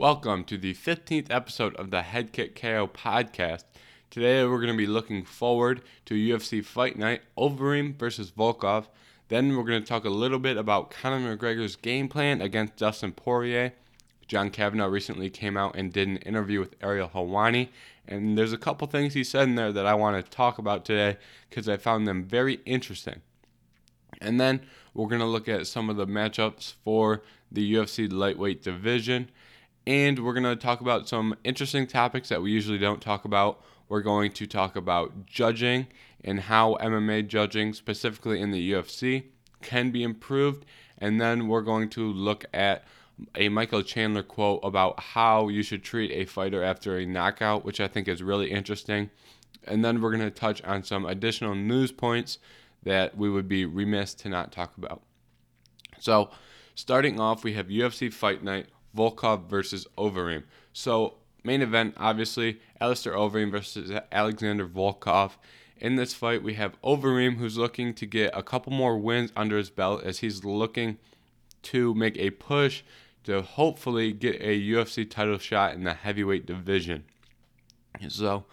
Welcome 0.00 0.44
to 0.44 0.56
the 0.56 0.72
15th 0.72 1.26
episode 1.28 1.76
of 1.76 1.90
the 1.90 2.00
Head 2.00 2.32
Kick 2.32 2.58
KO 2.58 2.86
podcast. 2.86 3.64
Today 4.08 4.42
we're 4.46 4.56
going 4.56 4.72
to 4.72 4.74
be 4.74 4.86
looking 4.86 5.26
forward 5.26 5.82
to 6.06 6.14
UFC 6.14 6.64
Fight 6.64 6.96
Night, 6.96 7.20
Overeem 7.36 7.98
versus 7.98 8.30
Volkov. 8.30 8.86
Then 9.28 9.54
we're 9.54 9.64
going 9.64 9.82
to 9.82 9.86
talk 9.86 10.06
a 10.06 10.08
little 10.08 10.38
bit 10.38 10.56
about 10.56 10.90
Conor 10.90 11.36
McGregor's 11.36 11.76
game 11.76 12.08
plan 12.08 12.40
against 12.40 12.76
Dustin 12.76 13.12
Poirier. 13.12 13.74
John 14.26 14.48
Kavanagh 14.48 14.86
recently 14.86 15.28
came 15.28 15.58
out 15.58 15.76
and 15.76 15.92
did 15.92 16.08
an 16.08 16.16
interview 16.16 16.60
with 16.60 16.76
Ariel 16.82 17.10
Helwani, 17.14 17.68
and 18.08 18.38
there's 18.38 18.54
a 18.54 18.58
couple 18.58 18.86
things 18.86 19.12
he 19.12 19.22
said 19.22 19.48
in 19.48 19.54
there 19.54 19.70
that 19.70 19.84
I 19.84 19.92
want 19.92 20.24
to 20.24 20.30
talk 20.30 20.56
about 20.56 20.86
today 20.86 21.18
because 21.50 21.68
I 21.68 21.76
found 21.76 22.08
them 22.08 22.24
very 22.24 22.60
interesting. 22.64 23.20
And 24.18 24.40
then 24.40 24.62
we're 24.94 25.08
going 25.08 25.20
to 25.20 25.26
look 25.26 25.46
at 25.46 25.66
some 25.66 25.90
of 25.90 25.96
the 25.96 26.06
matchups 26.06 26.72
for 26.82 27.22
the 27.52 27.74
UFC 27.74 28.10
lightweight 28.10 28.62
division 28.62 29.28
and 29.90 30.20
we're 30.20 30.34
going 30.34 30.44
to 30.44 30.54
talk 30.54 30.80
about 30.80 31.08
some 31.08 31.34
interesting 31.42 31.84
topics 31.84 32.28
that 32.28 32.40
we 32.40 32.52
usually 32.52 32.78
don't 32.78 33.02
talk 33.02 33.24
about. 33.24 33.60
We're 33.88 34.02
going 34.02 34.30
to 34.34 34.46
talk 34.46 34.76
about 34.76 35.26
judging 35.26 35.88
and 36.22 36.38
how 36.38 36.76
MMA 36.80 37.26
judging, 37.26 37.72
specifically 37.72 38.40
in 38.40 38.52
the 38.52 38.72
UFC, 38.72 39.24
can 39.62 39.90
be 39.90 40.04
improved. 40.04 40.64
And 40.98 41.20
then 41.20 41.48
we're 41.48 41.62
going 41.62 41.88
to 41.90 42.04
look 42.04 42.44
at 42.54 42.84
a 43.34 43.48
Michael 43.48 43.82
Chandler 43.82 44.22
quote 44.22 44.60
about 44.62 45.00
how 45.00 45.48
you 45.48 45.64
should 45.64 45.82
treat 45.82 46.12
a 46.12 46.24
fighter 46.24 46.62
after 46.62 46.96
a 46.96 47.04
knockout, 47.04 47.64
which 47.64 47.80
I 47.80 47.88
think 47.88 48.06
is 48.06 48.22
really 48.22 48.52
interesting. 48.52 49.10
And 49.64 49.84
then 49.84 50.00
we're 50.00 50.12
going 50.12 50.22
to 50.22 50.30
touch 50.30 50.62
on 50.62 50.84
some 50.84 51.04
additional 51.04 51.56
news 51.56 51.90
points 51.90 52.38
that 52.84 53.16
we 53.16 53.28
would 53.28 53.48
be 53.48 53.64
remiss 53.64 54.14
to 54.14 54.28
not 54.28 54.52
talk 54.52 54.76
about. 54.78 55.02
So, 55.98 56.30
starting 56.76 57.18
off, 57.18 57.42
we 57.42 57.54
have 57.54 57.66
UFC 57.66 58.12
Fight 58.12 58.44
Night 58.44 58.68
Volkov 58.96 59.48
versus 59.48 59.86
Overeem. 59.96 60.44
So, 60.72 61.14
main 61.44 61.62
event, 61.62 61.94
obviously, 61.96 62.60
Alistair 62.80 63.14
Overeem 63.14 63.50
versus 63.50 63.90
Alexander 64.12 64.66
Volkov. 64.66 65.32
In 65.78 65.96
this 65.96 66.12
fight, 66.12 66.42
we 66.42 66.54
have 66.54 66.80
Overeem, 66.82 67.36
who's 67.36 67.56
looking 67.56 67.94
to 67.94 68.06
get 68.06 68.36
a 68.36 68.42
couple 68.42 68.72
more 68.72 68.98
wins 68.98 69.32
under 69.34 69.56
his 69.56 69.70
belt 69.70 70.02
as 70.04 70.18
he's 70.18 70.44
looking 70.44 70.98
to 71.62 71.94
make 71.94 72.16
a 72.18 72.30
push 72.30 72.82
to 73.24 73.42
hopefully 73.42 74.12
get 74.12 74.36
a 74.40 74.60
UFC 74.60 75.08
title 75.08 75.38
shot 75.38 75.74
in 75.74 75.84
the 75.84 75.94
heavyweight 75.94 76.46
division. 76.46 77.04
So, 78.08 78.44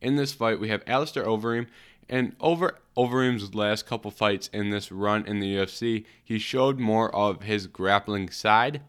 in 0.00 0.16
this 0.16 0.32
fight, 0.32 0.60
we 0.60 0.68
have 0.68 0.82
Alistair 0.86 1.24
Overeem, 1.24 1.66
and 2.08 2.36
over 2.40 2.78
Overeem's 2.96 3.54
last 3.54 3.86
couple 3.86 4.10
fights 4.10 4.48
in 4.52 4.70
this 4.70 4.92
run 4.92 5.26
in 5.26 5.40
the 5.40 5.56
UFC, 5.56 6.04
he 6.22 6.38
showed 6.38 6.78
more 6.78 7.14
of 7.14 7.42
his 7.42 7.66
grappling 7.66 8.30
side 8.30 8.80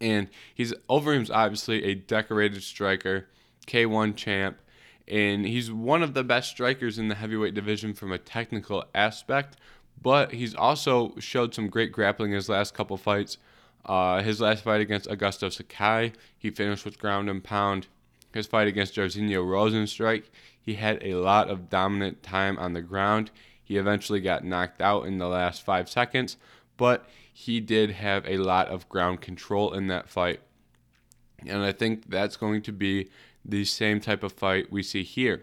and 0.00 0.28
he's 0.54 0.72
Overeem's 0.88 1.30
obviously 1.30 1.84
a 1.84 1.94
decorated 1.94 2.62
striker, 2.62 3.28
K1 3.66 4.16
champ, 4.16 4.58
and 5.08 5.46
he's 5.46 5.70
one 5.70 6.02
of 6.02 6.14
the 6.14 6.24
best 6.24 6.50
strikers 6.50 6.98
in 6.98 7.08
the 7.08 7.14
heavyweight 7.14 7.54
division 7.54 7.94
from 7.94 8.12
a 8.12 8.18
technical 8.18 8.84
aspect. 8.94 9.56
But 10.02 10.32
he's 10.32 10.54
also 10.54 11.14
showed 11.18 11.54
some 11.54 11.68
great 11.68 11.92
grappling 11.92 12.32
in 12.32 12.36
his 12.36 12.48
last 12.48 12.74
couple 12.74 12.96
fights. 12.96 13.38
Uh, 13.84 14.22
his 14.22 14.40
last 14.40 14.64
fight 14.64 14.80
against 14.80 15.08
Augusto 15.08 15.50
Sakai, 15.50 16.12
he 16.36 16.50
finished 16.50 16.84
with 16.84 16.98
ground 16.98 17.30
and 17.30 17.42
pound. 17.42 17.86
His 18.34 18.46
fight 18.46 18.68
against 18.68 18.94
Jairzinho 18.94 19.42
Rozenstruik, 19.44 20.24
he 20.60 20.74
had 20.74 21.02
a 21.02 21.14
lot 21.14 21.48
of 21.48 21.70
dominant 21.70 22.22
time 22.22 22.58
on 22.58 22.74
the 22.74 22.82
ground. 22.82 23.30
He 23.62 23.76
eventually 23.78 24.20
got 24.20 24.44
knocked 24.44 24.82
out 24.82 25.06
in 25.06 25.18
the 25.18 25.28
last 25.28 25.62
five 25.62 25.88
seconds, 25.88 26.36
but 26.76 27.08
he 27.38 27.60
did 27.60 27.90
have 27.90 28.26
a 28.26 28.38
lot 28.38 28.66
of 28.68 28.88
ground 28.88 29.20
control 29.20 29.74
in 29.74 29.88
that 29.88 30.08
fight. 30.08 30.40
And 31.46 31.62
I 31.62 31.70
think 31.70 32.08
that's 32.08 32.34
going 32.34 32.62
to 32.62 32.72
be 32.72 33.10
the 33.44 33.66
same 33.66 34.00
type 34.00 34.22
of 34.22 34.32
fight 34.32 34.72
we 34.72 34.82
see 34.82 35.02
here. 35.02 35.42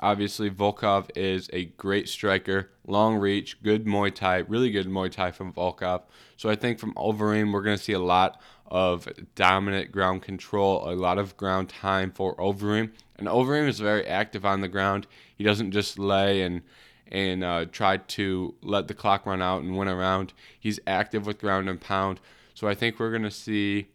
Obviously, 0.00 0.50
Volkov 0.50 1.10
is 1.14 1.48
a 1.52 1.66
great 1.66 2.08
striker, 2.08 2.70
long 2.88 3.18
reach, 3.18 3.62
good 3.62 3.84
Muay 3.84 4.12
Thai, 4.12 4.38
really 4.38 4.72
good 4.72 4.88
Muay 4.88 5.12
Thai 5.12 5.30
from 5.30 5.52
Volkov. 5.52 6.02
So 6.36 6.50
I 6.50 6.56
think 6.56 6.80
from 6.80 6.92
Overeem, 6.94 7.52
we're 7.52 7.62
going 7.62 7.78
to 7.78 7.82
see 7.82 7.92
a 7.92 8.00
lot 8.00 8.40
of 8.66 9.08
dominant 9.36 9.92
ground 9.92 10.22
control, 10.22 10.90
a 10.90 10.96
lot 10.96 11.18
of 11.18 11.36
ground 11.36 11.68
time 11.68 12.10
for 12.10 12.34
Overeem. 12.34 12.90
And 13.14 13.28
Overeem 13.28 13.68
is 13.68 13.78
very 13.78 14.04
active 14.04 14.44
on 14.44 14.60
the 14.60 14.68
ground. 14.68 15.06
He 15.36 15.44
doesn't 15.44 15.70
just 15.70 16.00
lay 16.00 16.42
and 16.42 16.62
and 17.10 17.42
uh, 17.42 17.64
tried 17.66 18.08
to 18.08 18.54
let 18.62 18.88
the 18.88 18.94
clock 18.94 19.26
run 19.26 19.42
out 19.42 19.62
and 19.62 19.76
win 19.76 19.88
around. 19.88 20.32
He's 20.58 20.80
active 20.86 21.26
with 21.26 21.38
ground 21.38 21.68
and 21.68 21.80
pound. 21.80 22.20
So 22.54 22.68
I 22.68 22.74
think 22.74 22.98
we're 22.98 23.10
going 23.10 23.22
to 23.22 23.30
see 23.30 23.88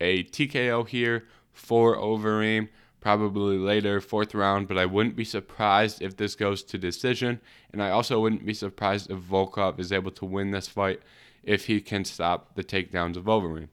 a 0.00 0.24
TKO 0.24 0.86
here 0.88 1.24
for 1.52 1.96
Overeem, 1.96 2.68
probably 3.00 3.56
later, 3.58 4.00
fourth 4.00 4.34
round, 4.34 4.68
but 4.68 4.78
I 4.78 4.86
wouldn't 4.86 5.16
be 5.16 5.24
surprised 5.24 6.02
if 6.02 6.16
this 6.16 6.34
goes 6.34 6.62
to 6.64 6.78
decision. 6.78 7.40
And 7.72 7.82
I 7.82 7.90
also 7.90 8.20
wouldn't 8.20 8.46
be 8.46 8.54
surprised 8.54 9.10
if 9.10 9.18
Volkov 9.18 9.78
is 9.78 9.92
able 9.92 10.10
to 10.12 10.24
win 10.24 10.50
this 10.50 10.68
fight 10.68 11.00
if 11.42 11.66
he 11.66 11.80
can 11.80 12.04
stop 12.04 12.54
the 12.54 12.64
takedowns 12.64 13.16
of 13.16 13.24
Overeem. 13.24 13.68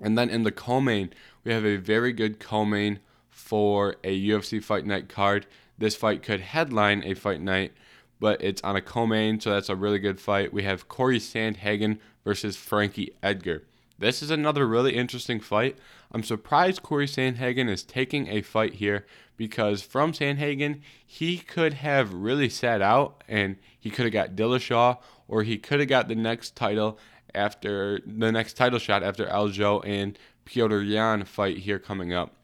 And 0.00 0.16
then 0.16 0.30
in 0.30 0.44
the 0.44 0.52
co-main, 0.52 1.10
we 1.44 1.52
have 1.52 1.64
a 1.64 1.76
very 1.76 2.12
good 2.12 2.38
co-main 2.38 3.00
for 3.28 3.96
a 4.04 4.28
UFC 4.28 4.62
Fight 4.62 4.86
Night 4.86 5.08
card. 5.08 5.46
This 5.76 5.96
fight 5.96 6.22
could 6.22 6.40
headline 6.40 7.02
a 7.04 7.14
fight 7.14 7.40
night 7.40 7.72
but 8.20 8.42
it's 8.42 8.62
on 8.62 8.76
a 8.76 8.82
co-main, 8.82 9.40
so 9.40 9.50
that's 9.50 9.68
a 9.68 9.76
really 9.76 9.98
good 9.98 10.20
fight. 10.20 10.52
We 10.52 10.62
have 10.64 10.88
Corey 10.88 11.18
Sandhagen 11.18 11.98
versus 12.24 12.56
Frankie 12.56 13.12
Edgar. 13.22 13.64
This 13.98 14.22
is 14.22 14.30
another 14.30 14.66
really 14.66 14.94
interesting 14.94 15.40
fight. 15.40 15.76
I'm 16.12 16.22
surprised 16.22 16.82
Corey 16.82 17.06
Sandhagen 17.06 17.68
is 17.68 17.82
taking 17.82 18.28
a 18.28 18.42
fight 18.42 18.74
here 18.74 19.06
because 19.36 19.82
from 19.82 20.12
Sandhagen, 20.12 20.80
he 21.04 21.38
could 21.38 21.74
have 21.74 22.12
really 22.14 22.48
sat 22.48 22.80
out 22.80 23.24
and 23.26 23.56
he 23.78 23.90
could 23.90 24.04
have 24.04 24.12
got 24.12 24.36
Dillashaw 24.36 24.98
or 25.26 25.42
he 25.42 25.58
could 25.58 25.80
have 25.80 25.88
got 25.88 26.08
the 26.08 26.14
next 26.14 26.54
title 26.54 26.98
after 27.34 28.00
the 28.06 28.32
next 28.32 28.54
title 28.54 28.78
shot 28.78 29.02
after 29.02 29.26
Aljo 29.26 29.82
and 29.86 30.18
Petr 30.46 30.86
Yan 30.86 31.24
fight 31.24 31.58
here 31.58 31.78
coming 31.78 32.12
up. 32.12 32.34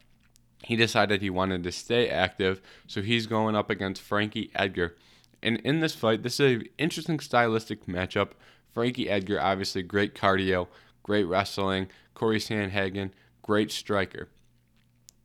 He 0.63 0.75
decided 0.75 1.21
he 1.21 1.29
wanted 1.29 1.63
to 1.63 1.71
stay 1.71 2.09
active, 2.09 2.61
so 2.87 3.01
he's 3.01 3.27
going 3.27 3.55
up 3.55 3.69
against 3.69 4.01
Frankie 4.01 4.51
Edgar. 4.55 4.95
And 5.45 5.57
in 5.57 5.79
this 5.79 5.93
fight, 5.93 6.23
this 6.23 6.39
is 6.39 6.55
an 6.55 6.67
interesting 6.79 7.19
stylistic 7.19 7.85
matchup. 7.85 8.31
Frankie 8.73 9.09
Edgar, 9.09 9.39
obviously, 9.39 9.83
great 9.83 10.15
cardio, 10.15 10.67
great 11.03 11.25
wrestling. 11.25 11.87
Corey 12.15 12.39
Sandhagen, 12.39 13.11
great 13.43 13.71
striker. 13.71 14.27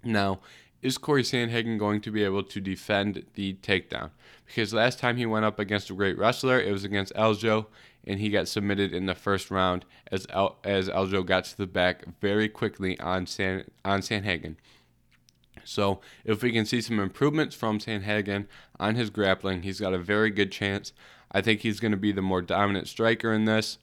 Now, 0.04 0.41
is 0.82 0.98
Corey 0.98 1.22
Sandhagen 1.22 1.78
going 1.78 2.03
to 2.03 2.10
be 2.10 2.22
able 2.22 2.42
to 2.42 2.60
defend 2.60 3.25
the 3.34 3.54
takedown? 3.62 4.10
Because 4.44 4.75
last 4.75 4.98
time 4.98 5.16
he 5.16 5.25
went 5.25 5.47
up 5.47 5.59
against 5.59 5.88
a 5.88 5.94
great 5.94 6.19
wrestler, 6.19 6.60
it 6.60 6.70
was 6.70 6.84
against 6.84 7.14
Aljo, 7.14 7.66
and 8.06 8.20
he 8.20 8.28
got 8.28 8.47
submitted 8.47 8.92
in 8.92 9.06
the 9.06 9.14
first 9.14 9.50
round 9.50 9.86
as 10.12 10.26
El- 10.28 10.59
as 10.64 10.91
Aljo 10.91 11.25
got 11.25 11.44
to 11.44 11.56
the 11.56 11.66
back 11.66 12.04
very 12.20 12.48
quickly 12.48 13.00
on 13.00 13.26
San 13.26 13.64
on 13.86 14.00
Sandhagen. 14.00 14.56
So 15.70 16.00
if 16.25 16.42
we 16.42 16.50
can 16.50 16.66
see 16.66 16.81
some 16.81 16.98
improvements 16.98 17.54
from 17.54 17.78
Sandhagen 17.78 18.47
on 18.81 18.97
his 18.97 19.08
grappling, 19.08 19.62
he's 19.62 19.81
got 19.81 19.94
a 19.94 19.98
very 19.98 20.31
good 20.31 20.50
chance. 20.50 20.92
I 21.31 21.41
think 21.41 21.60
he's 21.60 21.78
going 21.78 21.92
to 21.92 21.97
be 21.97 22.10
the 22.10 22.22
more 22.22 22.42
dominant 22.42 22.88
striker 22.88 23.32
in 23.32 23.44
this. 23.44 23.78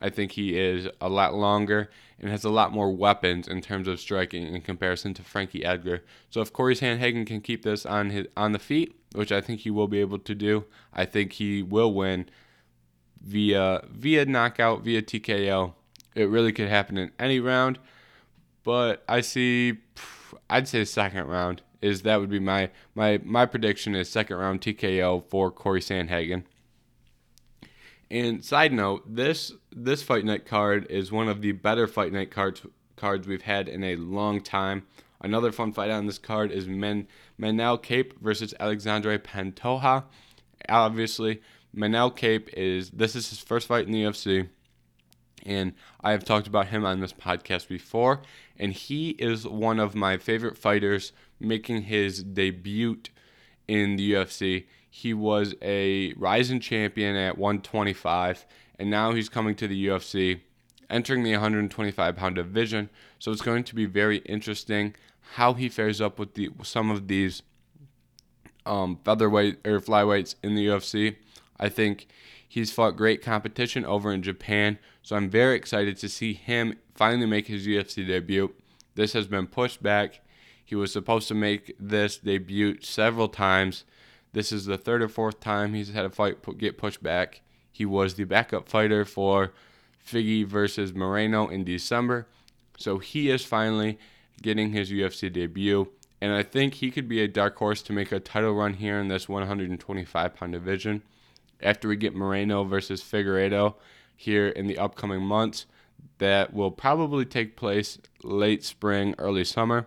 I 0.00 0.10
think 0.10 0.32
he 0.32 0.58
is 0.58 0.88
a 1.00 1.08
lot 1.08 1.34
longer 1.34 1.90
and 2.18 2.28
has 2.30 2.44
a 2.44 2.50
lot 2.50 2.72
more 2.72 2.90
weapons 2.90 3.46
in 3.46 3.60
terms 3.60 3.86
of 3.86 4.00
striking 4.00 4.52
in 4.52 4.60
comparison 4.62 5.14
to 5.14 5.22
Frankie 5.22 5.64
Edgar. 5.64 6.02
So 6.28 6.40
if 6.40 6.52
Corey 6.52 6.74
Sandhagen 6.74 7.24
can 7.24 7.40
keep 7.40 7.62
this 7.62 7.86
on 7.86 8.10
his 8.10 8.26
on 8.36 8.50
the 8.50 8.58
feet, 8.58 8.96
which 9.14 9.30
I 9.30 9.40
think 9.40 9.60
he 9.60 9.70
will 9.70 9.88
be 9.88 10.00
able 10.00 10.18
to 10.18 10.34
do, 10.34 10.64
I 10.92 11.04
think 11.04 11.34
he 11.34 11.62
will 11.62 11.94
win 11.94 12.28
via 13.20 13.82
via 13.88 14.26
knockout, 14.26 14.82
via 14.82 15.02
TKO. 15.02 15.74
It 16.16 16.28
really 16.28 16.52
could 16.52 16.68
happen 16.68 16.98
in 16.98 17.12
any 17.18 17.38
round, 17.38 17.78
but 18.64 19.04
I 19.08 19.20
see 19.20 19.78
I'd 20.50 20.68
say 20.68 20.84
second 20.84 21.26
round 21.26 21.62
is 21.80 22.02
that 22.02 22.20
would 22.20 22.30
be 22.30 22.40
my 22.40 22.70
my 22.94 23.20
my 23.24 23.46
prediction 23.46 23.94
is 23.94 24.08
second 24.08 24.36
round 24.36 24.60
TKO 24.60 25.24
for 25.28 25.50
Corey 25.50 25.80
Sandhagen. 25.80 26.44
And 28.10 28.44
side 28.44 28.72
note, 28.72 29.02
this 29.06 29.52
this 29.70 30.02
fight 30.02 30.24
night 30.24 30.46
card 30.46 30.86
is 30.90 31.12
one 31.12 31.28
of 31.28 31.42
the 31.42 31.52
better 31.52 31.86
fight 31.86 32.12
night 32.12 32.30
cards 32.30 32.62
cards 32.96 33.26
we've 33.26 33.42
had 33.42 33.68
in 33.68 33.84
a 33.84 33.96
long 33.96 34.40
time. 34.40 34.84
Another 35.20 35.52
fun 35.52 35.72
fight 35.72 35.90
on 35.90 36.06
this 36.06 36.18
card 36.18 36.50
is 36.50 36.66
Men 36.66 37.06
Manel 37.40 37.80
Kape 37.82 38.18
versus 38.20 38.54
Alexandre 38.58 39.18
Pantoja. 39.18 40.04
Obviously, 40.68 41.42
Manel 41.76 42.14
Kape 42.14 42.48
is 42.54 42.90
this 42.90 43.14
is 43.14 43.30
his 43.30 43.40
first 43.40 43.66
fight 43.66 43.86
in 43.86 43.92
the 43.92 44.02
UFC 44.02 44.48
and 45.44 45.72
I 46.00 46.12
have 46.12 46.24
talked 46.24 46.46
about 46.46 46.68
him 46.68 46.84
on 46.84 47.00
this 47.00 47.12
podcast 47.12 47.68
before. 47.68 48.22
And 48.58 48.72
he 48.72 49.10
is 49.10 49.46
one 49.46 49.78
of 49.78 49.94
my 49.94 50.16
favorite 50.16 50.58
fighters 50.58 51.12
making 51.38 51.82
his 51.82 52.22
debut 52.22 52.98
in 53.66 53.96
the 53.96 54.12
UFC. 54.12 54.66
He 54.90 55.14
was 55.14 55.54
a 55.62 56.12
rising 56.14 56.60
champion 56.60 57.14
at 57.14 57.38
125, 57.38 58.46
and 58.78 58.90
now 58.90 59.12
he's 59.12 59.28
coming 59.28 59.54
to 59.56 59.68
the 59.68 59.86
UFC 59.86 60.40
entering 60.90 61.22
the 61.22 61.32
125 61.32 62.16
pound 62.16 62.36
division. 62.36 62.88
So 63.18 63.30
it's 63.30 63.42
going 63.42 63.64
to 63.64 63.74
be 63.74 63.84
very 63.84 64.18
interesting 64.18 64.94
how 65.34 65.54
he 65.54 65.68
fares 65.68 66.00
up 66.00 66.18
with 66.18 66.34
the 66.34 66.50
some 66.62 66.90
of 66.90 67.08
these 67.08 67.42
um, 68.64 68.98
featherweight 69.04 69.66
or 69.66 69.80
flyweights 69.80 70.34
in 70.42 70.54
the 70.54 70.66
UFC. 70.66 71.16
I 71.58 71.68
think 71.68 72.06
he's 72.48 72.72
fought 72.72 72.96
great 72.96 73.22
competition 73.22 73.84
over 73.84 74.12
in 74.12 74.22
Japan, 74.22 74.78
so 75.08 75.16
I'm 75.16 75.30
very 75.30 75.56
excited 75.56 75.96
to 76.00 76.08
see 76.10 76.34
him 76.34 76.74
finally 76.94 77.24
make 77.24 77.46
his 77.46 77.66
UFC 77.66 78.06
debut. 78.06 78.52
This 78.94 79.14
has 79.14 79.26
been 79.26 79.46
pushed 79.46 79.82
back. 79.82 80.20
He 80.62 80.74
was 80.74 80.92
supposed 80.92 81.28
to 81.28 81.34
make 81.34 81.74
this 81.80 82.18
debut 82.18 82.78
several 82.82 83.28
times. 83.28 83.84
This 84.34 84.52
is 84.52 84.66
the 84.66 84.76
third 84.76 85.00
or 85.00 85.08
fourth 85.08 85.40
time 85.40 85.72
he's 85.72 85.94
had 85.94 86.04
a 86.04 86.10
fight 86.10 86.36
get 86.58 86.76
pushed 86.76 87.02
back. 87.02 87.40
He 87.72 87.86
was 87.86 88.16
the 88.16 88.24
backup 88.24 88.68
fighter 88.68 89.06
for 89.06 89.54
Figgy 90.06 90.44
versus 90.44 90.92
Moreno 90.92 91.48
in 91.48 91.64
December. 91.64 92.26
So 92.76 92.98
he 92.98 93.30
is 93.30 93.46
finally 93.46 93.98
getting 94.42 94.72
his 94.72 94.92
UFC 94.92 95.32
debut. 95.32 95.88
And 96.20 96.34
I 96.34 96.42
think 96.42 96.74
he 96.74 96.90
could 96.90 97.08
be 97.08 97.22
a 97.22 97.28
dark 97.28 97.56
horse 97.56 97.80
to 97.84 97.94
make 97.94 98.12
a 98.12 98.20
title 98.20 98.52
run 98.52 98.74
here 98.74 99.00
in 99.00 99.08
this 99.08 99.26
125 99.26 100.34
pound 100.34 100.52
division. 100.52 101.00
After 101.62 101.88
we 101.88 101.96
get 101.96 102.14
Moreno 102.14 102.64
versus 102.64 103.02
Figueiredo 103.02 103.76
here 104.18 104.48
in 104.48 104.66
the 104.66 104.78
upcoming 104.78 105.22
months, 105.22 105.66
that 106.18 106.52
will 106.52 106.72
probably 106.72 107.24
take 107.24 107.56
place 107.56 107.98
late 108.24 108.64
spring, 108.64 109.14
early 109.18 109.44
summer. 109.44 109.86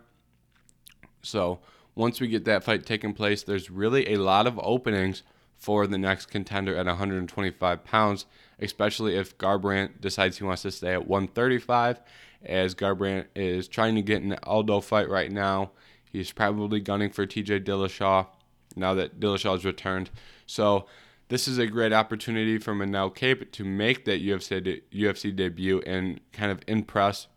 So 1.22 1.60
once 1.94 2.22
we 2.22 2.28
get 2.30 2.46
that 2.46 2.64
fight 2.64 2.86
taking 2.86 3.14
place, 3.14 3.44
there's 3.44 3.70
really 3.70 4.14
a 4.14 4.18
lot 4.18 4.48
of 4.48 4.60
openings 4.64 5.24
for 5.58 5.86
the 5.86 5.98
next 5.98 6.28
contender 6.28 6.76
at 6.76 6.86
125 6.86 7.84
pounds, 7.84 8.26
especially 8.60 9.16
if 9.16 9.38
Garbrandt 9.38 10.00
decides 10.00 10.38
he 10.38 10.46
wants 10.46 10.62
to 10.62 10.72
stay 10.72 10.94
at 10.94 11.08
135, 11.08 12.00
as 12.44 12.74
Garbrandt 12.74 13.26
is 13.36 13.68
trying 13.68 13.96
to 13.96 14.02
get 14.02 14.24
an 14.24 14.36
Aldo 14.44 14.80
fight 14.80 15.10
right 15.10 15.32
now 15.32 15.72
He's 16.12 16.32
probably 16.32 16.82
gunning 16.82 17.10
for 17.10 17.26
TJ 17.26 17.64
Dillashaw 17.64 18.28
now 18.76 18.94
that 18.94 19.20
Dillashaw's 19.20 19.64
returned. 19.64 20.10
So 20.46 20.86
this 21.32 21.48
is 21.48 21.58
a 21.58 21.66
great 21.66 21.94
opportunity 21.94 22.58
for 22.58 22.74
Manel 22.74 23.16
Kape 23.16 23.54
to 23.54 23.64
make 23.64 24.04
that 24.04 24.22
UFC 24.22 24.62
de- 24.62 24.82
UFC 24.94 25.34
debut 25.34 25.82
and 25.86 26.20
kind 26.34 26.52
of 26.52 26.60
impress. 26.68 27.28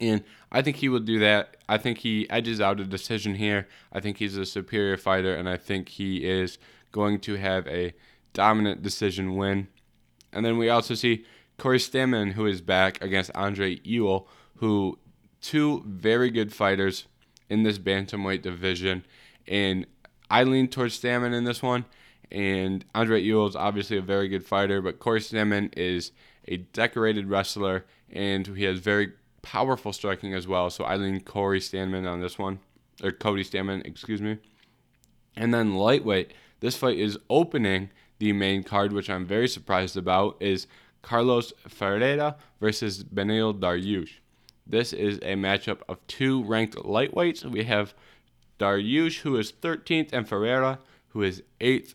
And 0.00 0.24
I 0.50 0.62
think 0.62 0.78
he 0.78 0.88
will 0.88 0.98
do 0.98 1.20
that. 1.20 1.58
I 1.68 1.78
think 1.78 1.98
he 1.98 2.28
edges 2.28 2.60
out 2.60 2.80
a 2.80 2.84
decision 2.84 3.36
here. 3.36 3.68
I 3.92 4.00
think 4.00 4.16
he's 4.16 4.36
a 4.36 4.44
superior 4.44 4.96
fighter, 4.96 5.32
and 5.32 5.48
I 5.48 5.56
think 5.56 5.90
he 5.90 6.24
is 6.28 6.58
going 6.90 7.20
to 7.20 7.36
have 7.36 7.68
a 7.68 7.94
dominant 8.32 8.82
decision 8.82 9.36
win. 9.36 9.68
And 10.32 10.44
then 10.44 10.58
we 10.58 10.68
also 10.68 10.96
see 10.96 11.24
Corey 11.56 11.78
Stamann, 11.78 12.32
who 12.32 12.46
is 12.46 12.60
back 12.60 13.00
against 13.00 13.30
Andre 13.32 13.78
Ewell, 13.84 14.26
who 14.56 14.98
two 15.40 15.84
very 15.86 16.30
good 16.30 16.52
fighters 16.52 17.06
in 17.48 17.62
this 17.62 17.78
bantamweight 17.78 18.42
division. 18.42 19.04
And 19.46 19.86
I 20.28 20.42
lean 20.42 20.66
towards 20.66 21.00
Stamann 21.00 21.32
in 21.32 21.44
this 21.44 21.62
one. 21.62 21.84
And 22.30 22.84
Andre 22.94 23.22
is 23.22 23.56
obviously 23.56 23.96
a 23.96 24.02
very 24.02 24.28
good 24.28 24.44
fighter, 24.44 24.82
but 24.82 24.98
Corey 24.98 25.20
Stamann 25.20 25.76
is 25.76 26.12
a 26.46 26.58
decorated 26.58 27.28
wrestler 27.28 27.84
and 28.10 28.46
he 28.46 28.64
has 28.64 28.78
very 28.78 29.12
powerful 29.42 29.92
striking 29.92 30.34
as 30.34 30.46
well. 30.46 30.70
So 30.70 30.84
I 30.84 30.96
lean 30.96 31.20
Corey 31.20 31.60
Stamann 31.60 32.10
on 32.10 32.20
this 32.20 32.38
one, 32.38 32.58
or 33.02 33.12
Cody 33.12 33.44
Stamann, 33.44 33.86
excuse 33.86 34.20
me. 34.20 34.38
And 35.36 35.54
then 35.54 35.74
lightweight, 35.74 36.32
this 36.60 36.76
fight 36.76 36.98
is 36.98 37.18
opening 37.30 37.90
the 38.18 38.32
main 38.32 38.62
card, 38.62 38.92
which 38.92 39.08
I'm 39.08 39.26
very 39.26 39.48
surprised 39.48 39.96
about, 39.96 40.36
is 40.40 40.66
Carlos 41.02 41.52
Ferreira 41.68 42.36
versus 42.60 43.04
Beneil 43.04 43.58
Dariush. 43.58 44.14
This 44.66 44.92
is 44.92 45.18
a 45.18 45.34
matchup 45.34 45.80
of 45.88 46.04
two 46.08 46.44
ranked 46.44 46.76
lightweights. 46.76 47.44
We 47.44 47.64
have 47.64 47.94
Dariush, 48.58 49.20
who 49.20 49.36
is 49.36 49.52
13th, 49.52 50.12
and 50.12 50.28
Ferreira, 50.28 50.80
who 51.08 51.22
is 51.22 51.42
8th. 51.60 51.94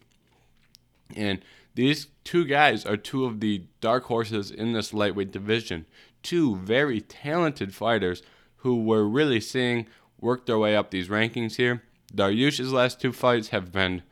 And 1.15 1.41
these 1.75 2.07
two 2.23 2.45
guys 2.45 2.85
are 2.85 2.97
two 2.97 3.25
of 3.25 3.39
the 3.39 3.63
dark 3.81 4.05
horses 4.05 4.51
in 4.51 4.73
this 4.73 4.93
lightweight 4.93 5.31
division. 5.31 5.85
Two 6.21 6.55
very 6.57 7.01
talented 7.01 7.73
fighters 7.73 8.21
who 8.57 8.81
we're 8.81 9.03
really 9.03 9.41
seeing 9.41 9.87
work 10.19 10.45
their 10.45 10.59
way 10.59 10.75
up 10.75 10.91
these 10.91 11.09
rankings 11.09 11.55
here. 11.55 11.83
Dariush's 12.13 12.71
last 12.71 13.01
two 13.01 13.11
fights 13.11 13.49
have 13.49 13.71
been 13.71 14.03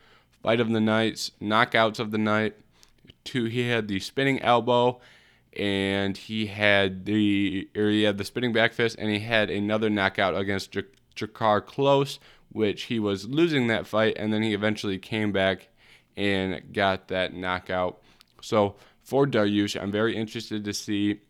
fight 0.42 0.59
of 0.59 0.69
the 0.69 0.81
nights, 0.81 1.31
knockouts 1.42 2.00
of 2.00 2.12
the 2.12 2.18
night. 2.18 2.56
Two, 3.24 3.45
he 3.45 3.68
had 3.68 3.88
the 3.88 4.00
spinning 4.00 4.42
elbow 4.42 5.00
and 5.57 6.15
he 6.15 6.48
had 6.48 7.06
the 7.06 7.69
or 7.75 7.89
he 7.89 8.03
had 8.03 8.18
the 8.18 8.24
spinning 8.24 8.53
back 8.53 8.74
fist, 8.74 8.95
and 8.98 9.09
he 9.09 9.19
had 9.19 9.50
another 9.50 9.89
knockout 9.89 10.36
against 10.36 10.71
Drakkar 10.71 11.62
Klose, 11.62 12.19
which 12.50 12.83
he 12.83 13.00
was 13.00 13.27
losing 13.27 13.68
that 13.68 13.88
fight, 13.88 14.15
and 14.18 14.31
then 14.31 14.44
he 14.44 14.53
eventually 14.53 14.98
came 14.98 15.31
back 15.31 15.68
and 16.18 16.74
got 16.74 17.08
that 17.10 17.34
knockout. 17.34 18.02
So 18.42 18.75
for 19.04 19.25
Dariush, 19.25 19.81
I'm 19.81 19.92
very 19.92 20.16
interested 20.16 20.63
to 20.66 20.74
see 20.74 21.22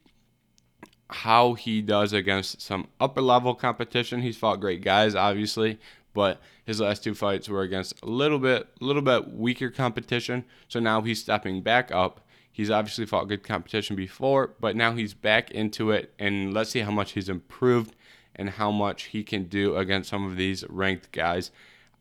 how 1.09 1.53
he 1.53 1.81
does 1.81 2.13
against 2.13 2.61
some 2.61 2.87
upper 2.99 3.21
level 3.21 3.53
competition. 3.53 4.21
He's 4.21 4.37
fought 4.37 4.61
great 4.61 4.81
guys, 4.81 5.13
obviously, 5.13 5.79
but 6.13 6.41
his 6.65 6.79
last 6.79 7.03
two 7.03 7.13
fights 7.13 7.49
were 7.49 7.63
against 7.63 8.01
a 8.01 8.05
little 8.05 8.39
bit, 8.39 8.67
a 8.79 8.83
little 8.83 9.01
bit 9.01 9.33
weaker 9.33 9.69
competition. 9.69 10.45
So 10.67 10.79
now 10.79 11.01
he's 11.01 11.21
stepping 11.21 11.61
back 11.61 11.91
up 11.91 12.21
He's 12.51 12.69
obviously 12.69 13.05
fought 13.05 13.29
good 13.29 13.43
competition 13.43 13.95
before, 13.95 14.53
but 14.59 14.75
now 14.75 14.93
he's 14.93 15.13
back 15.13 15.51
into 15.51 15.91
it, 15.91 16.13
and 16.19 16.53
let's 16.53 16.71
see 16.71 16.81
how 16.81 16.91
much 16.91 17.13
he's 17.13 17.29
improved 17.29 17.95
and 18.35 18.49
how 18.51 18.71
much 18.71 19.03
he 19.03 19.23
can 19.23 19.45
do 19.45 19.77
against 19.77 20.09
some 20.09 20.29
of 20.29 20.35
these 20.35 20.65
ranked 20.67 21.11
guys. 21.11 21.51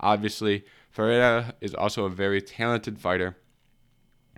Obviously, 0.00 0.65
Ferreira 0.90 1.54
is 1.60 1.75
also 1.75 2.04
a 2.04 2.10
very 2.10 2.42
talented 2.42 2.98
fighter, 2.98 3.37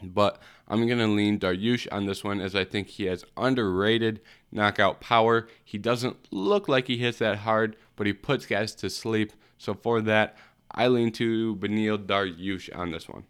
but 0.03 0.41
I'm 0.69 0.87
going 0.87 0.99
to 0.99 1.07
lean 1.07 1.39
Dariush 1.39 1.89
on 1.91 2.07
this 2.07 2.23
one 2.23 2.41
as 2.41 2.55
I 2.55 2.65
think 2.65 2.89
he 2.89 3.05
has 3.07 3.25
underrated 3.37 4.21
knockout 4.51 5.01
power. 5.01 5.49
He 5.65 5.79
doesn't 5.79 6.17
look 6.31 6.69
like 6.69 6.89
he 6.89 6.99
hits 6.99 7.19
that 7.19 7.39
hard, 7.39 7.77
but 7.97 8.07
he 8.07 8.13
puts 8.13 8.47
guys 8.47 8.75
to 8.77 8.91
sleep. 8.91 9.33
So 9.59 9.75
for 9.75 10.01
that, 10.03 10.37
I 10.71 10.89
lean 10.89 11.13
to 11.13 11.57
Beneil 11.57 11.99
Dariush 11.99 12.77
on 12.77 12.91
this 12.91 13.09
one. 13.09 13.25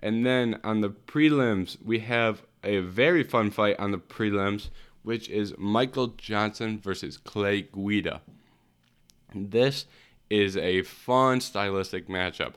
And 0.00 0.26
then 0.26 0.60
on 0.62 0.82
the 0.82 0.90
prelims, 0.90 1.82
we 1.82 2.00
have 2.00 2.42
a 2.62 2.80
very 2.80 3.22
fun 3.22 3.50
fight 3.50 3.78
on 3.78 3.92
the 3.92 3.98
prelims, 3.98 4.68
which 5.02 5.28
is 5.28 5.54
Michael 5.56 6.08
Johnson 6.18 6.78
versus 6.78 7.16
Clay 7.16 7.62
Guida. 7.62 8.20
This 9.34 9.86
is 10.30 10.56
a 10.56 10.82
fun 10.82 11.40
stylistic 11.40 12.08
matchup. 12.08 12.54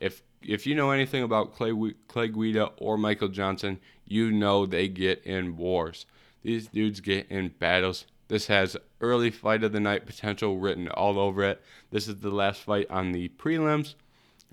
If 0.00 0.22
if 0.42 0.66
you 0.66 0.74
know 0.74 0.90
anything 0.90 1.22
about 1.22 1.54
Clay 1.54 1.72
Clay 2.08 2.28
Guida 2.28 2.70
or 2.76 2.98
Michael 2.98 3.28
Johnson, 3.28 3.78
you 4.04 4.30
know 4.30 4.66
they 4.66 4.88
get 4.88 5.22
in 5.24 5.56
wars. 5.56 6.06
These 6.42 6.68
dudes 6.68 7.00
get 7.00 7.30
in 7.30 7.48
battles. 7.58 8.06
This 8.28 8.46
has 8.46 8.76
early 9.00 9.30
fight 9.30 9.62
of 9.62 9.72
the 9.72 9.80
night 9.80 10.06
potential 10.06 10.58
written 10.58 10.88
all 10.88 11.18
over 11.18 11.44
it. 11.44 11.62
This 11.90 12.08
is 12.08 12.16
the 12.16 12.30
last 12.30 12.62
fight 12.62 12.90
on 12.90 13.12
the 13.12 13.28
prelims. 13.28 13.94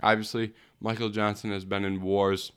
Obviously, 0.04 0.54
Michael 0.80 1.10
Johnson 1.10 1.52
has 1.52 1.66
been 1.66 1.86
in 1.86 2.02
wars. 2.02 2.52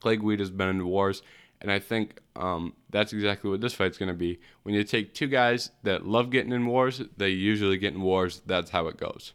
Clay 0.00 0.16
Guida 0.16 0.42
has 0.42 0.50
been 0.50 0.68
in 0.68 0.86
wars. 0.86 1.22
And 1.60 1.70
I 1.70 1.78
think 1.78 2.20
um, 2.36 2.74
that's 2.90 3.12
exactly 3.12 3.50
what 3.50 3.60
this 3.60 3.72
fight's 3.72 3.98
going 3.98 4.10
to 4.10 4.14
be. 4.14 4.38
When 4.62 4.74
you 4.74 4.84
take 4.84 5.14
two 5.14 5.26
guys 5.26 5.70
that 5.82 6.06
love 6.06 6.30
getting 6.30 6.52
in 6.52 6.66
wars, 6.66 7.02
they 7.16 7.30
usually 7.30 7.78
get 7.78 7.94
in 7.94 8.02
wars. 8.02 8.42
That's 8.46 8.70
how 8.70 8.88
it 8.88 8.98
goes. 8.98 9.32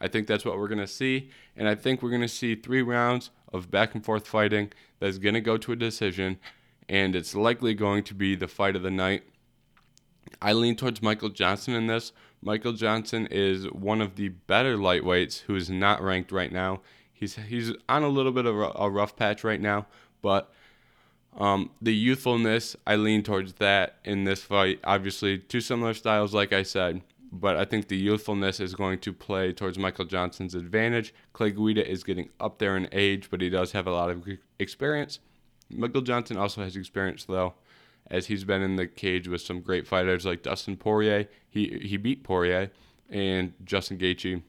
I 0.00 0.08
think 0.08 0.26
that's 0.26 0.44
what 0.44 0.58
we're 0.58 0.68
going 0.68 0.78
to 0.78 0.86
see. 0.86 1.30
And 1.56 1.68
I 1.68 1.76
think 1.76 2.02
we're 2.02 2.10
going 2.10 2.22
to 2.22 2.28
see 2.28 2.56
three 2.56 2.82
rounds 2.82 3.30
of 3.52 3.70
back 3.70 3.94
and 3.94 4.04
forth 4.04 4.26
fighting 4.26 4.72
that's 4.98 5.18
going 5.18 5.34
to 5.34 5.40
go 5.40 5.56
to 5.58 5.72
a 5.72 5.76
decision. 5.76 6.38
And 6.88 7.14
it's 7.14 7.34
likely 7.34 7.74
going 7.74 8.02
to 8.04 8.14
be 8.14 8.34
the 8.34 8.48
fight 8.48 8.74
of 8.74 8.82
the 8.82 8.90
night. 8.90 9.22
I 10.40 10.52
lean 10.52 10.74
towards 10.74 11.02
Michael 11.02 11.28
Johnson 11.28 11.74
in 11.74 11.86
this. 11.86 12.12
Michael 12.42 12.72
Johnson 12.72 13.28
is 13.30 13.66
one 13.70 14.00
of 14.00 14.16
the 14.16 14.30
better 14.30 14.76
lightweights 14.76 15.42
who 15.42 15.54
is 15.54 15.70
not 15.70 16.02
ranked 16.02 16.32
right 16.32 16.50
now. 16.50 16.80
He's 17.12 17.36
he's 17.36 17.72
on 17.88 18.02
a 18.02 18.08
little 18.08 18.32
bit 18.32 18.46
of 18.46 18.56
a, 18.56 18.90
rough 18.90 19.14
patch 19.14 19.44
right 19.44 19.60
now, 19.60 19.86
but 20.22 20.52
um, 21.36 21.70
the 21.80 21.94
youthfulness 21.94 22.76
I 22.86 22.96
lean 22.96 23.22
towards 23.22 23.54
that 23.54 23.96
in 24.04 24.24
this 24.24 24.42
fight. 24.42 24.80
Obviously, 24.84 25.38
two 25.38 25.60
similar 25.60 25.94
styles, 25.94 26.34
like 26.34 26.52
I 26.52 26.62
said, 26.62 27.02
but 27.32 27.56
I 27.56 27.64
think 27.64 27.88
the 27.88 27.96
youthfulness 27.96 28.60
is 28.60 28.74
going 28.74 28.98
to 29.00 29.12
play 29.12 29.52
towards 29.52 29.78
Michael 29.78 30.04
Johnson's 30.04 30.54
advantage. 30.54 31.14
Clay 31.32 31.50
Guida 31.50 31.88
is 31.88 32.04
getting 32.04 32.28
up 32.38 32.58
there 32.58 32.76
in 32.76 32.88
age, 32.92 33.30
but 33.30 33.40
he 33.40 33.48
does 33.48 33.72
have 33.72 33.86
a 33.86 33.92
lot 33.92 34.10
of 34.10 34.28
experience. 34.58 35.20
Michael 35.70 36.02
Johnson 36.02 36.36
also 36.36 36.62
has 36.62 36.76
experience 36.76 37.24
though, 37.24 37.54
as 38.10 38.26
he's 38.26 38.44
been 38.44 38.60
in 38.60 38.76
the 38.76 38.86
cage 38.86 39.26
with 39.26 39.40
some 39.40 39.62
great 39.62 39.86
fighters 39.86 40.26
like 40.26 40.42
Dustin 40.42 40.76
Poirier. 40.76 41.28
He 41.48 41.80
he 41.82 41.96
beat 41.96 42.22
Poirier 42.22 42.70
and 43.08 43.54
Justin 43.64 43.96
Gaethje, 43.96 44.42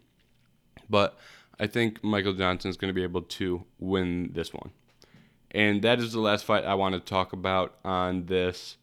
but 0.89 1.17
I 1.59 1.67
think 1.67 2.03
Michael 2.03 2.33
Johnson 2.33 2.69
is 2.69 2.75
going 2.75 2.89
to 2.89 2.93
be 2.93 3.03
able 3.03 3.21
to 3.21 3.63
win 3.79 4.31
this 4.33 4.53
one. 4.53 4.71
And 5.53 5.81
that 5.83 5.99
is 5.99 6.13
the 6.13 6.19
last 6.19 6.45
fight 6.45 6.65
I 6.65 6.75
want 6.75 6.95
to 6.95 6.99
talk 6.99 7.33
about 7.33 7.75
on 7.85 8.25
this 8.25 8.77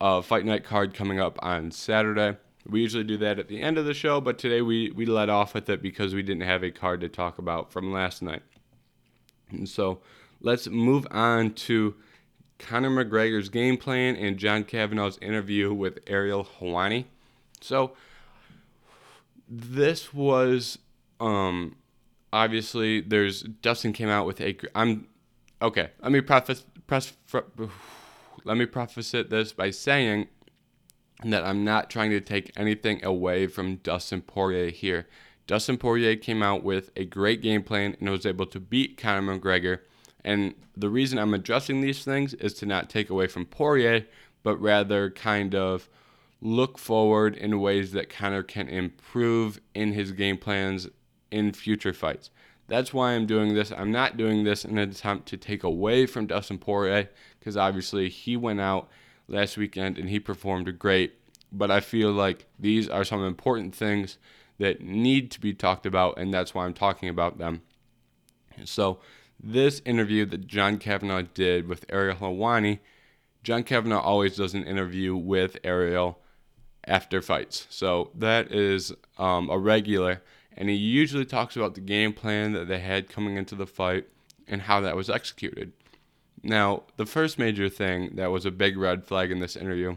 uh, 0.00 0.22
fight 0.22 0.44
night 0.44 0.64
card 0.64 0.94
coming 0.94 1.20
up 1.20 1.38
on 1.42 1.70
Saturday. 1.70 2.36
We 2.66 2.80
usually 2.80 3.04
do 3.04 3.16
that 3.18 3.38
at 3.38 3.48
the 3.48 3.62
end 3.62 3.78
of 3.78 3.84
the 3.84 3.94
show, 3.94 4.20
but 4.20 4.38
today 4.38 4.60
we, 4.60 4.90
we 4.90 5.06
let 5.06 5.28
off 5.28 5.54
with 5.54 5.68
it 5.70 5.82
because 5.82 6.14
we 6.14 6.22
didn't 6.22 6.42
have 6.42 6.62
a 6.62 6.70
card 6.70 7.00
to 7.00 7.08
talk 7.08 7.38
about 7.38 7.72
from 7.72 7.92
last 7.92 8.22
night. 8.22 8.42
And 9.50 9.68
so 9.68 10.00
let's 10.40 10.68
move 10.68 11.06
on 11.10 11.52
to 11.54 11.94
Conor 12.58 12.90
McGregor's 12.90 13.48
game 13.48 13.76
plan 13.76 14.16
and 14.16 14.36
John 14.36 14.64
Kavanagh's 14.64 15.18
interview 15.22 15.72
with 15.72 15.98
Ariel 16.06 16.46
Helwani. 16.60 17.06
So 17.60 17.92
this 19.48 20.14
was 20.14 20.78
um 21.18 21.76
obviously 22.32 23.00
there's 23.00 23.42
Dustin 23.42 23.92
came 23.92 24.08
out 24.08 24.26
with 24.26 24.40
a 24.40 24.56
I'm 24.74 25.08
okay, 25.62 25.90
let 26.02 26.12
me 26.12 26.20
preface 26.20 26.64
press 26.86 27.12
let 28.44 28.56
me 28.56 28.66
preface 28.66 29.14
it 29.14 29.30
this 29.30 29.52
by 29.52 29.70
saying 29.70 30.28
that 31.24 31.44
I'm 31.44 31.64
not 31.64 31.90
trying 31.90 32.10
to 32.10 32.20
take 32.20 32.52
anything 32.56 33.04
away 33.04 33.46
from 33.46 33.76
Dustin 33.76 34.22
Poirier 34.22 34.70
here. 34.70 35.06
Dustin 35.46 35.76
Poirier 35.76 36.16
came 36.16 36.42
out 36.42 36.62
with 36.62 36.90
a 36.96 37.04
great 37.04 37.42
game 37.42 37.62
plan 37.62 37.96
and 38.00 38.08
was 38.08 38.24
able 38.24 38.46
to 38.46 38.60
beat 38.60 38.96
Conor 38.96 39.38
McGregor. 39.38 39.80
And 40.24 40.54
the 40.76 40.88
reason 40.88 41.18
I'm 41.18 41.34
addressing 41.34 41.80
these 41.80 42.04
things 42.04 42.34
is 42.34 42.54
to 42.54 42.66
not 42.66 42.88
take 42.88 43.10
away 43.10 43.26
from 43.26 43.46
Poirier, 43.46 44.06
but 44.42 44.60
rather 44.60 45.10
kind 45.10 45.54
of 45.54 45.88
look 46.40 46.78
forward 46.78 47.34
in 47.36 47.60
ways 47.60 47.92
that 47.92 48.08
Conor 48.08 48.42
can 48.42 48.68
improve 48.68 49.60
in 49.74 49.92
his 49.92 50.12
game 50.12 50.38
plans 50.38 50.88
in 51.30 51.52
future 51.52 51.92
fights. 51.92 52.30
That's 52.70 52.94
why 52.94 53.14
I'm 53.14 53.26
doing 53.26 53.54
this. 53.54 53.72
I'm 53.72 53.90
not 53.90 54.16
doing 54.16 54.44
this 54.44 54.64
in 54.64 54.78
an 54.78 54.90
attempt 54.90 55.26
to 55.28 55.36
take 55.36 55.64
away 55.64 56.06
from 56.06 56.26
Dustin 56.26 56.56
Poirier, 56.56 57.10
because 57.40 57.56
obviously 57.56 58.08
he 58.08 58.36
went 58.36 58.60
out 58.60 58.88
last 59.26 59.56
weekend 59.56 59.98
and 59.98 60.08
he 60.08 60.20
performed 60.20 60.78
great. 60.78 61.14
But 61.50 61.72
I 61.72 61.80
feel 61.80 62.12
like 62.12 62.46
these 62.60 62.88
are 62.88 63.02
some 63.02 63.24
important 63.24 63.74
things 63.74 64.18
that 64.58 64.80
need 64.80 65.32
to 65.32 65.40
be 65.40 65.52
talked 65.52 65.84
about, 65.84 66.16
and 66.16 66.32
that's 66.32 66.54
why 66.54 66.64
I'm 66.64 66.72
talking 66.72 67.08
about 67.08 67.38
them. 67.38 67.62
So, 68.64 69.00
this 69.42 69.82
interview 69.84 70.24
that 70.26 70.46
John 70.46 70.78
Kavanagh 70.78 71.28
did 71.34 71.66
with 71.66 71.86
Ariel 71.88 72.18
Helwani, 72.18 72.78
John 73.42 73.64
Kavanagh 73.64 73.98
always 73.98 74.36
does 74.36 74.54
an 74.54 74.64
interview 74.64 75.16
with 75.16 75.56
Ariel 75.64 76.20
after 76.86 77.20
fights. 77.20 77.66
So, 77.68 78.10
that 78.14 78.52
is 78.52 78.92
um, 79.18 79.50
a 79.50 79.58
regular, 79.58 80.22
and 80.60 80.68
he 80.68 80.76
usually 80.76 81.24
talks 81.24 81.56
about 81.56 81.74
the 81.74 81.80
game 81.80 82.12
plan 82.12 82.52
that 82.52 82.68
they 82.68 82.80
had 82.80 83.08
coming 83.08 83.38
into 83.38 83.54
the 83.54 83.66
fight 83.66 84.06
and 84.46 84.60
how 84.60 84.78
that 84.82 84.94
was 84.94 85.08
executed. 85.08 85.72
Now, 86.42 86.82
the 86.98 87.06
first 87.06 87.38
major 87.38 87.70
thing 87.70 88.16
that 88.16 88.30
was 88.30 88.44
a 88.44 88.50
big 88.50 88.76
red 88.76 89.06
flag 89.06 89.30
in 89.30 89.40
this 89.40 89.56
interview 89.56 89.96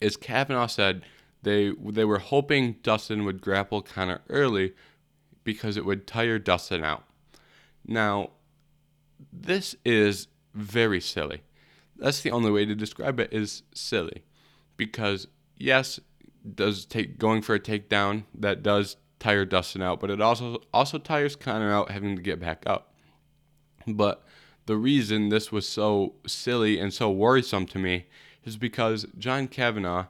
is 0.00 0.16
Kavanagh 0.16 0.68
said 0.68 1.02
they 1.42 1.72
they 1.72 2.04
were 2.04 2.20
hoping 2.20 2.76
Dustin 2.84 3.24
would 3.24 3.40
grapple 3.40 3.82
kind 3.82 4.12
of 4.12 4.20
early 4.28 4.74
because 5.42 5.76
it 5.76 5.84
would 5.84 6.06
tire 6.06 6.38
Dustin 6.38 6.84
out. 6.84 7.02
Now, 7.84 8.30
this 9.32 9.74
is 9.84 10.28
very 10.54 11.00
silly. 11.00 11.42
That's 11.96 12.20
the 12.20 12.30
only 12.30 12.52
way 12.52 12.64
to 12.64 12.76
describe 12.76 13.18
it 13.18 13.32
is 13.32 13.64
silly. 13.74 14.22
Because 14.76 15.26
yes, 15.56 15.98
does 16.54 16.84
take 16.84 17.18
going 17.18 17.42
for 17.42 17.56
a 17.56 17.60
takedown 17.60 18.22
that 18.34 18.62
does 18.62 18.96
tire 19.18 19.44
Dustin 19.44 19.82
out, 19.82 20.00
but 20.00 20.10
it 20.10 20.20
also 20.20 20.62
also 20.72 20.98
tires 20.98 21.36
Conor 21.36 21.72
out 21.72 21.90
having 21.90 22.16
to 22.16 22.22
get 22.22 22.40
back 22.40 22.62
up. 22.66 22.94
But 23.86 24.24
the 24.66 24.76
reason 24.76 25.28
this 25.28 25.50
was 25.50 25.66
so 25.68 26.14
silly 26.26 26.78
and 26.78 26.92
so 26.92 27.10
worrisome 27.10 27.66
to 27.66 27.78
me 27.78 28.06
is 28.44 28.56
because 28.56 29.06
John 29.16 29.48
Kavanagh, 29.48 30.06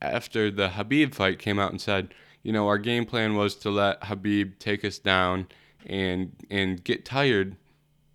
after 0.00 0.50
the 0.50 0.68
Khabib 0.68 1.14
fight, 1.14 1.38
came 1.38 1.58
out 1.58 1.70
and 1.70 1.80
said, 1.80 2.14
you 2.42 2.52
know, 2.52 2.66
our 2.66 2.78
game 2.78 3.04
plan 3.04 3.36
was 3.36 3.54
to 3.56 3.70
let 3.70 4.00
Khabib 4.00 4.58
take 4.58 4.84
us 4.84 4.98
down 4.98 5.48
and 5.86 6.32
and 6.50 6.82
get 6.84 7.04
tired 7.04 7.56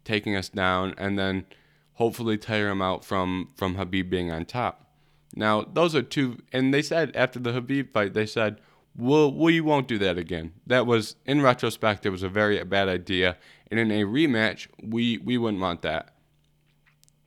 taking 0.04 0.36
us 0.36 0.50
down 0.50 0.94
and 0.98 1.18
then 1.18 1.46
hopefully 1.94 2.38
tire 2.38 2.70
him 2.70 2.82
out 2.82 3.04
from 3.04 3.50
from 3.56 3.76
Khabib 3.76 4.10
being 4.10 4.32
on 4.32 4.46
top. 4.46 4.90
Now, 5.36 5.64
those 5.64 5.96
are 5.96 6.02
two 6.02 6.38
and 6.54 6.74
they 6.74 6.82
said 6.82 7.16
after 7.16 7.40
the 7.40 7.52
Khabib 7.52 7.92
fight, 7.92 8.14
they 8.14 8.26
said, 8.26 8.60
we'll, 8.98 9.32
we 9.32 9.62
won't 9.62 9.88
do 9.88 9.98
that 10.00 10.18
again. 10.18 10.54
That 10.68 10.86
was, 10.86 11.16
in 11.26 11.42
retrospect, 11.42 12.06
it 12.06 12.10
was 12.10 12.24
a 12.24 12.30
very 12.30 12.64
bad 12.64 12.90
idea. 12.90 13.38
And 13.70 13.80
in 13.80 13.92
a 13.92 14.04
rematch, 14.04 14.68
we, 14.82 15.18
we 15.18 15.38
wouldn't 15.38 15.62
want 15.62 15.82
that. 15.82 16.16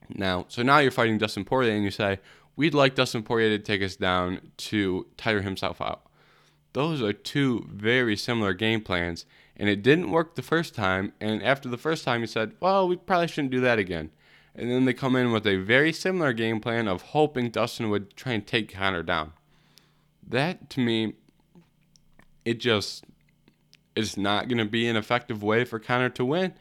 Now, 0.09 0.47
so 0.49 0.63
now 0.63 0.79
you're 0.79 0.91
fighting 0.91 1.19
Dustin 1.19 1.45
Poirier 1.45 1.75
and 1.75 1.85
you 1.85 1.91
say, 1.91 2.21
we'd 2.57 2.75
like 2.75 2.95
Dustin 2.95 3.23
Poirier 3.23 3.57
to 3.57 3.63
take 3.63 3.83
us 3.83 3.97
down 3.97 4.41
to 4.57 5.07
tire 5.17 5.43
himself 5.43 5.81
out. 5.81 6.03
Those 6.73 7.03
are 7.03 7.13
two 7.13 7.69
very 7.73 8.17
similar 8.17 8.53
game 8.53 8.81
plans, 8.83 9.27
and 9.57 9.69
it 9.69 9.83
didn't 9.83 10.11
work 10.11 10.35
the 10.35 10.43
first 10.43 10.75
time. 10.75 11.13
And 11.21 11.43
after 11.43 11.69
the 11.69 11.79
first 11.79 12.05
time, 12.05 12.21
you 12.21 12.27
said, 12.27 12.53
well, 12.61 12.87
we 12.87 12.97
probably 12.97 13.29
shouldn't 13.29 13.51
do 13.51 13.61
that 13.61 13.79
again. 13.79 14.11
And 14.55 14.71
then 14.71 14.85
they 14.85 14.93
come 14.93 15.17
in 15.17 15.33
with 15.33 15.47
a 15.47 15.57
very 15.57 15.93
similar 15.93 16.33
game 16.33 16.61
plan 16.61 16.89
of 16.89 17.03
hoping 17.03 17.51
Dustin 17.51 17.91
would 17.91 18.17
try 18.17 18.33
and 18.33 18.47
take 18.47 18.73
Conor 18.73 19.03
down. 19.03 19.33
That 20.27 20.69
to 20.71 20.81
me 20.81 21.15
it 22.49 22.61
just 22.61 23.05
is 23.95 24.17
not 24.17 24.49
going 24.49 24.57
to 24.57 24.65
be 24.65 24.89
an 24.89 24.97
effective 24.97 25.43
way 25.43 25.65
for 25.65 25.79
Conor 25.79 26.09
to 26.09 26.25
win. 26.25 26.55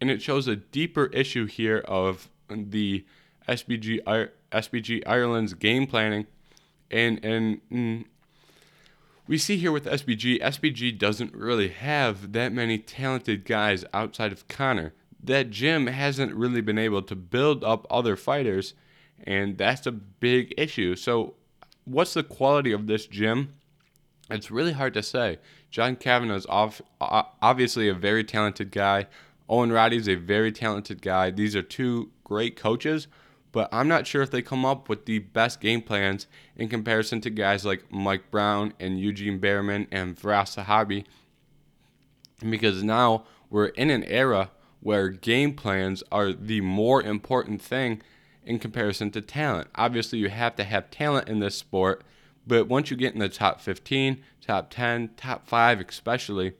And 0.00 0.10
it 0.10 0.22
shows 0.22 0.48
a 0.48 0.56
deeper 0.56 1.06
issue 1.06 1.44
here 1.44 1.84
of 1.86 2.30
the 2.48 3.04
SBG 3.46 4.28
SBG 4.52 5.02
Ireland's 5.06 5.52
game 5.52 5.86
planning, 5.86 6.26
and 6.90 7.22
and 7.22 7.60
mm, 7.70 8.04
we 9.26 9.36
see 9.36 9.58
here 9.58 9.72
with 9.72 9.84
SBG, 9.84 10.40
SBG 10.40 10.98
doesn't 10.98 11.34
really 11.34 11.68
have 11.68 12.32
that 12.32 12.52
many 12.52 12.78
talented 12.78 13.44
guys 13.44 13.84
outside 13.92 14.32
of 14.32 14.48
Conor. 14.48 14.94
That 15.22 15.50
gym 15.50 15.88
hasn't 15.88 16.34
really 16.34 16.60
been 16.62 16.78
able 16.78 17.02
to 17.02 17.14
build 17.14 17.64
up 17.64 17.86
other 17.90 18.16
fighters, 18.16 18.72
and 19.24 19.58
that's 19.58 19.86
a 19.86 19.92
big 19.92 20.54
issue. 20.56 20.96
So, 20.96 21.34
what's 21.84 22.14
the 22.14 22.22
quality 22.22 22.72
of 22.72 22.86
this 22.86 23.06
gym? 23.06 23.54
It's 24.30 24.50
really 24.50 24.72
hard 24.72 24.94
to 24.94 25.02
say. 25.02 25.38
John 25.70 25.96
Kavanagh 25.96 26.36
is 26.36 26.46
obviously 26.50 27.88
a 27.88 27.94
very 27.94 28.24
talented 28.24 28.70
guy. 28.70 29.06
Owen 29.48 29.70
Roddy 29.70 29.96
is 29.98 30.08
a 30.08 30.14
very 30.14 30.50
talented 30.50 31.02
guy. 31.02 31.30
These 31.30 31.54
are 31.54 31.62
two 31.62 32.10
great 32.24 32.56
coaches, 32.56 33.06
but 33.52 33.68
I'm 33.70 33.88
not 33.88 34.06
sure 34.06 34.22
if 34.22 34.30
they 34.30 34.40
come 34.40 34.64
up 34.64 34.88
with 34.88 35.04
the 35.04 35.18
best 35.18 35.60
game 35.60 35.82
plans 35.82 36.26
in 36.56 36.68
comparison 36.68 37.20
to 37.20 37.30
guys 37.30 37.66
like 37.66 37.92
Mike 37.92 38.30
Brown 38.30 38.72
and 38.80 38.98
Eugene 38.98 39.38
Bareman 39.38 39.86
and 39.92 40.16
Firas 40.16 40.56
Zahabi. 40.56 41.04
Because 42.40 42.82
now 42.82 43.24
we're 43.50 43.66
in 43.66 43.90
an 43.90 44.04
era 44.04 44.50
where 44.80 45.08
game 45.08 45.54
plans 45.54 46.02
are 46.10 46.32
the 46.32 46.62
more 46.62 47.02
important 47.02 47.60
thing 47.60 48.00
in 48.44 48.58
comparison 48.58 49.10
to 49.10 49.20
talent. 49.20 49.68
Obviously, 49.74 50.18
you 50.18 50.30
have 50.30 50.56
to 50.56 50.64
have 50.64 50.90
talent 50.90 51.28
in 51.28 51.40
this 51.40 51.56
sport 51.56 52.02
but 52.46 52.68
once 52.68 52.90
you 52.90 52.96
get 52.96 53.14
in 53.14 53.20
the 53.20 53.28
top 53.28 53.60
15, 53.60 54.22
top 54.40 54.70
10, 54.70 55.10
top 55.16 55.46
5 55.46 55.80
especially, 55.80 56.54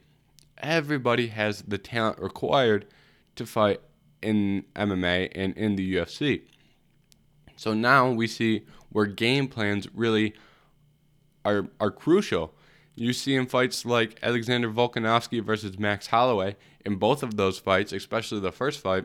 everybody 0.58 1.28
has 1.28 1.62
the 1.62 1.78
talent 1.78 2.18
required 2.18 2.86
to 3.36 3.44
fight 3.44 3.80
in 4.22 4.64
MMA 4.74 5.30
and 5.34 5.56
in 5.56 5.76
the 5.76 5.94
UFC. 5.96 6.42
So 7.56 7.74
now 7.74 8.10
we 8.10 8.26
see 8.26 8.64
where 8.90 9.06
game 9.06 9.48
plans 9.48 9.88
really 9.94 10.34
are 11.44 11.68
are 11.78 11.90
crucial. 11.90 12.54
You 12.94 13.12
see 13.12 13.34
in 13.34 13.46
fights 13.46 13.84
like 13.84 14.18
Alexander 14.22 14.70
Volkanovski 14.70 15.42
versus 15.42 15.78
Max 15.78 16.06
Holloway, 16.08 16.56
in 16.84 16.96
both 16.96 17.22
of 17.22 17.36
those 17.36 17.58
fights, 17.58 17.92
especially 17.92 18.40
the 18.40 18.52
first 18.52 18.80
fight, 18.80 19.04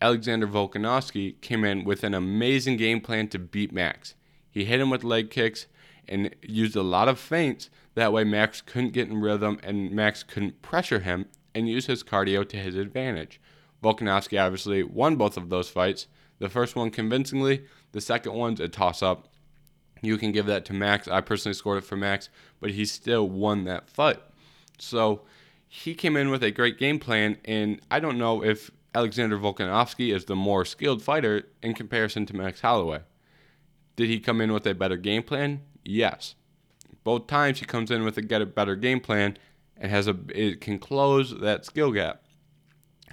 Alexander 0.00 0.46
Volkanovski 0.46 1.40
came 1.40 1.64
in 1.64 1.84
with 1.84 2.02
an 2.02 2.14
amazing 2.14 2.76
game 2.76 3.00
plan 3.00 3.28
to 3.28 3.38
beat 3.38 3.72
Max. 3.72 4.14
He 4.50 4.64
hit 4.64 4.80
him 4.80 4.90
with 4.90 5.04
leg 5.04 5.30
kicks, 5.30 5.66
and 6.08 6.34
used 6.42 6.76
a 6.76 6.82
lot 6.82 7.08
of 7.08 7.18
feints. 7.18 7.70
That 7.94 8.12
way, 8.12 8.24
Max 8.24 8.60
couldn't 8.60 8.92
get 8.92 9.08
in 9.08 9.20
rhythm 9.20 9.58
and 9.62 9.90
Max 9.90 10.22
couldn't 10.22 10.62
pressure 10.62 11.00
him 11.00 11.26
and 11.54 11.68
use 11.68 11.86
his 11.86 12.02
cardio 12.02 12.48
to 12.48 12.56
his 12.56 12.74
advantage. 12.74 13.40
Volkanovski 13.82 14.40
obviously 14.40 14.82
won 14.82 15.16
both 15.16 15.36
of 15.36 15.50
those 15.50 15.68
fights. 15.68 16.06
The 16.38 16.48
first 16.48 16.74
one 16.74 16.90
convincingly, 16.90 17.64
the 17.92 18.00
second 18.00 18.32
one's 18.32 18.60
a 18.60 18.68
toss 18.68 19.02
up. 19.02 19.28
You 20.02 20.18
can 20.18 20.32
give 20.32 20.46
that 20.46 20.64
to 20.66 20.72
Max. 20.72 21.06
I 21.08 21.20
personally 21.20 21.54
scored 21.54 21.78
it 21.78 21.86
for 21.86 21.96
Max, 21.96 22.28
but 22.60 22.70
he 22.70 22.84
still 22.84 23.28
won 23.28 23.64
that 23.64 23.88
fight. 23.88 24.20
So 24.78 25.22
he 25.68 25.94
came 25.94 26.16
in 26.16 26.30
with 26.30 26.42
a 26.42 26.50
great 26.50 26.78
game 26.78 26.98
plan, 26.98 27.38
and 27.44 27.80
I 27.90 28.00
don't 28.00 28.18
know 28.18 28.44
if 28.44 28.70
Alexander 28.94 29.38
Volkanovski 29.38 30.14
is 30.14 30.24
the 30.24 30.36
more 30.36 30.64
skilled 30.64 31.02
fighter 31.02 31.48
in 31.62 31.74
comparison 31.74 32.26
to 32.26 32.36
Max 32.36 32.60
Holloway. 32.60 33.00
Did 33.96 34.08
he 34.08 34.20
come 34.20 34.40
in 34.40 34.52
with 34.52 34.66
a 34.66 34.74
better 34.74 34.96
game 34.96 35.22
plan? 35.22 35.62
Yes. 35.84 36.34
Both 37.04 37.26
times 37.26 37.60
he 37.60 37.66
comes 37.66 37.90
in 37.90 38.04
with 38.04 38.16
a 38.16 38.22
get 38.22 38.42
a 38.42 38.46
better 38.46 38.76
game 38.76 39.00
plan 39.00 39.36
and 39.76 39.90
has 39.90 40.08
a 40.08 40.16
it 40.28 40.60
can 40.60 40.78
close 40.78 41.38
that 41.38 41.64
skill 41.64 41.92
gap. 41.92 42.22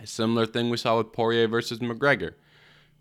A 0.01 0.07
similar 0.07 0.45
thing 0.45 0.69
we 0.69 0.77
saw 0.77 0.97
with 0.97 1.11
Poirier 1.11 1.47
versus 1.47 1.79
McGregor. 1.79 2.33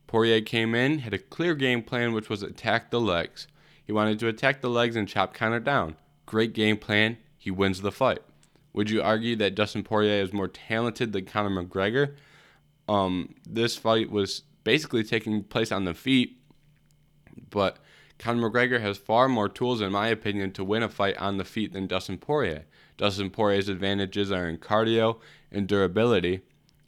Poirier 0.06 0.40
came 0.40 0.74
in, 0.74 0.98
had 0.98 1.14
a 1.14 1.18
clear 1.18 1.54
game 1.54 1.82
plan, 1.82 2.12
which 2.12 2.28
was 2.28 2.42
attack 2.42 2.90
the 2.90 3.00
legs. 3.00 3.46
He 3.84 3.92
wanted 3.92 4.18
to 4.18 4.28
attack 4.28 4.60
the 4.60 4.68
legs 4.68 4.96
and 4.96 5.08
chop 5.08 5.32
Conor 5.32 5.60
down. 5.60 5.96
Great 6.26 6.52
game 6.52 6.76
plan. 6.76 7.16
He 7.38 7.50
wins 7.50 7.80
the 7.80 7.92
fight. 7.92 8.20
Would 8.72 8.90
you 8.90 9.02
argue 9.02 9.36
that 9.36 9.54
Dustin 9.54 9.82
Poirier 9.82 10.22
is 10.22 10.32
more 10.32 10.48
talented 10.48 11.12
than 11.12 11.24
Conor 11.24 11.62
McGregor? 11.62 12.14
Um, 12.88 13.34
this 13.48 13.76
fight 13.76 14.10
was 14.10 14.42
basically 14.64 15.04
taking 15.04 15.42
place 15.44 15.72
on 15.72 15.84
the 15.84 15.94
feet, 15.94 16.38
but 17.50 17.78
Conor 18.20 18.50
McGregor 18.50 18.82
has 18.82 18.98
far 18.98 19.30
more 19.30 19.48
tools, 19.48 19.80
in 19.80 19.92
my 19.92 20.08
opinion, 20.08 20.52
to 20.52 20.62
win 20.62 20.82
a 20.82 20.90
fight 20.90 21.16
on 21.16 21.38
the 21.38 21.44
feet 21.44 21.72
than 21.72 21.86
Dustin 21.86 22.18
Poirier. 22.18 22.66
Dustin 22.98 23.30
Poirier's 23.30 23.70
advantages 23.70 24.30
are 24.30 24.46
in 24.46 24.58
cardio 24.58 25.18
and 25.50 25.66
durability. 25.66 26.42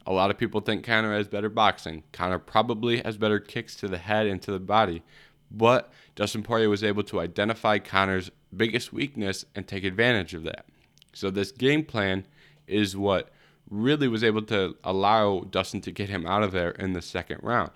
A 0.06 0.12
lot 0.12 0.30
of 0.30 0.36
people 0.36 0.60
think 0.60 0.84
Conor 0.84 1.16
has 1.16 1.28
better 1.28 1.48
boxing. 1.48 2.02
Conor 2.12 2.38
probably 2.38 3.00
has 3.00 3.16
better 3.16 3.40
kicks 3.40 3.74
to 3.76 3.88
the 3.88 3.96
head 3.96 4.26
and 4.26 4.42
to 4.42 4.52
the 4.52 4.60
body, 4.60 5.02
but 5.50 5.90
Dustin 6.16 6.42
Poirier 6.42 6.68
was 6.68 6.84
able 6.84 7.02
to 7.04 7.20
identify 7.20 7.78
Conor's 7.78 8.30
biggest 8.54 8.92
weakness 8.92 9.46
and 9.54 9.66
take 9.66 9.84
advantage 9.84 10.34
of 10.34 10.42
that. 10.42 10.66
So 11.14 11.30
this 11.30 11.50
game 11.50 11.86
plan 11.86 12.26
is 12.66 12.94
what 12.94 13.30
really 13.70 14.06
was 14.06 14.22
able 14.22 14.42
to 14.42 14.76
allow 14.84 15.46
Dustin 15.50 15.80
to 15.80 15.92
get 15.92 16.10
him 16.10 16.26
out 16.26 16.42
of 16.42 16.52
there 16.52 16.72
in 16.72 16.92
the 16.92 17.00
second 17.00 17.40
round. 17.42 17.70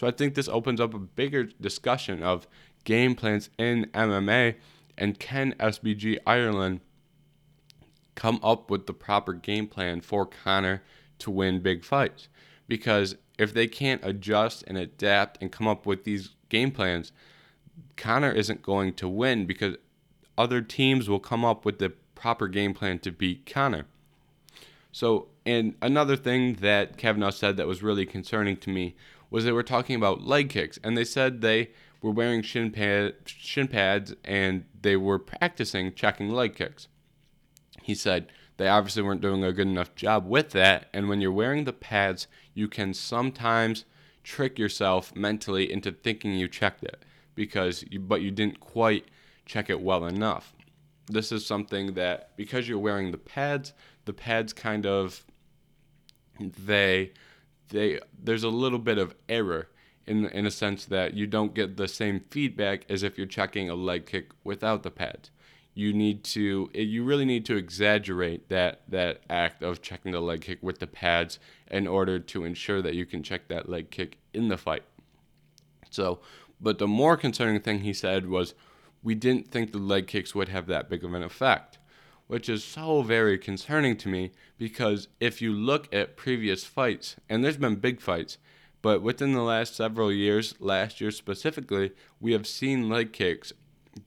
So 0.00 0.06
I 0.06 0.12
think 0.12 0.34
this 0.34 0.48
opens 0.48 0.80
up 0.80 0.94
a 0.94 0.98
bigger 0.98 1.44
discussion 1.44 2.22
of 2.22 2.46
game 2.84 3.14
plans 3.14 3.50
in 3.58 3.86
MMA 3.92 4.56
and 4.96 5.18
can 5.18 5.54
SBG 5.54 6.18
Ireland 6.26 6.80
come 8.14 8.40
up 8.42 8.70
with 8.70 8.86
the 8.86 8.92
proper 8.92 9.32
game 9.32 9.66
plan 9.66 10.00
for 10.00 10.26
Conor 10.26 10.82
to 11.20 11.30
win 11.30 11.60
big 11.60 11.84
fights? 11.84 12.28
Because 12.68 13.16
if 13.38 13.54
they 13.54 13.66
can't 13.66 14.04
adjust 14.04 14.62
and 14.66 14.76
adapt 14.76 15.40
and 15.40 15.50
come 15.50 15.66
up 15.66 15.86
with 15.86 16.04
these 16.04 16.34
game 16.50 16.70
plans, 16.70 17.12
Conor 17.96 18.30
isn't 18.30 18.62
going 18.62 18.94
to 18.94 19.08
win 19.08 19.46
because 19.46 19.76
other 20.36 20.60
teams 20.60 21.08
will 21.08 21.20
come 21.20 21.44
up 21.44 21.64
with 21.64 21.78
the 21.78 21.90
proper 22.14 22.48
game 22.48 22.74
plan 22.74 22.98
to 22.98 23.10
beat 23.10 23.46
Conor. 23.46 23.86
So, 24.92 25.28
and 25.46 25.74
another 25.80 26.16
thing 26.16 26.54
that 26.56 26.96
Kavanagh 26.96 27.30
said 27.30 27.56
that 27.56 27.66
was 27.66 27.82
really 27.82 28.04
concerning 28.06 28.56
to 28.58 28.70
me 28.70 28.94
was 29.30 29.44
they 29.44 29.52
were 29.52 29.62
talking 29.62 29.96
about 29.96 30.22
leg 30.22 30.50
kicks, 30.50 30.78
and 30.82 30.96
they 30.96 31.04
said 31.04 31.40
they 31.40 31.70
were 32.02 32.10
wearing 32.10 32.42
shin, 32.42 32.70
pad, 32.70 33.14
shin 33.26 33.68
pads 33.68 34.14
and 34.24 34.64
they 34.80 34.96
were 34.96 35.18
practicing 35.18 35.92
checking 35.94 36.30
leg 36.30 36.54
kicks. 36.54 36.88
He 37.82 37.94
said 37.94 38.30
they 38.56 38.68
obviously 38.68 39.02
weren't 39.02 39.20
doing 39.20 39.42
a 39.42 39.52
good 39.52 39.66
enough 39.66 39.94
job 39.94 40.26
with 40.26 40.50
that, 40.50 40.88
and 40.92 41.08
when 41.08 41.22
you're 41.22 41.32
wearing 41.32 41.64
the 41.64 41.72
pads, 41.72 42.26
you 42.52 42.68
can 42.68 42.92
sometimes 42.92 43.86
trick 44.22 44.58
yourself 44.58 45.16
mentally 45.16 45.72
into 45.72 45.90
thinking 45.90 46.34
you 46.34 46.46
checked 46.46 46.84
it 46.84 47.02
because 47.34 47.84
you, 47.90 47.98
but 47.98 48.20
you 48.20 48.30
didn't 48.30 48.60
quite 48.60 49.06
check 49.46 49.70
it 49.70 49.80
well 49.80 50.04
enough. 50.04 50.52
This 51.06 51.32
is 51.32 51.46
something 51.46 51.94
that 51.94 52.36
because 52.36 52.68
you're 52.68 52.78
wearing 52.78 53.12
the 53.12 53.18
pads, 53.18 53.72
the 54.04 54.12
pads 54.12 54.52
kind 54.52 54.84
of 54.84 55.24
they 56.38 57.12
they 57.70 57.98
there's 58.22 58.44
a 58.44 58.48
little 58.48 58.78
bit 58.78 58.98
of 58.98 59.14
error 59.28 59.68
in 60.10 60.26
in 60.26 60.44
a 60.44 60.50
sense 60.50 60.84
that 60.86 61.14
you 61.14 61.26
don't 61.26 61.54
get 61.54 61.76
the 61.76 61.88
same 61.88 62.20
feedback 62.30 62.84
as 62.90 63.02
if 63.04 63.16
you're 63.16 63.26
checking 63.26 63.70
a 63.70 63.74
leg 63.74 64.06
kick 64.06 64.30
without 64.42 64.82
the 64.82 64.90
pads. 64.90 65.30
You 65.72 65.92
need 65.92 66.24
to 66.24 66.68
eh, 66.74 66.80
you 66.80 67.04
really 67.04 67.24
need 67.24 67.46
to 67.46 67.56
exaggerate 67.56 68.48
that 68.48 68.82
that 68.88 69.20
act 69.30 69.62
of 69.62 69.80
checking 69.80 70.12
the 70.12 70.20
leg 70.20 70.40
kick 70.42 70.58
with 70.62 70.80
the 70.80 70.88
pads 70.88 71.38
in 71.70 71.86
order 71.86 72.18
to 72.18 72.44
ensure 72.44 72.82
that 72.82 72.94
you 72.94 73.06
can 73.06 73.22
check 73.22 73.46
that 73.48 73.68
leg 73.68 73.90
kick 73.90 74.18
in 74.34 74.48
the 74.48 74.58
fight. 74.58 74.82
So, 75.90 76.20
but 76.60 76.78
the 76.78 76.88
more 76.88 77.16
concerning 77.16 77.60
thing 77.60 77.80
he 77.80 77.92
said 77.92 78.28
was 78.28 78.54
we 79.02 79.14
didn't 79.14 79.50
think 79.50 79.70
the 79.70 79.78
leg 79.78 80.08
kicks 80.08 80.34
would 80.34 80.48
have 80.48 80.66
that 80.66 80.90
big 80.90 81.04
of 81.04 81.14
an 81.14 81.22
effect 81.22 81.78
which 82.26 82.48
is 82.48 82.62
so 82.62 83.02
very 83.02 83.36
concerning 83.36 83.96
to 83.96 84.08
me 84.08 84.30
because 84.56 85.08
if 85.18 85.42
you 85.42 85.52
look 85.52 85.92
at 85.92 86.16
previous 86.16 86.62
fights, 86.62 87.16
and 87.28 87.42
there's 87.42 87.56
been 87.56 87.74
big 87.74 88.00
fights, 88.00 88.38
but 88.82 89.02
within 89.02 89.32
the 89.32 89.42
last 89.42 89.76
several 89.76 90.12
years, 90.12 90.54
last 90.58 91.00
year 91.00 91.10
specifically, 91.10 91.92
we 92.20 92.32
have 92.32 92.46
seen 92.46 92.88
leg 92.88 93.12
kicks 93.12 93.52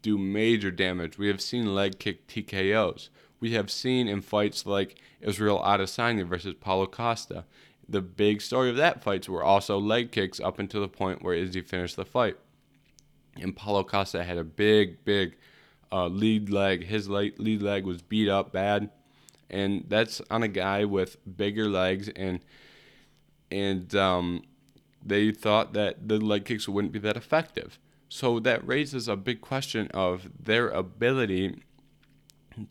do 0.02 0.18
major 0.18 0.72
damage. 0.72 1.18
We 1.18 1.28
have 1.28 1.42
seen 1.42 1.76
leg 1.76 2.00
kick 2.00 2.28
TKOs. 2.28 3.10
We 3.40 3.52
have 3.52 3.70
seen 3.70 4.08
in 4.08 4.22
fights 4.22 4.66
like 4.66 4.96
Israel 5.22 5.62
Adesanya 5.64 6.26
versus 6.26 6.56
Paulo 6.60 6.88
Costa. 6.88 7.46
The 7.88 8.02
big 8.02 8.42
story 8.42 8.70
of 8.70 8.78
that 8.78 9.04
fights 9.04 9.28
were 9.28 9.44
also 9.44 9.78
leg 9.78 10.12
kicks 10.12 10.40
up 10.40 10.58
until 10.58 10.82
the 10.82 10.88
point 10.88 11.22
where 11.22 11.36
Izzy 11.36 11.62
finished 11.62 11.98
the 11.98 12.06
fight. 12.06 12.38
And 13.36 13.56
Paulo 13.56 13.84
Costa 13.84 14.24
had 14.24 14.38
a 14.38 14.44
big, 14.44 15.04
big 15.04 15.36
uh, 15.92 16.08
lead 16.08 16.50
leg. 16.50 16.86
His 16.86 17.10
lead 17.10 17.62
leg 17.62 17.86
was 17.86 18.02
beat 18.02 18.30
up 18.30 18.52
bad, 18.52 18.90
and 19.50 19.86
that's 19.88 20.22
on 20.32 20.42
a 20.42 20.48
guy 20.48 20.86
with 20.86 21.18
bigger 21.38 21.68
legs 21.68 22.10
and 22.16 22.40
and 23.52 23.94
um, 23.96 24.44
they 25.06 25.32
thought 25.32 25.74
that 25.74 26.08
the 26.08 26.18
leg 26.18 26.46
kicks 26.46 26.68
wouldn't 26.68 26.94
be 26.94 27.00
that 27.00 27.18
effective. 27.18 27.80
So 28.10 28.40
that 28.42 28.66
raises 28.68 29.08
a 29.08 29.16
big 29.16 29.42
question 29.42 29.88
of 29.94 30.30
their 30.40 30.70
ability 30.70 31.64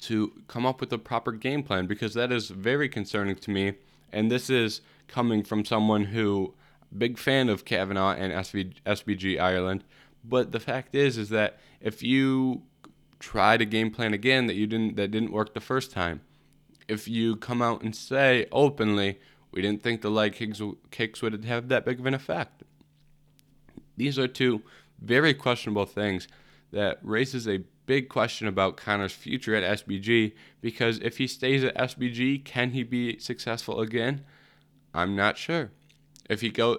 to 0.00 0.32
come 0.46 0.64
up 0.64 0.80
with 0.80 0.92
a 0.92 0.98
proper 0.98 1.32
game 1.32 1.62
plan 1.62 1.86
because 1.86 2.14
that 2.14 2.30
is 2.30 2.48
very 2.48 2.88
concerning 2.88 3.36
to 3.36 3.50
me. 3.50 3.74
And 4.12 4.30
this 4.30 4.48
is 4.48 4.80
coming 5.08 5.42
from 5.42 5.64
someone 5.64 6.04
who 6.06 6.54
big 6.96 7.18
fan 7.18 7.48
of 7.48 7.64
Kavanagh 7.64 8.16
and 8.16 8.32
SV, 8.32 8.74
SBG 8.86 9.40
Ireland. 9.40 9.82
But 10.24 10.52
the 10.52 10.60
fact 10.60 10.94
is, 10.94 11.18
is 11.18 11.30
that 11.30 11.58
if 11.80 12.02
you 12.02 12.62
try 13.22 13.56
to 13.56 13.64
game 13.64 13.90
plan 13.90 14.12
again 14.12 14.46
that 14.48 14.56
you 14.56 14.66
didn't 14.66 14.96
that 14.96 15.12
didn't 15.12 15.32
work 15.32 15.54
the 15.54 15.60
first 15.60 15.92
time. 15.92 16.20
If 16.88 17.08
you 17.08 17.36
come 17.36 17.62
out 17.62 17.82
and 17.82 17.94
say 17.94 18.46
openly, 18.50 19.20
we 19.52 19.62
didn't 19.62 19.82
think 19.82 20.00
the 20.00 20.10
leg 20.10 20.34
kicks, 20.90 21.22
would 21.22 21.44
have 21.44 21.68
that 21.68 21.84
big 21.84 22.00
of 22.00 22.06
an 22.06 22.14
effect. 22.14 22.62
These 23.96 24.18
are 24.18 24.26
two 24.26 24.62
very 25.00 25.34
questionable 25.34 25.86
things 25.86 26.26
that 26.72 26.98
raises 27.02 27.46
a 27.46 27.64
big 27.86 28.08
question 28.08 28.46
about 28.46 28.76
Conor's 28.76 29.12
future 29.12 29.54
at 29.54 29.78
SBG 29.78 30.32
because 30.60 30.98
if 31.00 31.18
he 31.18 31.26
stays 31.26 31.62
at 31.64 31.76
SBG, 31.76 32.44
can 32.44 32.70
he 32.70 32.82
be 32.82 33.18
successful 33.18 33.80
again? 33.80 34.24
I'm 34.94 35.14
not 35.14 35.36
sure. 35.36 35.70
If 36.30 36.40
he 36.40 36.50
go 36.50 36.78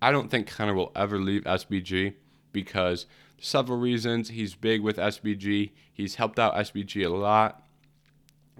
I 0.00 0.10
don't 0.12 0.30
think 0.30 0.46
Conor 0.46 0.74
will 0.74 0.92
ever 0.94 1.18
leave 1.18 1.42
SBG 1.44 2.14
because 2.52 3.06
several 3.38 3.78
reasons. 3.78 4.30
He's 4.30 4.54
big 4.54 4.80
with 4.80 4.96
SBG. 4.96 5.72
He's 5.92 6.14
helped 6.16 6.38
out 6.38 6.54
SBG 6.54 7.04
a 7.04 7.08
lot. 7.08 7.62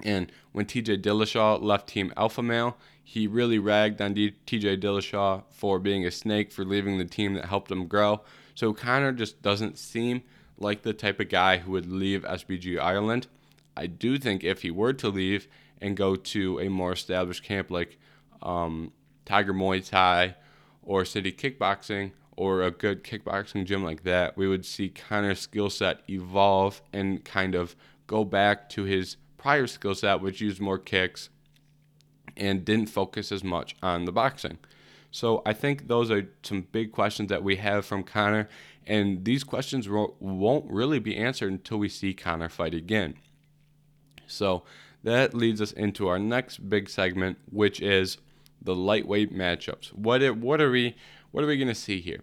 And 0.03 0.31
when 0.53 0.66
TJ 0.66 1.03
Dillashaw 1.03 1.62
left 1.62 1.88
Team 1.88 2.12
Alpha 2.16 2.42
Male, 2.42 2.77
he 3.05 3.27
really 3.27 3.59
ragged 3.59 4.01
on 4.01 4.14
D- 4.14 4.35
TJ 4.47 4.81
Dillashaw 4.81 5.45
for 5.51 5.79
being 5.79 6.07
a 6.07 6.11
snake, 6.11 6.51
for 6.51 6.64
leaving 6.64 6.99
the 6.99 7.05
team 7.05 7.35
that 7.35 7.45
helped 7.45 7.71
him 7.71 7.87
grow. 7.87 8.23
So 8.55 8.73
Conor 8.73 9.12
just 9.12 9.43
doesn't 9.43 9.79
seem 9.79 10.23
like 10.59 10.83
the 10.83 10.95
type 10.95 11.21
of 11.21 11.29
guy 11.29 11.59
who 11.59 11.73
would 11.73 11.90
leave 11.90 12.23
SBG 12.23 12.81
Ireland. 12.81 13.27
I 13.77 13.87
do 13.87 14.19
think 14.19 14.43
if 14.43 14.62
he 14.62 14.71
were 14.71 14.95
to 14.95 15.11
leave 15.11 15.47
and 15.81 15.97
go 15.97 16.17
to 16.17 16.59
a 16.61 16.69
more 16.71 16.93
established 16.93 17.45
camp 17.45 17.71
like 17.71 17.99
um, 18.43 18.93
Tiger 19.27 19.53
Muay 19.53 19.87
Thai 19.87 20.37
or 20.83 21.05
City 21.05 21.31
Kickboxing 21.31 22.12
or 22.37 22.62
a 22.62 22.71
good 22.71 23.05
kickboxing 23.05 23.67
gym 23.67 23.85
like 23.85 24.05
that, 24.05 24.37
we 24.37 24.49
would 24.49 24.64
see 24.64 24.88
Conor's 24.88 25.40
skill 25.40 25.69
set 25.69 26.01
evolve 26.09 26.81
and 26.93 27.25
kind 27.25 27.55
of 27.55 27.77
go 28.07 28.25
back 28.25 28.69
to 28.71 28.85
his 28.85 29.17
prior 29.37 29.67
skill 29.67 29.95
set, 29.95 30.21
which 30.21 30.40
used 30.40 30.61
more 30.61 30.79
kicks 30.79 31.29
and 32.37 32.64
didn't 32.64 32.88
focus 32.88 33.31
as 33.33 33.44
much 33.44 33.77
on 33.83 34.05
the 34.05 34.12
boxing. 34.12 34.59
So 35.11 35.42
I 35.47 35.53
think 35.53 35.87
those 35.87 36.11
are 36.11 36.29
some 36.42 36.66
big 36.73 36.90
questions 36.90 37.29
that 37.29 37.44
we 37.44 37.57
have 37.57 37.87
from 37.87 38.03
Conor, 38.03 38.49
and 38.87 39.25
these 39.25 39.44
questions 39.44 39.88
won't 39.88 40.70
really 40.70 40.99
be 40.99 41.16
answered 41.16 41.53
until 41.53 41.79
we 41.79 41.88
see 41.88 42.14
Conor 42.14 42.49
fight 42.49 42.75
again. 42.75 43.14
So 44.27 44.64
that 45.05 45.35
leads 45.35 45.61
us 45.61 45.73
into 45.73 46.09
our 46.09 46.18
next 46.18 46.68
big 46.68 46.88
segment, 46.88 47.38
which 47.51 47.81
is 47.81 48.18
the 48.61 48.75
lightweight 48.75 49.33
matchups. 49.33 49.92
What 49.92 50.23
are, 50.23 50.33
what 50.33 50.61
are 50.61 50.70
we 50.70 50.97
what 51.31 51.42
are 51.42 51.49
we 51.49 51.57
going 51.57 51.68
to 51.68 51.75
see 51.75 52.01
here? 52.01 52.20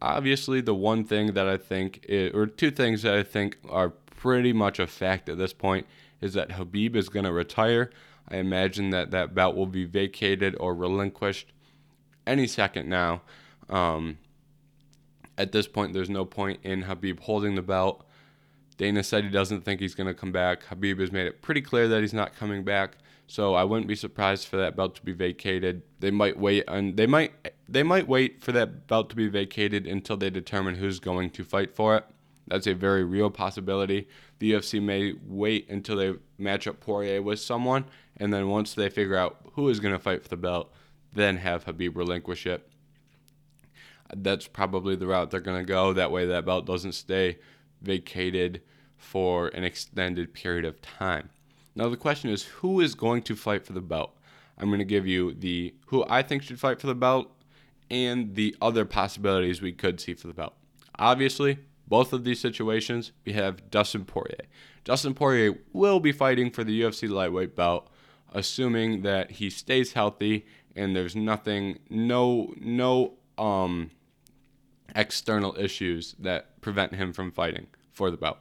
Obviously, 0.00 0.60
the 0.60 0.74
one 0.74 1.04
thing 1.04 1.34
that 1.34 1.48
I 1.48 1.56
think, 1.56 2.04
is, 2.08 2.32
or 2.32 2.46
two 2.46 2.70
things 2.70 3.02
that 3.02 3.14
I 3.14 3.22
think 3.22 3.58
are 3.68 3.90
pretty 3.90 4.52
much 4.52 4.78
a 4.78 4.86
fact 4.86 5.28
at 5.28 5.38
this 5.38 5.52
point, 5.52 5.86
is 6.20 6.34
that 6.34 6.50
Khabib 6.50 6.94
is 6.94 7.08
going 7.08 7.24
to 7.24 7.32
retire. 7.32 7.90
I 8.28 8.36
imagine 8.36 8.90
that 8.90 9.10
that 9.10 9.34
belt 9.34 9.56
will 9.56 9.66
be 9.66 9.84
vacated 9.84 10.56
or 10.58 10.74
relinquished 10.74 11.52
any 12.26 12.46
second 12.46 12.88
now. 12.88 13.22
Um, 13.68 14.18
at 15.38 15.52
this 15.52 15.66
point, 15.66 15.92
there's 15.92 16.10
no 16.10 16.24
point 16.24 16.60
in 16.62 16.84
Khabib 16.84 17.20
holding 17.20 17.54
the 17.54 17.62
belt. 17.62 18.06
Dana 18.76 19.02
said 19.02 19.24
he 19.24 19.30
doesn't 19.30 19.64
think 19.64 19.80
he's 19.80 19.94
going 19.94 20.06
to 20.06 20.14
come 20.14 20.32
back. 20.32 20.64
Khabib 20.64 21.00
has 21.00 21.12
made 21.12 21.26
it 21.26 21.42
pretty 21.42 21.60
clear 21.60 21.88
that 21.88 22.00
he's 22.00 22.14
not 22.14 22.34
coming 22.34 22.64
back. 22.64 22.96
So 23.26 23.54
I 23.54 23.64
wouldn't 23.64 23.86
be 23.86 23.94
surprised 23.94 24.46
for 24.46 24.56
that 24.58 24.76
belt 24.76 24.94
to 24.96 25.02
be 25.02 25.12
vacated. 25.12 25.82
They 26.00 26.10
might 26.10 26.38
wait 26.38 26.64
and 26.68 26.96
they 26.96 27.06
might 27.06 27.32
they 27.68 27.82
might 27.82 28.06
wait 28.06 28.42
for 28.42 28.52
that 28.52 28.86
belt 28.86 29.08
to 29.10 29.16
be 29.16 29.28
vacated 29.28 29.86
until 29.86 30.16
they 30.16 30.28
determine 30.28 30.74
who's 30.74 31.00
going 31.00 31.30
to 31.30 31.44
fight 31.44 31.74
for 31.74 31.96
it. 31.96 32.04
That's 32.48 32.66
a 32.66 32.74
very 32.74 33.04
real 33.04 33.30
possibility. 33.30 34.08
The 34.38 34.52
UFC 34.52 34.82
may 34.82 35.14
wait 35.26 35.70
until 35.70 35.96
they 35.96 36.14
match 36.36 36.66
up 36.66 36.80
Poirier 36.80 37.22
with 37.22 37.40
someone, 37.40 37.86
and 38.16 38.32
then 38.32 38.48
once 38.48 38.74
they 38.74 38.88
figure 38.88 39.16
out 39.16 39.38
who 39.54 39.68
is 39.68 39.80
going 39.80 39.94
to 39.94 39.98
fight 39.98 40.22
for 40.22 40.28
the 40.28 40.36
belt, 40.36 40.72
then 41.12 41.36
have 41.38 41.64
Khabib 41.64 41.96
relinquish 41.96 42.46
it. 42.46 42.68
That's 44.14 44.46
probably 44.46 44.96
the 44.96 45.06
route 45.06 45.30
they're 45.30 45.40
going 45.40 45.60
to 45.60 45.66
go. 45.66 45.92
That 45.92 46.10
way, 46.10 46.26
that 46.26 46.44
belt 46.44 46.66
doesn't 46.66 46.92
stay 46.92 47.38
vacated 47.80 48.62
for 48.96 49.48
an 49.48 49.64
extended 49.64 50.32
period 50.32 50.64
of 50.64 50.80
time. 50.80 51.30
Now, 51.74 51.88
the 51.88 51.96
question 51.96 52.30
is 52.30 52.44
who 52.44 52.80
is 52.80 52.94
going 52.94 53.22
to 53.22 53.34
fight 53.36 53.66
for 53.66 53.72
the 53.72 53.80
belt? 53.80 54.16
I'm 54.58 54.68
going 54.68 54.78
to 54.78 54.84
give 54.84 55.06
you 55.06 55.32
the 55.32 55.74
who 55.86 56.04
I 56.08 56.22
think 56.22 56.42
should 56.42 56.60
fight 56.60 56.80
for 56.80 56.86
the 56.86 56.94
belt 56.94 57.30
and 57.90 58.34
the 58.34 58.54
other 58.60 58.84
possibilities 58.84 59.60
we 59.60 59.72
could 59.72 60.00
see 60.00 60.14
for 60.14 60.26
the 60.26 60.34
belt. 60.34 60.54
Obviously, 60.98 61.58
both 61.88 62.12
of 62.12 62.24
these 62.24 62.40
situations, 62.40 63.12
we 63.24 63.32
have 63.32 63.70
Dustin 63.70 64.04
Poirier. 64.04 64.46
Dustin 64.84 65.14
Poirier 65.14 65.58
will 65.72 66.00
be 66.00 66.12
fighting 66.12 66.50
for 66.50 66.64
the 66.64 66.80
UFC 66.82 67.08
lightweight 67.08 67.56
belt, 67.56 67.90
assuming 68.34 69.02
that 69.02 69.32
he 69.32 69.50
stays 69.50 69.92
healthy 69.92 70.46
and 70.74 70.96
there's 70.96 71.14
nothing, 71.14 71.78
no, 71.90 72.54
no 72.58 73.14
um, 73.38 73.90
external 74.94 75.56
issues 75.58 76.14
that 76.18 76.60
prevent 76.60 76.94
him 76.94 77.12
from 77.12 77.30
fighting 77.30 77.66
for 77.92 78.10
the 78.10 78.16
belt. 78.16 78.38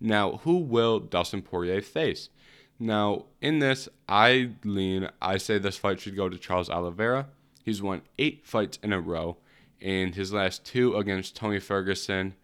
Now, 0.00 0.38
who 0.44 0.58
will 0.58 0.98
Dustin 0.98 1.42
Poirier 1.42 1.82
face? 1.82 2.30
Now, 2.78 3.26
in 3.42 3.58
this, 3.58 3.88
I 4.08 4.52
lean, 4.64 5.08
I 5.20 5.36
say 5.36 5.58
this 5.58 5.76
fight 5.76 6.00
should 6.00 6.16
go 6.16 6.28
to 6.28 6.38
Charles 6.38 6.70
Oliveira. 6.70 7.28
He's 7.62 7.82
won 7.82 8.02
eight 8.18 8.46
fights 8.46 8.78
in 8.82 8.92
a 8.92 9.00
row, 9.00 9.36
and 9.82 10.14
his 10.14 10.32
last 10.32 10.64
two 10.64 10.96
against 10.96 11.36
Tony 11.36 11.60
Ferguson 11.60 12.34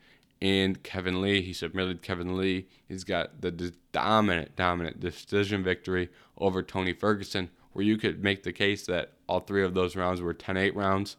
and 0.41 0.83
Kevin 0.83 1.21
Lee. 1.21 1.43
He 1.43 1.53
submitted 1.53 2.03
Kevin 2.03 2.37
Lee. 2.37 2.67
He's 2.89 3.05
got 3.05 3.41
the 3.41 3.73
dominant, 3.93 4.57
dominant 4.57 5.01
decision 5.01 5.63
victory 5.63 6.11
over 6.39 6.63
Tony 6.63 6.93
Ferguson, 6.93 7.51
where 7.73 7.85
you 7.85 7.97
could 7.97 8.23
make 8.23 8.43
the 8.43 8.53
case 8.53 8.87
that 8.87 9.13
all 9.29 9.41
three 9.41 9.65
of 9.65 9.75
those 9.75 9.97
rounds 9.97 10.21
were 10.21 10.35
10 10.35 10.57
8 10.57 10.75
rounds. 10.77 11.17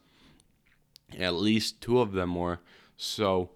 At 1.18 1.36
least 1.36 1.82
two 1.82 2.00
of 2.00 2.12
them 2.12 2.36
were. 2.36 2.60
So 2.98 3.52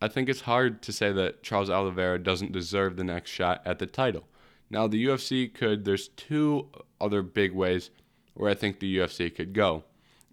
I 0.00 0.08
think 0.08 0.28
it's 0.28 0.42
hard 0.42 0.82
to 0.82 0.92
say 0.92 1.12
that 1.12 1.42
Charles 1.42 1.70
Oliveira 1.70 2.18
doesn't 2.18 2.52
deserve 2.52 2.96
the 2.96 3.04
next 3.04 3.30
shot 3.30 3.62
at 3.64 3.78
the 3.78 3.86
title. 3.86 4.24
Now, 4.68 4.86
the 4.86 5.04
UFC 5.04 5.52
could, 5.52 5.84
there's 5.84 6.08
two 6.08 6.68
other 7.00 7.22
big 7.22 7.52
ways 7.52 7.90
where 8.34 8.50
I 8.50 8.54
think 8.54 8.80
the 8.80 8.98
UFC 8.98 9.34
could 9.34 9.52
go. 9.52 9.84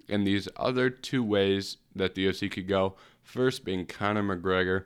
And 0.09 0.27
these 0.27 0.49
other 0.57 0.89
two 0.89 1.23
ways 1.23 1.77
that 1.95 2.15
the 2.15 2.27
UFC 2.27 2.51
could 2.51 2.67
go 2.67 2.95
First 3.23 3.65
being 3.65 3.85
Conor 3.85 4.23
McGregor. 4.23 4.85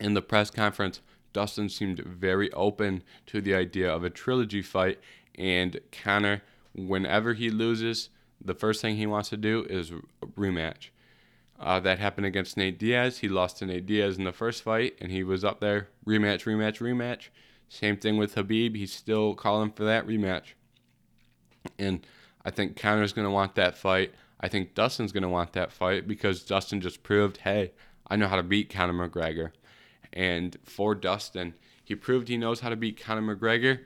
In 0.00 0.14
the 0.14 0.22
press 0.22 0.50
conference, 0.50 1.00
Dustin 1.32 1.68
seemed 1.68 2.00
very 2.00 2.50
open 2.52 3.02
to 3.26 3.40
the 3.40 3.54
idea 3.54 3.92
of 3.92 4.04
a 4.04 4.10
trilogy 4.10 4.62
fight, 4.62 4.98
and 5.36 5.80
Conor, 5.90 6.42
whenever 6.74 7.34
he 7.34 7.50
loses, 7.50 8.08
the 8.44 8.54
first 8.54 8.80
thing 8.80 8.96
he 8.96 9.06
wants 9.06 9.28
to 9.30 9.36
do 9.36 9.66
is 9.68 9.92
rematch. 10.36 10.88
Uh, 11.60 11.78
that 11.78 11.98
happened 11.98 12.26
against 12.26 12.56
Nate 12.56 12.78
Diaz. 12.78 13.18
He 13.18 13.28
lost 13.28 13.58
to 13.58 13.66
Nate 13.66 13.86
Diaz 13.86 14.18
in 14.18 14.24
the 14.24 14.32
first 14.32 14.62
fight, 14.62 14.96
and 15.00 15.12
he 15.12 15.22
was 15.22 15.44
up 15.44 15.60
there 15.60 15.88
rematch, 16.06 16.44
rematch, 16.44 16.78
rematch. 16.78 17.28
Same 17.68 17.96
thing 17.96 18.16
with 18.16 18.34
Khabib. 18.34 18.76
He's 18.76 18.92
still 18.92 19.34
calling 19.34 19.70
for 19.70 19.84
that 19.84 20.06
rematch. 20.06 20.54
And 21.78 22.04
I 22.44 22.50
think 22.50 22.76
Conor's 22.76 23.12
going 23.12 23.26
to 23.26 23.30
want 23.30 23.54
that 23.54 23.78
fight. 23.78 24.12
I 24.42 24.48
think 24.48 24.74
Dustin's 24.74 25.12
going 25.12 25.22
to 25.22 25.28
want 25.28 25.52
that 25.52 25.72
fight 25.72 26.08
because 26.08 26.42
Dustin 26.42 26.80
just 26.80 27.02
proved, 27.02 27.38
hey, 27.38 27.72
I 28.08 28.16
know 28.16 28.26
how 28.26 28.36
to 28.36 28.42
beat 28.42 28.70
Conor 28.70 29.08
McGregor. 29.08 29.52
And 30.12 30.56
for 30.64 30.94
Dustin, 30.94 31.54
he 31.84 31.94
proved 31.94 32.28
he 32.28 32.36
knows 32.36 32.60
how 32.60 32.68
to 32.68 32.76
beat 32.76 33.00
Conor 33.00 33.36
McGregor, 33.36 33.80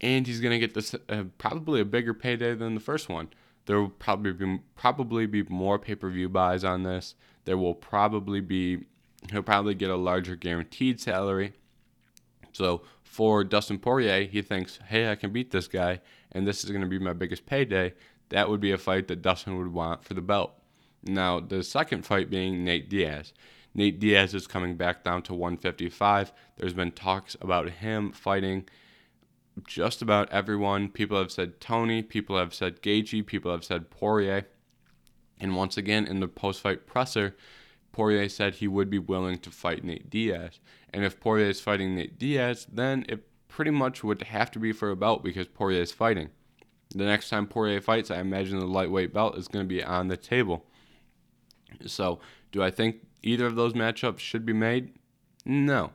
and 0.00 0.26
he's 0.26 0.40
going 0.40 0.52
to 0.52 0.58
get 0.58 0.74
this 0.74 0.94
uh, 1.08 1.24
probably 1.38 1.80
a 1.80 1.84
bigger 1.84 2.14
payday 2.14 2.54
than 2.54 2.74
the 2.74 2.80
first 2.80 3.08
one. 3.08 3.28
There 3.66 3.80
will 3.80 3.90
probably 3.90 4.32
be 4.32 4.60
probably 4.74 5.26
be 5.26 5.42
more 5.44 5.78
pay-per-view 5.78 6.30
buys 6.30 6.64
on 6.64 6.82
this. 6.82 7.14
There 7.44 7.58
will 7.58 7.74
probably 7.74 8.40
be 8.40 8.86
he'll 9.30 9.42
probably 9.42 9.74
get 9.74 9.90
a 9.90 9.96
larger 9.96 10.34
guaranteed 10.34 11.00
salary. 11.00 11.52
So 12.52 12.82
for 13.02 13.44
Dustin 13.44 13.78
Poirier, 13.78 14.24
he 14.24 14.42
thinks, 14.42 14.80
hey, 14.88 15.10
I 15.10 15.14
can 15.14 15.32
beat 15.32 15.50
this 15.50 15.68
guy, 15.68 16.00
and 16.32 16.46
this 16.46 16.64
is 16.64 16.70
going 16.70 16.82
to 16.82 16.88
be 16.88 16.98
my 16.98 17.12
biggest 17.12 17.46
payday 17.46 17.94
that 18.30 18.48
would 18.48 18.60
be 18.60 18.72
a 18.72 18.78
fight 18.78 19.08
that 19.08 19.22
Dustin 19.22 19.58
would 19.58 19.72
want 19.72 20.04
for 20.04 20.14
the 20.14 20.20
belt. 20.20 20.52
Now, 21.02 21.40
the 21.40 21.62
second 21.62 22.04
fight 22.04 22.30
being 22.30 22.64
Nate 22.64 22.88
Diaz. 22.88 23.32
Nate 23.74 24.00
Diaz 24.00 24.34
is 24.34 24.46
coming 24.46 24.76
back 24.76 25.04
down 25.04 25.22
to 25.22 25.34
155. 25.34 26.32
There's 26.56 26.74
been 26.74 26.92
talks 26.92 27.36
about 27.40 27.70
him 27.70 28.12
fighting 28.12 28.68
just 29.66 30.02
about 30.02 30.30
everyone. 30.30 30.88
People 30.88 31.18
have 31.18 31.30
said 31.30 31.60
Tony, 31.60 32.02
people 32.02 32.38
have 32.38 32.54
said 32.54 32.82
Gaethje, 32.82 33.26
people 33.26 33.50
have 33.50 33.64
said 33.64 33.90
Poirier. 33.90 34.46
And 35.38 35.56
once 35.56 35.76
again, 35.76 36.06
in 36.06 36.20
the 36.20 36.28
post-fight 36.28 36.86
presser, 36.86 37.36
Poirier 37.92 38.28
said 38.28 38.56
he 38.56 38.68
would 38.68 38.90
be 38.90 38.98
willing 38.98 39.38
to 39.38 39.50
fight 39.50 39.84
Nate 39.84 40.10
Diaz. 40.10 40.60
And 40.92 41.04
if 41.04 41.20
Poirier 41.20 41.48
is 41.48 41.60
fighting 41.60 41.94
Nate 41.94 42.18
Diaz, 42.18 42.66
then 42.70 43.04
it 43.08 43.26
pretty 43.48 43.70
much 43.70 44.04
would 44.04 44.22
have 44.22 44.50
to 44.52 44.58
be 44.58 44.72
for 44.72 44.90
a 44.90 44.96
belt 44.96 45.24
because 45.24 45.48
Poirier 45.48 45.82
is 45.82 45.92
fighting. 45.92 46.30
The 46.94 47.04
next 47.04 47.28
time 47.28 47.46
Poirier 47.46 47.80
fights, 47.80 48.10
I 48.10 48.18
imagine 48.18 48.58
the 48.58 48.66
lightweight 48.66 49.12
belt 49.12 49.38
is 49.38 49.48
going 49.48 49.64
to 49.64 49.68
be 49.68 49.82
on 49.82 50.08
the 50.08 50.16
table. 50.16 50.66
So, 51.86 52.18
do 52.50 52.62
I 52.62 52.70
think 52.70 53.06
either 53.22 53.46
of 53.46 53.54
those 53.54 53.74
matchups 53.74 54.18
should 54.18 54.44
be 54.44 54.52
made? 54.52 54.92
No. 55.44 55.92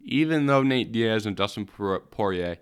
Even 0.00 0.46
though 0.46 0.62
Nate 0.62 0.92
Diaz 0.92 1.26
and 1.26 1.36
Dustin 1.36 1.66
Poirier 1.66 2.58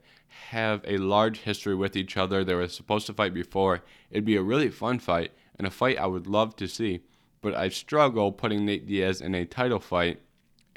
have 0.51 0.83
a 0.87 0.97
large 0.97 1.41
history 1.41 1.75
with 1.75 1.97
each 1.97 2.17
other, 2.17 2.43
they 2.43 2.55
were 2.55 2.69
supposed 2.69 3.07
to 3.07 3.12
fight 3.12 3.35
before, 3.35 3.83
it'd 4.11 4.25
be 4.25 4.37
a 4.37 4.43
really 4.43 4.71
fun 4.71 4.99
fight 4.99 5.33
and 5.59 5.67
a 5.67 5.71
fight 5.71 5.99
I 5.99 6.07
would 6.07 6.27
love 6.27 6.57
to 6.57 6.67
see. 6.67 7.01
But 7.43 7.55
I 7.55 7.69
struggle 7.69 8.33
putting 8.33 8.65
Nate 8.65 8.87
Diaz 8.87 9.21
in 9.21 9.35
a 9.35 9.45
title 9.45 9.81
fight 9.81 10.23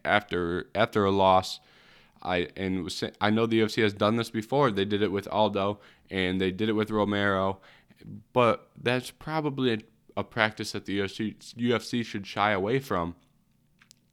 after 0.03 0.69
after 0.75 1.05
a 1.05 1.11
loss 1.11 1.59
I 2.21 2.49
and 2.57 2.89
I 3.21 3.29
know 3.29 3.45
the 3.45 3.61
UFC 3.61 3.81
has 3.83 3.93
done 3.93 4.17
this 4.17 4.29
before. 4.29 4.71
They 4.71 4.85
did 4.85 5.01
it 5.01 5.11
with 5.11 5.27
Aldo 5.31 5.79
and 6.09 6.39
they 6.39 6.51
did 6.51 6.69
it 6.69 6.73
with 6.73 6.91
Romero, 6.91 7.59
but 8.33 8.69
that's 8.81 9.11
probably 9.11 9.73
a, 9.73 9.79
a 10.17 10.23
practice 10.23 10.71
that 10.71 10.85
the 10.85 10.99
UFC, 10.99 11.35
UFC 11.55 12.05
should 12.05 12.25
shy 12.25 12.51
away 12.51 12.79
from. 12.79 13.15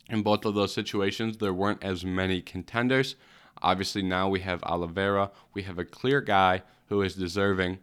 In 0.09 0.23
both 0.23 0.45
of 0.45 0.55
those 0.55 0.73
situations, 0.73 1.39
there 1.39 1.53
weren't 1.53 1.83
as 1.83 2.05
many 2.05 2.41
contenders. 2.41 3.17
Obviously, 3.63 4.03
now 4.03 4.29
we 4.29 4.41
have 4.41 4.63
Oliveira. 4.63 5.31
We 5.55 5.63
have 5.63 5.79
a 5.79 5.85
clear 5.85 6.21
guy 6.21 6.63
who 6.89 7.03
is 7.03 7.15
deserving, 7.15 7.79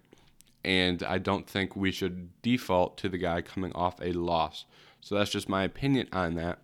and 0.64 1.04
I 1.04 1.18
don't 1.18 1.48
think 1.48 1.76
we 1.76 1.92
should 1.92 2.30
default 2.42 2.98
to 3.00 3.10
the 3.10 3.18
guy 3.18 3.42
coming 3.42 3.74
off 3.74 4.00
a 4.02 4.14
loss. 4.14 4.66
So 5.02 5.16
that's 5.16 5.32
just 5.32 5.50
my 5.50 5.64
opinion 5.64 6.08
on 6.14 6.36
that. 6.36 6.60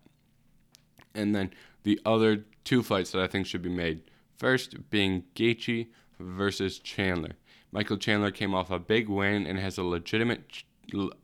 And 1.14 1.36
then 1.36 1.52
the 1.84 2.00
other 2.06 2.46
two 2.64 2.84
fights 2.84 3.12
that 3.12 3.22
I 3.22 3.28
think 3.28 3.46
should 3.46 3.62
be 3.62 3.70
made. 3.70 4.04
First 4.38 4.90
being 4.90 5.24
Gaethje 5.36 5.88
versus 6.20 6.80
Chandler. 6.80 7.34
Michael 7.72 7.98
Chandler 7.98 8.32
came 8.32 8.54
off 8.54 8.72
a 8.72 8.80
big 8.80 9.10
win 9.10 9.46
and 9.46 9.60
has 9.60 9.78
a 9.78 9.84
legitimate 9.84 10.64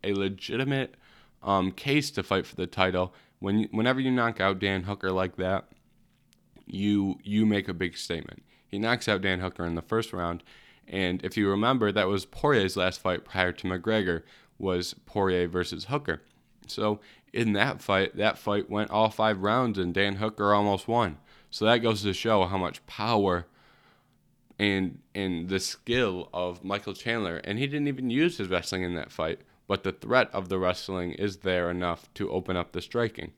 a 0.04 0.14
legitimate 0.14 0.96
um, 1.42 1.72
case 1.72 2.12
to 2.12 2.24
fight 2.24 2.46
for 2.46 2.56
the 2.56 2.68
title. 2.68 3.14
When 3.40 3.64
whenever 3.72 4.00
you 4.00 4.12
knock 4.12 4.40
out 4.40 4.60
Dan 4.60 4.84
Hooker 4.84 5.12
like 5.12 5.38
that, 5.38 5.66
you 6.66 7.20
you 7.24 7.46
make 7.46 7.68
a 7.68 7.74
big 7.74 7.98
statement. 7.98 8.44
He 8.68 8.80
knocks 8.80 9.08
out 9.08 9.22
Dan 9.22 9.40
Hooker 9.40 9.66
in 9.66 9.76
the 9.76 9.82
first 9.82 10.14
round, 10.14 10.44
and 10.88 11.24
if 11.24 11.38
you 11.38 11.50
remember, 11.50 11.92
that 11.92 12.08
was 12.08 12.26
Poirier's 12.26 12.78
last 12.78 13.00
fight 13.00 13.26
prior 13.26 13.52
to 13.52 13.68
McGregor 13.68 14.24
was 14.58 14.96
Poirier 15.06 15.48
versus 15.48 15.86
Hooker. 15.86 16.22
So 16.68 17.00
in 17.34 17.54
that 17.54 17.82
fight, 17.82 18.16
that 18.18 18.38
fight 18.38 18.70
went 18.70 18.92
all 18.92 19.10
five 19.10 19.42
rounds, 19.42 19.78
and 19.78 19.94
Dan 19.94 20.16
Hooker 20.16 20.54
almost 20.54 20.88
won. 20.88 21.18
So 21.50 21.66
that 21.66 21.80
goes 21.80 22.02
to 22.04 22.14
show 22.14 22.46
how 22.46 22.58
much 22.58 22.86
power 22.86 23.46
and 24.58 25.00
and 25.14 25.50
the 25.50 25.60
skill 25.60 26.30
of 26.34 26.64
Michael 26.64 26.94
Chandler. 26.94 27.38
And 27.38 27.60
he 27.60 27.68
didn't 27.68 27.88
even 27.88 28.10
use 28.10 28.38
his 28.38 28.50
wrestling 28.50 28.84
in 28.84 28.96
that 28.96 29.12
fight, 29.12 29.42
but 29.68 29.84
the 29.84 29.92
threat 29.92 30.30
of 30.34 30.50
the 30.50 30.60
wrestling 30.60 31.14
is 31.14 31.38
there 31.38 31.70
enough 31.70 32.14
to 32.16 32.30
open 32.32 32.56
up 32.56 32.72
the 32.72 32.82
striking. 32.82 33.32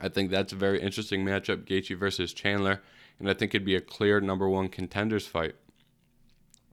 I 0.00 0.08
think 0.08 0.30
that's 0.30 0.52
a 0.52 0.56
very 0.56 0.80
interesting 0.80 1.24
matchup, 1.24 1.64
Gaethje 1.64 1.98
versus 1.98 2.32
Chandler, 2.32 2.80
and 3.18 3.28
I 3.28 3.34
think 3.34 3.54
it'd 3.54 3.64
be 3.64 3.74
a 3.74 3.80
clear 3.80 4.20
number 4.20 4.48
one 4.48 4.68
contenders 4.68 5.26
fight. 5.26 5.56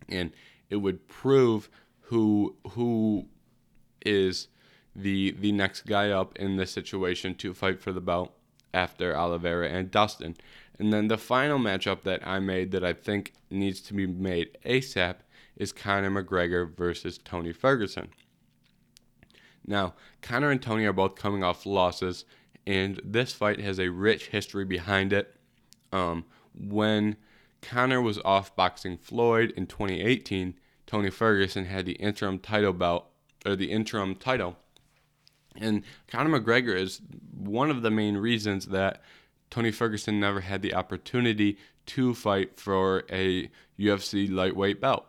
And 0.08 0.32
it 0.70 0.78
would 0.78 1.08
prove 1.08 1.70
who 2.02 2.56
who 2.72 3.28
is 4.06 4.48
the 4.96 5.32
the 5.32 5.52
next 5.52 5.82
guy 5.86 6.10
up 6.10 6.38
in 6.38 6.56
this 6.56 6.72
situation 6.72 7.36
to 7.36 7.54
fight 7.54 7.82
for 7.82 7.92
the 7.92 8.02
belt 8.02 8.34
after 8.74 9.16
Oliveira 9.16 9.70
and 9.70 9.92
Dustin. 9.92 10.36
And 10.80 10.94
then 10.94 11.08
the 11.08 11.18
final 11.18 11.58
matchup 11.58 12.04
that 12.04 12.26
I 12.26 12.40
made 12.40 12.72
that 12.72 12.84
I 12.84 12.94
think 12.94 13.34
needs 13.50 13.82
to 13.82 13.94
be 13.94 14.06
made 14.06 14.58
ASAP 14.66 15.16
is 15.56 15.72
Conor 15.72 16.12
McGregor 16.12 16.76
versus 16.76 17.18
Tony 17.18 17.52
Ferguson. 17.52 18.10
Now, 19.66 19.96
Conor 20.22 20.52
and 20.52 20.62
Tony 20.62 20.86
are 20.86 20.94
both 20.94 21.16
coming 21.16 21.44
off 21.44 21.66
losses, 21.66 22.26
and 22.66 23.02
this 23.04 23.34
fight 23.34 23.60
has 23.60 23.80
a 23.80 23.90
rich 23.90 24.28
history 24.28 24.66
behind 24.66 25.12
it. 25.12 25.36
Um, 25.92 26.26
when 26.54 27.18
Conor 27.62 28.02
was 28.02 28.20
off 28.24 28.56
boxing 28.56 28.98
Floyd 28.98 29.54
in 29.58 29.68
2018, 29.68 30.56
Tony 30.86 31.10
Ferguson 31.10 31.66
had 31.66 31.86
the 31.86 31.94
interim 31.94 32.40
title 32.40 32.74
belt 32.74 33.08
or 33.46 33.56
the 33.56 33.72
interim 33.72 34.16
title. 34.16 34.58
And 35.56 35.84
Conor 36.08 36.40
McGregor 36.40 36.76
is 36.76 37.02
one 37.34 37.70
of 37.70 37.82
the 37.82 37.92
main 37.92 38.18
reasons 38.18 38.68
that 38.68 39.02
Tony 39.50 39.72
Ferguson 39.72 40.20
never 40.20 40.42
had 40.42 40.62
the 40.62 40.74
opportunity 40.74 41.58
to 41.88 42.14
fight 42.14 42.60
for 42.60 43.04
a 43.10 43.50
UFC 43.80 44.30
lightweight 44.32 44.82
belt. 44.82 45.06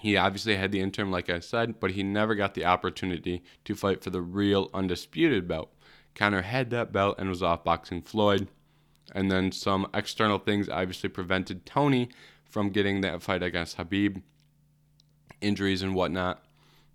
He 0.00 0.16
obviously 0.16 0.56
had 0.56 0.72
the 0.72 0.80
interim, 0.80 1.10
like 1.10 1.28
I 1.28 1.40
said, 1.40 1.80
but 1.80 1.92
he 1.92 2.02
never 2.02 2.34
got 2.34 2.54
the 2.54 2.64
opportunity 2.64 3.42
to 3.64 3.74
fight 3.74 4.02
for 4.02 4.10
the 4.10 4.22
real 4.22 4.70
undisputed 4.72 5.48
belt. 5.48 5.72
Conor 6.14 6.42
had 6.42 6.70
that 6.70 6.92
belt 6.92 7.16
and 7.18 7.28
was 7.28 7.42
off 7.42 7.64
boxing 7.64 8.02
Floyd. 8.02 8.48
And 9.14 9.30
then 9.30 9.52
some 9.52 9.88
external 9.94 10.38
things 10.38 10.68
obviously 10.68 11.08
prevented 11.08 11.66
Tony 11.66 12.08
from 12.48 12.70
getting 12.70 13.00
that 13.00 13.22
fight 13.22 13.42
against 13.42 13.76
Khabib, 13.76 14.22
injuries 15.40 15.82
and 15.82 15.94
whatnot, 15.94 16.44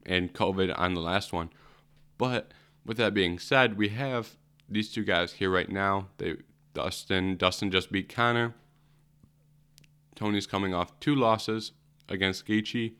and 0.06 0.34
COVID 0.34 0.78
on 0.78 0.94
the 0.94 1.02
last 1.02 1.34
one. 1.34 1.50
But 2.18 2.52
with 2.86 2.98
that 2.98 3.14
being 3.14 3.40
said, 3.40 3.78
we 3.78 3.90
have 3.90 4.36
these 4.70 4.92
two 4.92 5.04
guys 5.04 5.34
here 5.34 5.50
right 5.50 5.70
now. 5.70 6.08
They 6.18 6.38
Dustin 6.74 7.38
Dustin 7.38 7.72
just 7.72 7.92
beat 7.92 8.14
Conor. 8.14 8.56
Tony's 10.16 10.48
coming 10.48 10.74
off 10.74 11.00
two 11.00 11.16
losses 11.16 11.72
against 12.10 12.46
Gaethje 12.46 12.94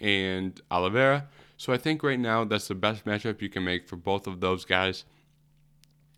and 0.00 0.60
Oliveira. 0.70 1.28
So 1.56 1.72
I 1.72 1.76
think 1.76 2.02
right 2.02 2.18
now 2.18 2.44
that's 2.44 2.68
the 2.68 2.74
best 2.74 3.04
matchup 3.04 3.40
you 3.40 3.48
can 3.48 3.64
make 3.64 3.88
for 3.88 3.96
both 3.96 4.26
of 4.26 4.40
those 4.40 4.64
guys. 4.64 5.04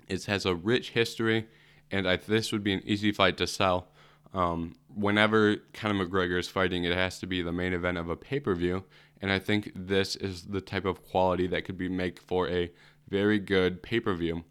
It 0.09 0.24
has 0.24 0.46
a 0.46 0.54
rich 0.54 0.90
history, 0.90 1.46
and 1.90 2.09
I, 2.09 2.16
this 2.16 2.52
would 2.52 2.64
be 2.64 2.72
an 2.74 2.83
easy 2.85 3.12
fight 3.12 3.37
to 3.38 3.46
sell. 3.46 3.88
Um, 4.33 4.74
whenever 4.94 5.57
Conor 5.72 6.07
McGregor 6.07 6.38
is 6.38 6.48
fighting, 6.48 6.85
it 6.85 6.92
has 6.92 7.18
to 7.20 7.26
be 7.26 7.42
the 7.42 7.52
main 7.52 7.72
event 7.72 7.98
of 7.98 8.09
a 8.09 8.16
pay 8.16 8.40
per 8.40 8.54
view, 8.54 8.85
and 9.20 9.30
I 9.30 9.38
think 9.38 9.72
this 9.74 10.16
is 10.16 10.44
the 10.44 10.61
type 10.61 10.85
of 10.85 11.04
quality 11.04 11.46
that 11.48 11.64
could 11.64 11.78
be 11.78 11.88
made 11.88 12.18
for 12.18 12.48
a 12.48 12.70
very 13.09 13.38
good 13.38 13.83
pay 13.83 14.00
per 14.00 14.14
view. 14.14 14.44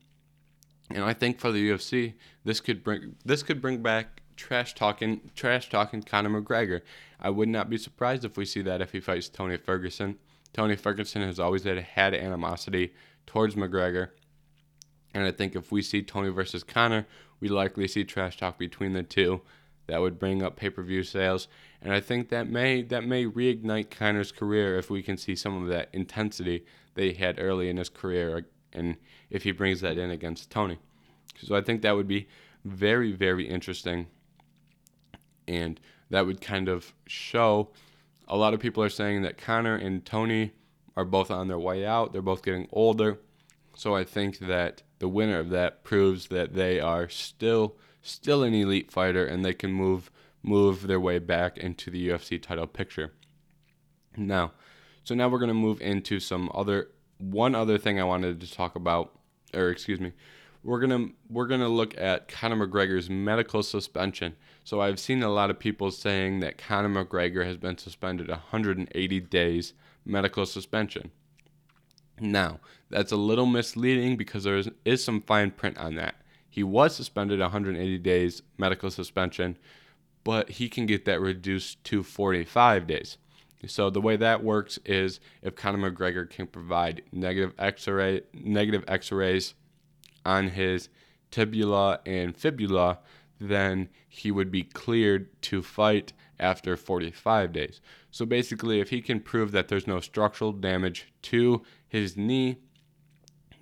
And 0.93 1.03
I 1.03 1.13
think 1.13 1.39
for 1.39 1.51
the 1.51 1.69
UFC, 1.69 2.13
this 2.45 2.59
could 2.59 2.83
bring 2.83 3.15
this 3.25 3.43
could 3.43 3.61
bring 3.61 3.81
back 3.81 4.21
trash 4.35 4.75
talking 4.75 5.31
trash 5.35 5.69
talking 5.69 6.03
Conor 6.03 6.41
McGregor. 6.41 6.81
I 7.19 7.31
would 7.31 7.49
not 7.49 7.69
be 7.69 7.77
surprised 7.77 8.23
if 8.23 8.37
we 8.37 8.45
see 8.45 8.61
that 8.61 8.81
if 8.81 8.91
he 8.91 8.99
fights 8.99 9.27
Tony 9.27 9.57
Ferguson. 9.57 10.17
Tony 10.53 10.75
Ferguson 10.75 11.23
has 11.23 11.39
always 11.39 11.63
had, 11.63 12.13
animosity 12.13 12.93
towards 13.25 13.55
McGregor. 13.55 14.09
And 15.15 15.23
I 15.23 15.31
think 15.31 15.55
if 15.55 15.71
we 15.71 15.81
see 15.81 16.03
Tony 16.03 16.29
versus 16.29 16.63
Conor, 16.63 17.07
we 17.39 17.47
likely 17.47 17.87
see 17.87 18.03
trash 18.03 18.37
talk 18.37 18.59
between 18.59 18.93
the 18.93 19.03
two. 19.03 19.41
That 19.87 19.99
would 19.99 20.19
bring 20.19 20.43
up 20.43 20.55
pay-per-view 20.55 21.03
sales, 21.03 21.49
and 21.81 21.91
I 21.91 21.99
think 21.99 22.29
that 22.29 22.47
may 22.47 22.83
that 22.83 23.03
may 23.03 23.25
reignite 23.25 23.89
Conor's 23.89 24.31
career 24.31 24.77
if 24.77 24.89
we 24.89 25.03
can 25.03 25.17
see 25.17 25.35
some 25.35 25.61
of 25.61 25.67
that 25.67 25.89
intensity 25.91 26.65
he 26.95 27.13
had 27.15 27.37
early 27.37 27.67
in 27.67 27.75
his 27.75 27.89
career, 27.89 28.45
and 28.73 28.97
if 29.29 29.43
he 29.43 29.51
brings 29.51 29.81
that 29.81 29.97
in 29.97 30.11
against 30.11 30.49
Tony. 30.49 30.77
So 31.41 31.55
I 31.55 31.61
think 31.61 31.81
that 31.81 31.95
would 31.95 32.07
be 32.07 32.27
very 32.65 33.11
very 33.11 33.47
interesting, 33.47 34.07
and 35.47 35.79
that 36.09 36.25
would 36.25 36.41
kind 36.41 36.67
of 36.67 36.93
show. 37.07 37.69
A 38.27 38.37
lot 38.37 38.53
of 38.53 38.59
people 38.59 38.83
are 38.83 38.89
saying 38.89 39.23
that 39.23 39.37
Conor 39.37 39.75
and 39.75 40.05
Tony 40.05 40.53
are 40.95 41.05
both 41.05 41.31
on 41.31 41.47
their 41.47 41.59
way 41.59 41.85
out. 41.85 42.13
They're 42.13 42.21
both 42.21 42.43
getting 42.43 42.67
older. 42.71 43.19
So 43.75 43.95
I 43.95 44.03
think 44.03 44.39
that 44.39 44.83
the 44.99 45.07
winner 45.07 45.39
of 45.39 45.49
that 45.49 45.83
proves 45.83 46.27
that 46.27 46.53
they 46.53 46.79
are 46.79 47.09
still 47.09 47.75
still 48.01 48.43
an 48.43 48.53
elite 48.53 48.91
fighter 48.91 49.25
and 49.25 49.43
they 49.43 49.53
can 49.53 49.71
move 49.71 50.11
move 50.43 50.87
their 50.87 50.99
way 50.99 51.19
back 51.19 51.57
into 51.57 51.89
the 51.89 52.09
UFC 52.09 52.41
title 52.41 52.67
picture. 52.67 53.13
Now, 54.15 54.51
so 55.03 55.15
now 55.15 55.29
we're 55.29 55.39
going 55.39 55.47
to 55.47 55.53
move 55.53 55.81
into 55.81 56.19
some 56.19 56.51
other 56.53 56.89
one 57.31 57.55
other 57.55 57.77
thing 57.77 57.99
I 57.99 58.03
wanted 58.03 58.41
to 58.41 58.51
talk 58.51 58.75
about 58.75 59.11
or 59.53 59.69
excuse 59.69 59.99
me. 59.99 60.11
We're 60.63 60.79
to 60.87 61.11
we're 61.29 61.47
to 61.47 61.67
look 61.67 61.97
at 61.97 62.27
Conor 62.27 62.67
McGregor's 62.67 63.09
medical 63.09 63.63
suspension. 63.63 64.35
So 64.63 64.81
I've 64.81 64.99
seen 64.99 65.21
a 65.21 65.29
lot 65.29 65.49
of 65.49 65.59
people 65.59 65.91
saying 65.91 66.39
that 66.39 66.57
Conor 66.57 67.03
McGregor 67.03 67.45
has 67.45 67.57
been 67.57 67.77
suspended 67.77 68.29
180 68.29 69.19
days 69.21 69.73
medical 70.05 70.45
suspension. 70.45 71.11
Now, 72.19 72.59
that's 72.89 73.11
a 73.11 73.17
little 73.17 73.45
misleading 73.45 74.15
because 74.17 74.43
there 74.43 74.57
is, 74.57 74.69
is 74.85 75.03
some 75.03 75.21
fine 75.21 75.51
print 75.51 75.77
on 75.77 75.95
that. 75.95 76.15
He 76.49 76.63
was 76.63 76.95
suspended 76.95 77.39
180 77.39 77.97
days 77.97 78.43
medical 78.57 78.91
suspension, 78.91 79.57
but 80.23 80.51
he 80.51 80.69
can 80.69 80.85
get 80.85 81.05
that 81.05 81.19
reduced 81.19 81.83
to 81.85 82.03
45 82.03 82.87
days. 82.87 83.17
So 83.67 83.89
the 83.89 84.01
way 84.01 84.15
that 84.17 84.43
works 84.43 84.79
is 84.85 85.19
if 85.41 85.55
Conor 85.55 85.91
McGregor 85.91 86.29
can 86.29 86.47
provide 86.47 87.03
negative 87.11 87.53
X-ray 87.57 88.21
negative 88.33 88.83
X-rays 88.87 89.53
on 90.25 90.49
his 90.49 90.89
tibula 91.31 91.99
and 92.05 92.35
fibula, 92.35 92.99
then 93.39 93.89
he 94.07 94.31
would 94.31 94.51
be 94.51 94.63
cleared 94.63 95.41
to 95.43 95.61
fight 95.61 96.13
after 96.39 96.75
45 96.75 97.51
days. 97.51 97.81
So 98.11 98.25
basically, 98.25 98.79
if 98.79 98.89
he 98.89 99.01
can 99.01 99.19
prove 99.19 99.51
that 99.51 99.67
there's 99.67 99.87
no 99.87 99.99
structural 99.99 100.51
damage 100.51 101.11
to 101.23 101.63
his 101.87 102.15
knee 102.15 102.57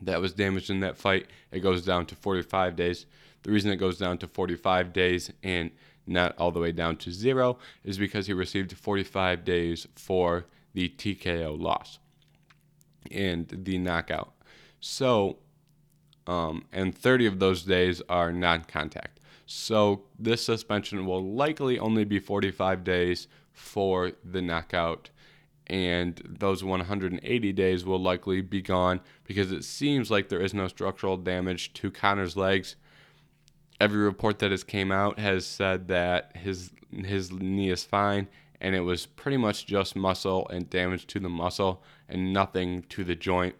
that 0.01 0.21
was 0.21 0.33
damaged 0.33 0.69
in 0.69 0.79
that 0.81 0.97
fight, 0.97 1.27
it 1.51 1.59
goes 1.59 1.85
down 1.85 2.05
to 2.07 2.15
45 2.15 2.75
days. 2.75 3.05
The 3.43 3.51
reason 3.51 3.71
it 3.71 3.77
goes 3.77 3.97
down 3.97 4.17
to 4.19 4.27
45 4.27 4.93
days 4.93 5.31
and 5.43 5.71
not 6.07 6.35
all 6.37 6.51
the 6.51 6.59
way 6.59 6.71
down 6.71 6.97
to 6.97 7.11
zero 7.11 7.57
is 7.83 7.97
because 7.97 8.27
he 8.27 8.33
received 8.33 8.75
45 8.75 9.45
days 9.45 9.87
for 9.95 10.45
the 10.73 10.89
TKO 10.89 11.59
loss 11.59 11.99
and 13.11 13.47
the 13.49 13.77
knockout. 13.77 14.33
So, 14.79 15.37
um, 16.27 16.65
and 16.71 16.97
30 16.97 17.25
of 17.27 17.39
those 17.39 17.63
days 17.63 18.01
are 18.09 18.31
non 18.31 18.63
contact. 18.63 19.19
So, 19.45 20.03
this 20.17 20.43
suspension 20.43 21.05
will 21.05 21.23
likely 21.23 21.77
only 21.77 22.05
be 22.05 22.19
45 22.19 22.83
days 22.83 23.27
for 23.51 24.13
the 24.23 24.41
knockout 24.41 25.09
and 25.71 26.21
those 26.39 26.63
180 26.65 27.53
days 27.53 27.85
will 27.85 28.01
likely 28.01 28.41
be 28.41 28.61
gone 28.61 28.99
because 29.23 29.53
it 29.53 29.63
seems 29.63 30.11
like 30.11 30.27
there 30.27 30.41
is 30.41 30.53
no 30.53 30.67
structural 30.67 31.15
damage 31.15 31.71
to 31.73 31.89
Conor's 31.89 32.35
legs. 32.35 32.75
Every 33.81 34.03
report 34.03 34.37
that 34.39 34.51
has 34.51 34.63
came 34.63 34.91
out 34.91 35.17
has 35.17 35.45
said 35.45 35.87
that 35.87 36.37
his 36.37 36.71
his 36.91 37.31
knee 37.31 37.71
is 37.71 37.83
fine 37.83 38.27
and 38.59 38.75
it 38.75 38.81
was 38.81 39.07
pretty 39.07 39.37
much 39.37 39.65
just 39.65 39.95
muscle 39.95 40.47
and 40.49 40.69
damage 40.69 41.07
to 41.07 41.19
the 41.19 41.29
muscle 41.29 41.81
and 42.07 42.31
nothing 42.31 42.83
to 42.89 43.03
the 43.03 43.15
joint 43.15 43.55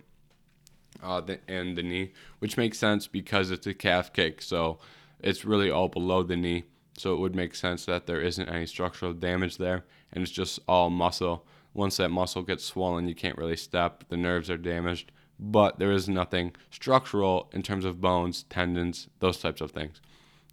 uh, 1.01 1.21
the, 1.21 1.39
and 1.47 1.75
the 1.75 1.81
knee, 1.81 2.11
which 2.37 2.57
makes 2.57 2.77
sense 2.77 3.07
because 3.07 3.49
it's 3.49 3.65
a 3.65 3.73
calf 3.73 4.13
kick, 4.13 4.43
so 4.43 4.77
it's 5.21 5.43
really 5.43 5.71
all 5.71 5.87
below 5.87 6.21
the 6.21 6.35
knee. 6.35 6.65
So 6.97 7.13
it 7.13 7.19
would 7.19 7.35
make 7.35 7.55
sense 7.55 7.85
that 7.85 8.05
there 8.05 8.21
isn't 8.21 8.47
any 8.47 8.67
structural 8.67 9.13
damage 9.13 9.57
there 9.57 9.85
and 10.11 10.21
it's 10.21 10.31
just 10.31 10.59
all 10.67 10.91
muscle 10.91 11.47
once 11.73 11.97
that 11.97 12.09
muscle 12.09 12.43
gets 12.43 12.65
swollen, 12.65 13.07
you 13.07 13.15
can't 13.15 13.37
really 13.37 13.55
step. 13.55 14.03
The 14.09 14.17
nerves 14.17 14.49
are 14.49 14.57
damaged, 14.57 15.11
but 15.39 15.79
there 15.79 15.91
is 15.91 16.09
nothing 16.09 16.53
structural 16.69 17.49
in 17.53 17.63
terms 17.63 17.85
of 17.85 18.01
bones, 18.01 18.43
tendons, 18.43 19.07
those 19.19 19.37
types 19.37 19.61
of 19.61 19.71
things. 19.71 20.01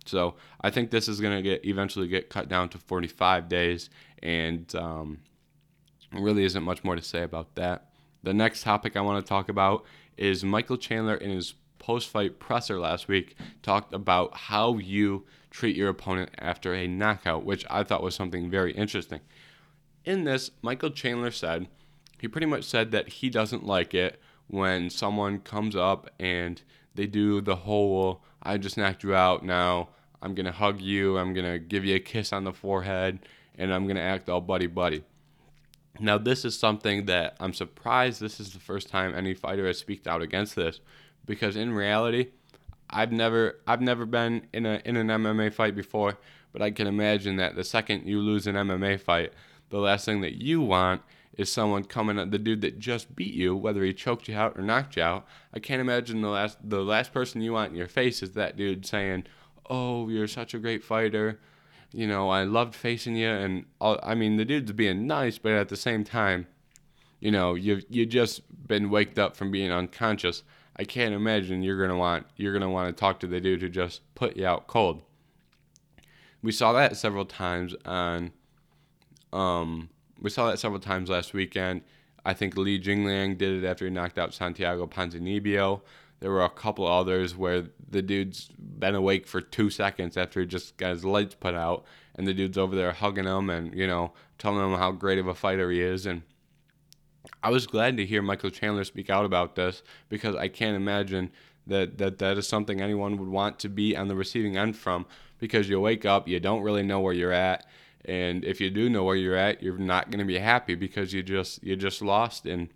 So 0.06 0.34
I 0.60 0.70
think 0.70 0.90
this 0.90 1.08
is 1.08 1.20
going 1.20 1.36
to 1.36 1.42
get 1.42 1.64
eventually 1.64 2.08
get 2.08 2.30
cut 2.30 2.48
down 2.48 2.68
to 2.70 2.78
45 2.78 3.48
days, 3.48 3.90
and 4.22 4.72
um, 4.74 5.18
really 6.12 6.44
isn't 6.44 6.62
much 6.62 6.82
more 6.84 6.96
to 6.96 7.02
say 7.02 7.22
about 7.22 7.54
that. 7.56 7.90
The 8.22 8.34
next 8.34 8.62
topic 8.62 8.96
I 8.96 9.00
want 9.00 9.24
to 9.24 9.28
talk 9.28 9.48
about 9.48 9.84
is 10.16 10.44
Michael 10.44 10.76
Chandler 10.76 11.14
in 11.14 11.30
his 11.30 11.54
post-fight 11.78 12.40
presser 12.40 12.80
last 12.80 13.06
week 13.06 13.36
talked 13.62 13.94
about 13.94 14.36
how 14.36 14.78
you 14.78 15.24
treat 15.50 15.76
your 15.76 15.88
opponent 15.88 16.30
after 16.38 16.74
a 16.74 16.88
knockout, 16.88 17.44
which 17.44 17.64
I 17.70 17.84
thought 17.84 18.02
was 18.02 18.14
something 18.14 18.50
very 18.50 18.72
interesting 18.72 19.20
in 20.08 20.24
this, 20.24 20.50
Michael 20.62 20.90
Chandler 20.90 21.30
said, 21.30 21.68
he 22.18 22.28
pretty 22.28 22.46
much 22.46 22.64
said 22.64 22.90
that 22.92 23.08
he 23.08 23.28
doesn't 23.28 23.66
like 23.66 23.92
it 23.92 24.20
when 24.46 24.88
someone 24.88 25.38
comes 25.38 25.76
up 25.76 26.10
and 26.18 26.62
they 26.94 27.06
do 27.06 27.42
the 27.42 27.56
whole, 27.56 28.24
I 28.42 28.58
just 28.58 28.76
knocked 28.76 29.02
you 29.02 29.14
out, 29.14 29.44
now 29.44 29.88
I'm 30.22 30.34
going 30.34 30.46
to 30.46 30.52
hug 30.52 30.80
you, 30.80 31.18
I'm 31.18 31.34
going 31.34 31.50
to 31.50 31.58
give 31.58 31.84
you 31.84 31.96
a 31.96 32.00
kiss 32.00 32.32
on 32.32 32.44
the 32.44 32.52
forehead, 32.52 33.20
and 33.56 33.72
I'm 33.72 33.84
going 33.84 33.96
to 33.96 34.02
act 34.02 34.28
all 34.28 34.40
buddy 34.40 34.66
buddy. 34.66 35.04
Now, 36.00 36.16
this 36.18 36.44
is 36.44 36.58
something 36.58 37.06
that 37.06 37.36
I'm 37.40 37.52
surprised 37.52 38.20
this 38.20 38.38
is 38.38 38.52
the 38.52 38.60
first 38.60 38.88
time 38.88 39.14
any 39.14 39.34
fighter 39.34 39.66
has 39.66 39.78
speaked 39.78 40.06
out 40.06 40.22
against 40.22 40.54
this 40.54 40.80
because 41.26 41.56
in 41.56 41.72
reality, 41.72 42.28
I've 42.90 43.12
never 43.12 43.56
I've 43.66 43.82
never 43.82 44.06
been 44.06 44.46
in 44.52 44.64
a 44.64 44.80
in 44.84 44.96
an 44.96 45.08
MMA 45.08 45.52
fight 45.52 45.74
before, 45.74 46.16
but 46.52 46.62
I 46.62 46.70
can 46.70 46.86
imagine 46.86 47.36
that 47.36 47.56
the 47.56 47.64
second 47.64 48.06
you 48.06 48.20
lose 48.20 48.46
an 48.46 48.54
MMA 48.54 49.00
fight, 49.00 49.32
the 49.70 49.78
last 49.78 50.04
thing 50.04 50.20
that 50.22 50.40
you 50.40 50.60
want 50.60 51.02
is 51.38 51.50
someone 51.50 51.84
coming 51.84 52.18
at 52.18 52.32
the 52.32 52.38
dude 52.38 52.60
that 52.62 52.80
just 52.80 53.14
beat 53.14 53.32
you, 53.32 53.56
whether 53.56 53.84
he 53.84 53.94
choked 53.94 54.26
you 54.28 54.36
out 54.36 54.58
or 54.58 54.62
knocked 54.62 54.96
you 54.96 55.02
out. 55.04 55.24
I 55.54 55.60
can't 55.60 55.80
imagine 55.80 56.20
the 56.20 56.28
last 56.28 56.58
the 56.62 56.82
last 56.82 57.12
person 57.12 57.40
you 57.40 57.52
want 57.52 57.70
in 57.70 57.78
your 57.78 57.86
face 57.86 58.22
is 58.22 58.32
that 58.32 58.56
dude 58.56 58.84
saying, 58.84 59.24
"Oh, 59.70 60.08
you're 60.08 60.26
such 60.26 60.52
a 60.52 60.58
great 60.58 60.84
fighter." 60.84 61.40
You 61.92 62.06
know, 62.06 62.28
I 62.28 62.42
loved 62.42 62.74
facing 62.74 63.16
you, 63.16 63.28
and 63.28 63.64
all, 63.80 63.98
I 64.02 64.14
mean 64.14 64.36
the 64.36 64.44
dude's 64.44 64.72
being 64.72 65.06
nice, 65.06 65.38
but 65.38 65.52
at 65.52 65.68
the 65.68 65.76
same 65.76 66.04
time, 66.04 66.48
you 67.20 67.30
know, 67.30 67.54
you 67.54 67.82
you 67.88 68.04
just 68.04 68.42
been 68.66 68.90
waked 68.90 69.18
up 69.18 69.36
from 69.36 69.52
being 69.52 69.70
unconscious. 69.70 70.42
I 70.76 70.84
can't 70.84 71.14
imagine 71.14 71.62
you're 71.62 71.80
gonna 71.80 71.98
want 71.98 72.26
you're 72.36 72.52
gonna 72.52 72.70
want 72.70 72.94
to 72.94 73.00
talk 73.00 73.20
to 73.20 73.28
the 73.28 73.40
dude 73.40 73.62
who 73.62 73.68
just 73.68 74.02
put 74.16 74.36
you 74.36 74.44
out 74.44 74.66
cold. 74.66 75.02
We 76.42 76.50
saw 76.52 76.72
that 76.72 76.96
several 76.96 77.24
times 77.24 77.76
on 77.84 78.32
um 79.32 79.90
we 80.20 80.30
saw 80.30 80.50
that 80.50 80.58
several 80.58 80.80
times 80.80 81.10
last 81.10 81.32
weekend. 81.32 81.82
I 82.24 82.34
think 82.34 82.56
Li 82.56 82.80
Jingliang 82.80 83.38
did 83.38 83.62
it 83.62 83.66
after 83.66 83.84
he 83.84 83.90
knocked 83.90 84.18
out 84.18 84.34
Santiago 84.34 84.86
Ponzinibbio. 84.86 85.80
There 86.20 86.30
were 86.30 86.44
a 86.44 86.50
couple 86.50 86.86
others 86.86 87.36
where 87.36 87.64
the 87.88 88.02
dude's 88.02 88.48
been 88.58 88.94
awake 88.94 89.26
for 89.26 89.40
two 89.40 89.70
seconds 89.70 90.16
after 90.16 90.40
he 90.40 90.46
just 90.46 90.76
got 90.76 90.90
his 90.90 91.04
lights 91.04 91.36
put 91.36 91.54
out, 91.54 91.84
and 92.16 92.26
the 92.26 92.34
dude's 92.34 92.58
over 92.58 92.74
there 92.74 92.92
hugging 92.92 93.24
him 93.24 93.48
and 93.50 93.74
you 93.74 93.86
know 93.86 94.12
telling 94.36 94.64
him 94.72 94.78
how 94.78 94.90
great 94.90 95.18
of 95.18 95.28
a 95.28 95.34
fighter 95.34 95.70
he 95.70 95.80
is. 95.80 96.06
And 96.06 96.22
I 97.42 97.50
was 97.50 97.66
glad 97.66 97.96
to 97.96 98.06
hear 98.06 98.20
Michael 98.20 98.50
Chandler 98.50 98.84
speak 98.84 99.10
out 99.10 99.24
about 99.24 99.54
this 99.54 99.82
because 100.08 100.34
I 100.34 100.48
can't 100.48 100.76
imagine 100.76 101.30
that 101.68 101.98
that 101.98 102.18
that 102.18 102.36
is 102.36 102.48
something 102.48 102.80
anyone 102.80 103.16
would 103.18 103.28
want 103.28 103.58
to 103.60 103.68
be 103.68 103.96
on 103.96 104.08
the 104.08 104.16
receiving 104.16 104.56
end 104.56 104.76
from 104.76 105.06
because 105.38 105.68
you 105.68 105.80
wake 105.80 106.04
up, 106.04 106.26
you 106.26 106.40
don't 106.40 106.62
really 106.62 106.82
know 106.82 106.98
where 106.98 107.14
you're 107.14 107.32
at, 107.32 107.64
and 108.04 108.44
if 108.44 108.60
you 108.60 108.70
do 108.70 108.88
know 108.88 109.04
where 109.04 109.16
you're 109.16 109.36
at, 109.36 109.62
you're 109.62 109.78
not 109.78 110.10
going 110.10 110.20
to 110.20 110.24
be 110.24 110.38
happy 110.38 110.74
because 110.74 111.12
you 111.12 111.22
just 111.22 111.62
you 111.62 111.76
just 111.76 112.00
lost. 112.00 112.46
And 112.46 112.68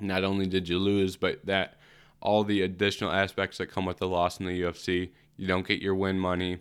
not 0.00 0.24
only 0.24 0.46
did 0.46 0.68
you 0.68 0.78
lose, 0.78 1.16
but 1.16 1.44
that 1.46 1.78
all 2.20 2.44
the 2.44 2.62
additional 2.62 3.12
aspects 3.12 3.58
that 3.58 3.66
come 3.66 3.84
with 3.86 3.98
the 3.98 4.08
loss 4.08 4.40
in 4.40 4.46
the 4.46 4.60
UFC, 4.62 5.10
you 5.36 5.46
don't 5.46 5.66
get 5.66 5.80
your 5.80 5.94
win 5.94 6.18
money, 6.18 6.58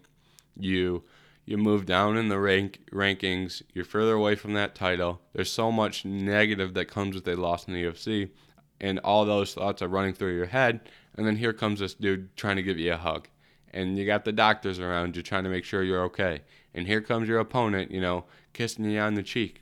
you 0.55 1.03
you 1.45 1.57
move 1.57 1.85
down 1.85 2.17
in 2.17 2.27
the 2.27 2.39
rank 2.39 2.81
rankings, 2.91 3.61
you're 3.73 3.85
further 3.85 4.13
away 4.13 4.35
from 4.35 4.53
that 4.53 4.75
title. 4.75 5.21
There's 5.33 5.51
so 5.51 5.71
much 5.71 6.03
negative 6.03 6.73
that 6.73 6.85
comes 6.89 7.15
with 7.15 7.27
a 7.27 7.35
loss 7.35 7.67
in 7.67 7.73
the 7.73 7.83
UFC, 7.83 8.29
and 8.81 8.99
all 8.99 9.25
those 9.25 9.53
thoughts 9.53 9.81
are 9.81 9.87
running 9.87 10.13
through 10.13 10.35
your 10.35 10.47
head, 10.47 10.81
and 11.15 11.25
then 11.25 11.37
here 11.37 11.53
comes 11.53 11.79
this 11.79 11.93
dude 11.93 12.35
trying 12.35 12.57
to 12.57 12.63
give 12.63 12.77
you 12.77 12.93
a 12.93 12.97
hug. 12.97 13.29
And 13.73 13.97
you 13.97 14.05
got 14.05 14.25
the 14.25 14.31
doctors 14.31 14.79
around 14.79 15.15
you 15.15 15.23
trying 15.23 15.43
to 15.43 15.49
make 15.49 15.63
sure 15.65 15.83
you're 15.83 16.03
okay. 16.03 16.41
And 16.77 16.85
here 16.85 17.01
comes 17.01 17.27
your 17.27 17.39
opponent, 17.39 17.89
you 17.89 17.99
know, 17.99 18.25
kissing 18.53 18.85
you 18.85 18.99
on 18.99 19.15
the 19.15 19.23
cheek. 19.23 19.61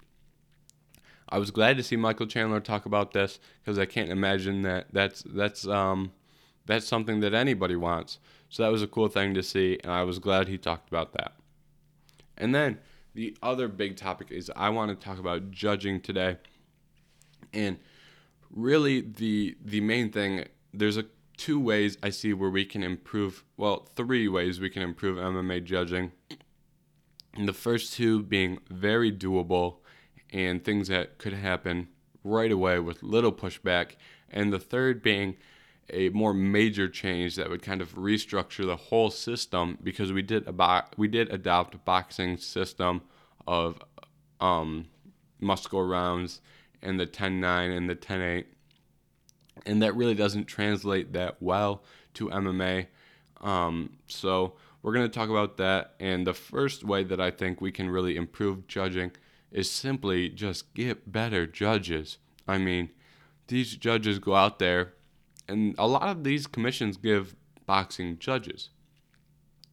I 1.29 1.39
was 1.39 1.49
glad 1.49 1.77
to 1.77 1.83
see 1.83 1.95
Michael 1.95 2.27
Chandler 2.27 2.59
talk 2.59 2.85
about 2.85 3.13
this 3.13 3.39
because 3.63 3.79
I 3.79 3.85
can't 3.85 4.11
imagine 4.11 4.63
that 4.63 4.87
that's 4.91 5.23
that's 5.25 5.65
um 5.65 6.11
that's 6.65 6.85
something 6.85 7.21
that 7.21 7.33
anybody 7.33 7.77
wants. 7.77 8.19
So 8.49 8.63
that 8.63 8.71
was 8.71 8.81
a 8.81 8.87
cool 8.87 9.07
thing 9.07 9.33
to 9.33 9.41
see, 9.41 9.79
and 9.81 9.91
I 9.91 10.03
was 10.03 10.19
glad 10.19 10.49
he 10.49 10.57
talked 10.57 10.89
about 10.89 11.13
that. 11.13 11.35
And 12.37 12.53
then 12.53 12.79
the 13.13 13.35
other 13.41 13.69
big 13.69 13.95
topic 13.95 14.29
is 14.29 14.51
I 14.53 14.69
want 14.69 14.91
to 14.91 15.05
talk 15.05 15.17
about 15.17 15.51
judging 15.51 16.01
today. 16.01 16.37
And 17.53 17.79
really 18.51 18.99
the 18.99 19.55
the 19.63 19.79
main 19.79 20.11
thing 20.11 20.45
there's 20.73 20.97
a 20.97 21.05
two 21.37 21.61
ways 21.61 21.97
I 22.03 22.09
see 22.09 22.33
where 22.33 22.49
we 22.49 22.65
can 22.65 22.83
improve. 22.83 23.45
Well, 23.55 23.87
three 23.95 24.27
ways 24.27 24.59
we 24.59 24.69
can 24.69 24.81
improve 24.81 25.17
MMA 25.17 25.63
judging. 25.63 26.11
And 27.35 27.47
the 27.47 27.53
first 27.53 27.93
two 27.93 28.23
being 28.23 28.59
very 28.69 29.11
doable 29.11 29.77
and 30.31 30.63
things 30.63 30.87
that 30.87 31.17
could 31.17 31.33
happen 31.33 31.89
right 32.23 32.51
away 32.51 32.79
with 32.79 33.03
little 33.03 33.31
pushback. 33.31 33.91
And 34.29 34.51
the 34.51 34.59
third 34.59 35.01
being 35.01 35.35
a 35.89 36.09
more 36.09 36.33
major 36.33 36.89
change 36.89 37.35
that 37.35 37.49
would 37.49 37.61
kind 37.61 37.81
of 37.81 37.95
restructure 37.95 38.65
the 38.65 38.75
whole 38.75 39.11
system 39.11 39.77
because 39.83 40.11
we 40.11 40.21
did 40.21 40.47
we 40.97 41.07
did 41.07 41.31
adopt 41.31 41.75
a 41.75 41.77
boxing 41.77 42.37
system 42.37 43.01
of 43.47 43.77
um, 44.41 44.87
must 45.39 45.69
go 45.69 45.79
rounds 45.79 46.41
and 46.81 46.99
the 46.99 47.05
10-9 47.05 47.77
and 47.77 47.87
the 47.87 47.95
10-8 47.95 48.45
and 49.65 49.81
that 49.81 49.95
really 49.95 50.15
doesn't 50.15 50.45
translate 50.45 51.13
that 51.13 51.41
well 51.41 51.83
to 52.15 52.29
MMA. 52.29 52.87
Um, 53.41 53.97
so 54.07 54.53
we're 54.85 54.93
going 54.93 55.09
to 55.09 55.19
talk 55.19 55.29
about 55.29 55.57
that. 55.57 55.95
And 55.99 56.27
the 56.27 56.35
first 56.35 56.83
way 56.83 57.03
that 57.05 57.19
I 57.19 57.31
think 57.31 57.59
we 57.59 57.71
can 57.71 57.89
really 57.89 58.15
improve 58.15 58.67
judging 58.67 59.13
is 59.51 59.71
simply 59.71 60.29
just 60.29 60.75
get 60.75 61.11
better 61.11 61.47
judges. 61.47 62.19
I 62.47 62.59
mean, 62.59 62.91
these 63.47 63.75
judges 63.77 64.19
go 64.19 64.35
out 64.35 64.59
there, 64.59 64.93
and 65.47 65.73
a 65.79 65.87
lot 65.87 66.09
of 66.09 66.23
these 66.23 66.45
commissions 66.45 66.97
give 66.97 67.35
boxing 67.65 68.19
judges. 68.19 68.69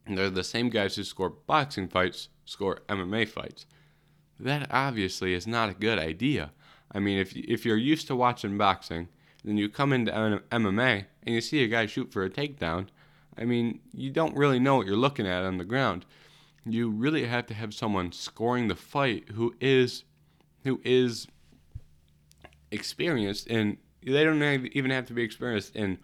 And 0.06 0.16
they're 0.16 0.30
the 0.30 0.42
same 0.42 0.70
guys 0.70 0.96
who 0.96 1.04
score 1.04 1.28
boxing 1.28 1.88
fights, 1.88 2.30
score 2.46 2.78
MMA 2.88 3.28
fights. 3.28 3.66
That 4.40 4.66
obviously 4.70 5.34
is 5.34 5.46
not 5.46 5.68
a 5.68 5.74
good 5.74 5.98
idea. 5.98 6.52
I 6.90 7.00
mean, 7.00 7.18
if, 7.18 7.36
if 7.36 7.66
you're 7.66 7.76
used 7.76 8.06
to 8.06 8.16
watching 8.16 8.56
boxing, 8.56 9.08
then 9.44 9.58
you 9.58 9.68
come 9.68 9.92
into 9.92 10.10
MMA 10.10 11.04
and 11.22 11.34
you 11.34 11.42
see 11.42 11.62
a 11.62 11.68
guy 11.68 11.84
shoot 11.84 12.10
for 12.10 12.24
a 12.24 12.30
takedown. 12.30 12.88
I 13.38 13.44
mean, 13.44 13.80
you 13.92 14.10
don't 14.10 14.36
really 14.36 14.58
know 14.58 14.76
what 14.76 14.86
you're 14.86 14.96
looking 14.96 15.26
at 15.26 15.44
on 15.44 15.58
the 15.58 15.64
ground. 15.64 16.04
You 16.64 16.90
really 16.90 17.26
have 17.26 17.46
to 17.46 17.54
have 17.54 17.74
someone 17.74 18.12
scoring 18.12 18.68
the 18.68 18.76
fight 18.76 19.30
who 19.30 19.54
is 19.60 20.04
who 20.64 20.80
is 20.84 21.26
experienced 22.70 23.48
and 23.48 23.78
they 24.04 24.24
don't 24.24 24.42
even 24.72 24.90
have 24.90 25.06
to 25.06 25.12
be 25.12 25.22
experienced 25.22 25.74
in 25.74 25.98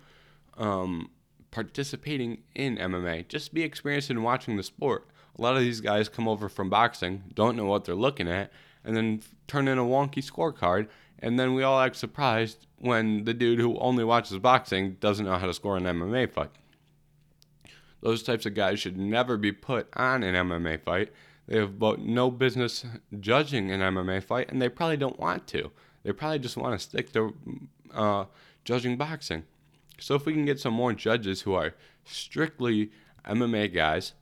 um, 0.57 1.11
participating 1.51 2.43
in 2.55 2.77
MMA. 2.77 3.29
Just 3.29 3.55
be 3.55 3.63
experienced 3.63 4.11
in 4.11 4.23
watching 4.23 4.57
the 4.57 4.63
sport. 4.63 5.07
A 5.39 5.43
lot 5.43 5.57
of 5.57 5.63
these 5.63 5.81
guys 5.81 6.09
come 6.09 6.27
over 6.27 6.49
from 6.49 6.69
boxing, 6.69 7.23
don't 7.35 7.57
know 7.57 7.67
what 7.67 7.85
they're 7.85 7.95
looking 7.95 8.29
at, 8.29 8.51
and 8.85 8.97
then 8.97 9.23
turn 9.47 9.69
in 9.69 9.79
a 9.79 9.85
wonky 9.85 10.25
scorecard 10.25 10.89
and 11.21 11.39
then 11.39 11.55
we 11.55 11.63
all 11.63 11.81
act 11.81 11.97
surprised 11.97 12.67
when 12.79 13.25
the 13.25 13.35
dude 13.35 13.59
who 13.59 13.77
only 13.79 14.05
watches 14.05 14.39
boxing 14.39 14.97
doesn't 15.01 15.27
know 15.27 15.37
how 15.37 15.47
to 15.47 15.55
score 15.55 15.77
an 15.77 15.85
MMA 15.85 16.31
fight. 16.31 16.51
Those 18.01 18.23
types 18.23 18.47
of 18.47 18.55
guys 18.55 18.81
should 18.81 18.97
never 18.97 19.37
be 19.37 19.53
put 19.53 19.89
on 19.95 20.23
an 20.23 20.35
MMA 20.35 20.81
fight. 20.83 21.13
They 21.47 21.59
have 21.59 21.81
no 21.99 22.31
business 22.31 22.85
judging 23.19 23.71
an 23.71 23.81
MMA 23.81 24.23
fight, 24.23 24.51
and 24.51 24.61
they 24.61 24.69
probably 24.69 24.97
don't 24.97 25.19
want 25.19 25.47
to. 25.49 25.71
They 26.03 26.13
probably 26.13 26.39
just 26.39 26.57
want 26.57 26.79
to 26.79 26.87
stick 26.87 27.13
to 27.13 27.35
uh, 27.93 28.25
judging 28.65 28.97
boxing. 28.97 29.45
So 29.99 30.15
if 30.15 30.27
we 30.27 30.33
can 30.33 30.45
get 30.45 30.61
some 30.61 30.75
more 30.75 30.93
judges 30.93 31.43
who 31.43 31.55
are 31.55 31.75
strictly 32.05 32.91
MMA 33.27 33.75
guys, 33.75 34.13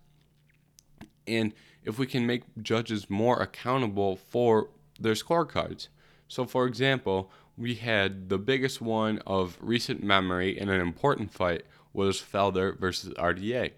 and 1.26 1.52
if 1.84 1.98
we 1.98 2.06
can 2.06 2.26
make 2.26 2.44
judges 2.62 3.10
more 3.10 3.42
accountable 3.42 4.16
for 4.16 4.70
their 4.98 5.14
scorecards, 5.14 5.88
so, 6.28 6.44
for 6.44 6.66
example, 6.66 7.30
we 7.56 7.74
had 7.74 8.28
the 8.28 8.38
biggest 8.38 8.80
one 8.80 9.20
of 9.26 9.56
recent 9.60 10.02
memory 10.02 10.58
in 10.58 10.68
an 10.68 10.80
important 10.80 11.32
fight 11.32 11.64
was 11.96 12.20
Felder 12.20 12.78
versus 12.78 13.12
RDA. 13.14 13.72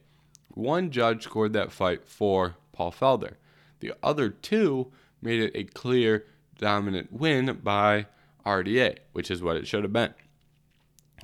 One 0.49 0.91
judge 0.91 1.23
scored 1.23 1.53
that 1.53 1.71
fight 1.71 2.05
for 2.05 2.57
Paul 2.73 2.91
Felder. 2.91 3.35
The 3.81 3.95
other 4.03 4.29
two 4.29 4.91
made 5.23 5.41
it 5.41 5.53
a 5.55 5.65
clear 5.65 6.27
dominant 6.59 7.13
win 7.13 7.61
by 7.63 8.07
RDA, 8.45 8.99
which 9.13 9.31
is 9.31 9.41
what 9.41 9.57
it 9.57 9.69
should 9.69 9.85
have 9.85 9.93
been. 9.93 10.15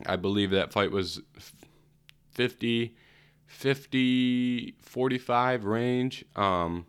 I 0.07 0.17
believe 0.17 0.51
that 0.51 0.73
fight 0.73 0.93
was 0.93 1.21
50 2.33 2.97
50 3.47 4.75
45 4.81 5.65
range. 5.65 6.25
Um, 6.37 6.87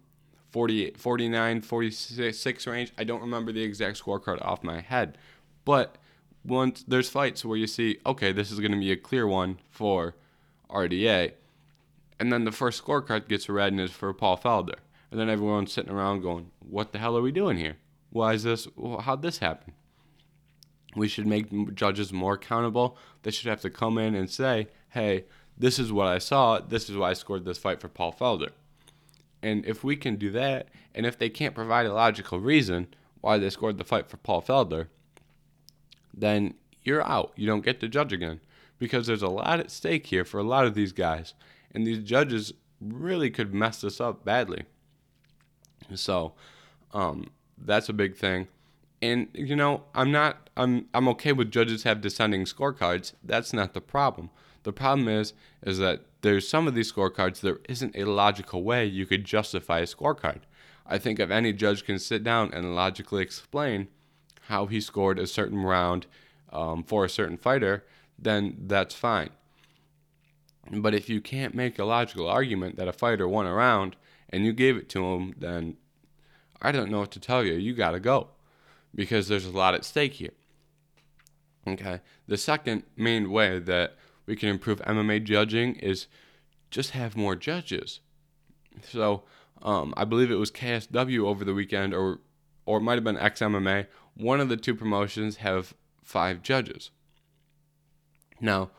40, 0.51 0.91
49, 0.91 1.61
46 1.61 2.67
range. 2.67 2.93
I 2.97 3.03
don't 3.03 3.19
remember 3.21 3.51
the 3.51 3.61
exact 3.61 4.01
scorecard 4.01 4.41
off 4.41 4.63
my 4.63 4.79
head. 4.79 5.17
But 5.65 5.97
once 6.45 6.83
there's 6.87 7.09
fights 7.09 7.43
where 7.43 7.57
you 7.57 7.67
see, 7.67 7.97
okay, 8.05 8.31
this 8.31 8.51
is 8.51 8.59
going 8.59 8.71
to 8.71 8.77
be 8.77 8.91
a 8.91 8.97
clear 8.97 9.27
one 9.27 9.59
for 9.69 10.15
RDA. 10.69 11.33
And 12.19 12.31
then 12.31 12.45
the 12.45 12.51
first 12.51 12.83
scorecard 12.83 13.27
gets 13.27 13.49
read 13.49 13.71
and 13.71 13.81
is 13.81 13.91
for 13.91 14.13
Paul 14.13 14.37
Felder. 14.37 14.77
And 15.11 15.19
then 15.19 15.29
everyone's 15.29 15.73
sitting 15.73 15.91
around 15.91 16.21
going, 16.21 16.51
what 16.59 16.91
the 16.91 16.99
hell 16.99 17.17
are 17.17 17.21
we 17.21 17.31
doing 17.31 17.57
here? 17.57 17.77
Why 18.09 18.33
is 18.33 18.43
this? 18.43 18.67
How'd 19.01 19.21
this 19.21 19.39
happen? 19.39 19.73
We 20.95 21.07
should 21.07 21.27
make 21.27 21.75
judges 21.75 22.13
more 22.13 22.35
accountable. 22.35 22.97
They 23.23 23.31
should 23.31 23.49
have 23.49 23.61
to 23.61 23.69
come 23.69 23.97
in 23.97 24.15
and 24.15 24.29
say, 24.29 24.69
hey, 24.89 25.25
this 25.57 25.79
is 25.79 25.91
what 25.91 26.07
I 26.07 26.19
saw. 26.19 26.59
This 26.59 26.89
is 26.89 26.95
why 26.95 27.09
I 27.09 27.13
scored 27.13 27.43
this 27.43 27.57
fight 27.57 27.81
for 27.81 27.89
Paul 27.89 28.13
Felder. 28.13 28.51
And 29.41 29.65
if 29.65 29.83
we 29.83 29.95
can 29.95 30.15
do 30.15 30.31
that, 30.31 30.69
and 30.93 31.05
if 31.05 31.17
they 31.17 31.29
can't 31.29 31.53
provide 31.53 31.85
a 31.85 31.93
logical 31.93 32.39
reason 32.39 32.87
why 33.21 33.37
they 33.37 33.49
scored 33.49 33.77
the 33.77 33.83
fight 33.83 34.09
for 34.09 34.17
Paul 34.17 34.41
Felder, 34.41 34.87
then 36.17 36.53
you're 36.83 37.05
out. 37.05 37.33
You 37.35 37.47
don't 37.47 37.65
get 37.65 37.79
to 37.81 37.87
judge 37.87 38.13
again. 38.13 38.39
because 38.77 39.07
there's 39.07 39.21
a 39.21 39.29
lot 39.29 39.59
at 39.59 39.71
stake 39.71 40.07
here 40.07 40.25
for 40.25 40.39
a 40.39 40.43
lot 40.43 40.65
of 40.65 40.73
these 40.73 40.91
guys, 40.91 41.33
and 41.73 41.85
these 41.87 41.99
judges 42.03 42.53
really 42.81 43.29
could 43.29 43.53
mess 43.53 43.81
this 43.81 44.01
up 44.01 44.25
badly. 44.25 44.63
So, 45.93 46.33
um, 46.93 47.29
that's 47.57 47.89
a 47.89 47.93
big 47.93 48.15
thing. 48.15 48.47
And 49.01 49.27
you 49.33 49.55
know, 49.55 49.83
I'm 49.93 50.11
not 50.11 50.49
I'm 50.57 50.87
I'm 50.93 51.07
okay 51.09 51.31
with 51.31 51.51
judges 51.51 51.83
have 51.83 52.01
descending 52.01 52.45
scorecards. 52.45 53.13
That's 53.23 53.53
not 53.53 53.73
the 53.73 53.81
problem. 53.81 54.29
The 54.63 54.73
problem 54.73 55.07
is 55.07 55.33
is 55.63 55.77
that 55.77 56.01
there's 56.21 56.47
some 56.47 56.67
of 56.67 56.73
these 56.73 56.91
scorecards 56.91 57.41
there 57.41 57.59
isn't 57.69 57.95
a 57.95 58.05
logical 58.05 58.63
way 58.63 58.85
you 58.85 59.05
could 59.05 59.23
justify 59.25 59.79
a 59.79 59.85
scorecard. 59.85 60.41
I 60.87 60.97
think 60.97 61.19
if 61.19 61.29
any 61.29 61.53
judge 61.53 61.85
can 61.85 61.99
sit 61.99 62.23
down 62.23 62.51
and 62.53 62.75
logically 62.75 63.21
explain 63.21 63.87
how 64.47 64.65
he 64.67 64.79
scored 64.81 65.19
a 65.19 65.27
certain 65.27 65.59
round 65.59 66.05
um, 66.51 66.83
for 66.83 67.05
a 67.05 67.09
certain 67.09 67.37
fighter, 67.37 67.83
then 68.17 68.55
that's 68.67 68.95
fine. 68.95 69.29
But 70.71 70.95
if 70.95 71.09
you 71.09 71.21
can't 71.21 71.53
make 71.53 71.77
a 71.77 71.85
logical 71.85 72.27
argument 72.27 72.77
that 72.77 72.87
a 72.87 72.93
fighter 72.93 73.27
won 73.27 73.45
a 73.45 73.53
round 73.53 73.95
and 74.29 74.45
you 74.45 74.53
gave 74.53 74.77
it 74.77 74.89
to 74.89 75.05
him, 75.05 75.35
then 75.37 75.77
I 76.61 76.71
don't 76.71 76.89
know 76.89 76.99
what 76.99 77.11
to 77.11 77.19
tell 77.19 77.43
you. 77.43 77.53
You 77.53 77.73
got 77.73 77.91
to 77.91 77.99
go 77.99 78.29
because 78.93 79.27
there's 79.27 79.45
a 79.45 79.51
lot 79.51 79.75
at 79.75 79.85
stake 79.85 80.13
here. 80.13 80.33
Okay. 81.67 82.01
The 82.27 82.37
second 82.37 82.83
main 82.95 83.31
way 83.31 83.59
that 83.59 83.95
we 84.25 84.35
can 84.35 84.49
improve 84.49 84.81
MMA 84.81 85.23
judging 85.23 85.75
is 85.75 86.07
just 86.71 86.91
have 86.91 87.15
more 87.15 87.35
judges. 87.35 87.99
So 88.83 89.23
um, 89.61 89.93
I 89.97 90.05
believe 90.05 90.31
it 90.31 90.35
was 90.35 90.51
KSW 90.51 91.25
over 91.25 91.45
the 91.45 91.53
weekend, 91.53 91.93
or 91.93 92.19
or 92.65 92.77
it 92.77 92.81
might 92.81 92.95
have 92.95 93.03
been 93.03 93.17
XMMA. 93.17 93.87
One 94.15 94.39
of 94.39 94.49
the 94.49 94.57
two 94.57 94.75
promotions 94.75 95.37
have 95.37 95.73
five 96.03 96.41
judges. 96.41 96.91
Now, 98.39 98.71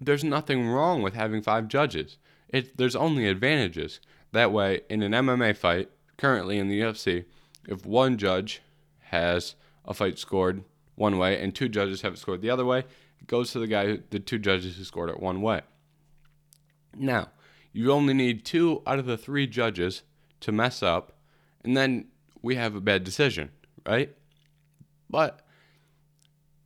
there's 0.00 0.24
nothing 0.24 0.68
wrong 0.68 1.02
with 1.02 1.14
having 1.14 1.42
five 1.42 1.68
judges. 1.68 2.18
It 2.48 2.76
there's 2.76 2.96
only 2.96 3.26
advantages. 3.26 4.00
That 4.32 4.52
way, 4.52 4.80
in 4.88 5.02
an 5.02 5.12
MMA 5.12 5.56
fight, 5.56 5.90
currently 6.16 6.58
in 6.58 6.68
the 6.68 6.80
UFC, 6.80 7.24
if 7.66 7.86
one 7.86 8.16
judge 8.18 8.62
has 9.00 9.54
a 9.84 9.94
fight 9.94 10.18
scored 10.18 10.64
one 10.96 11.16
way 11.16 11.40
and 11.40 11.54
two 11.54 11.68
judges 11.68 12.02
have 12.02 12.14
it 12.14 12.18
scored 12.18 12.42
the 12.42 12.50
other 12.50 12.64
way, 12.64 12.80
it 13.20 13.26
goes 13.26 13.52
to 13.52 13.58
the 13.58 13.66
guy, 13.66 13.98
the 14.10 14.18
two 14.18 14.38
judges 14.38 14.76
who 14.76 14.84
scored 14.84 15.10
it 15.10 15.20
one 15.20 15.40
way. 15.40 15.62
Now, 16.96 17.28
you 17.72 17.92
only 17.92 18.14
need 18.14 18.44
two 18.44 18.82
out 18.86 18.98
of 18.98 19.06
the 19.06 19.16
three 19.16 19.46
judges 19.46 20.02
to 20.40 20.52
mess 20.52 20.82
up, 20.82 21.12
and 21.62 21.76
then 21.76 22.06
we 22.42 22.56
have 22.56 22.74
a 22.74 22.80
bad 22.80 23.04
decision, 23.04 23.50
right? 23.86 24.14
But 25.10 25.40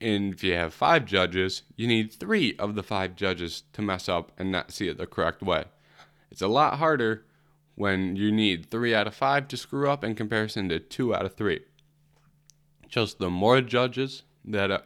if 0.00 0.42
you 0.42 0.54
have 0.54 0.74
five 0.74 1.04
judges, 1.04 1.62
you 1.76 1.86
need 1.86 2.12
three 2.12 2.56
of 2.58 2.74
the 2.74 2.82
five 2.82 3.14
judges 3.14 3.62
to 3.72 3.82
mess 3.82 4.08
up 4.08 4.32
and 4.36 4.50
not 4.50 4.72
see 4.72 4.88
it 4.88 4.98
the 4.98 5.06
correct 5.06 5.42
way. 5.42 5.64
It's 6.30 6.42
a 6.42 6.48
lot 6.48 6.78
harder 6.78 7.24
when 7.74 8.16
you 8.16 8.32
need 8.32 8.70
three 8.70 8.94
out 8.94 9.06
of 9.06 9.14
five 9.14 9.48
to 9.48 9.56
screw 9.56 9.88
up 9.88 10.02
in 10.04 10.14
comparison 10.14 10.68
to 10.68 10.78
two 10.78 11.14
out 11.14 11.24
of 11.24 11.34
three. 11.34 11.60
Just 12.88 13.18
the 13.18 13.30
more 13.30 13.60
judges 13.60 14.24
that 14.44 14.70
uh, 14.70 14.80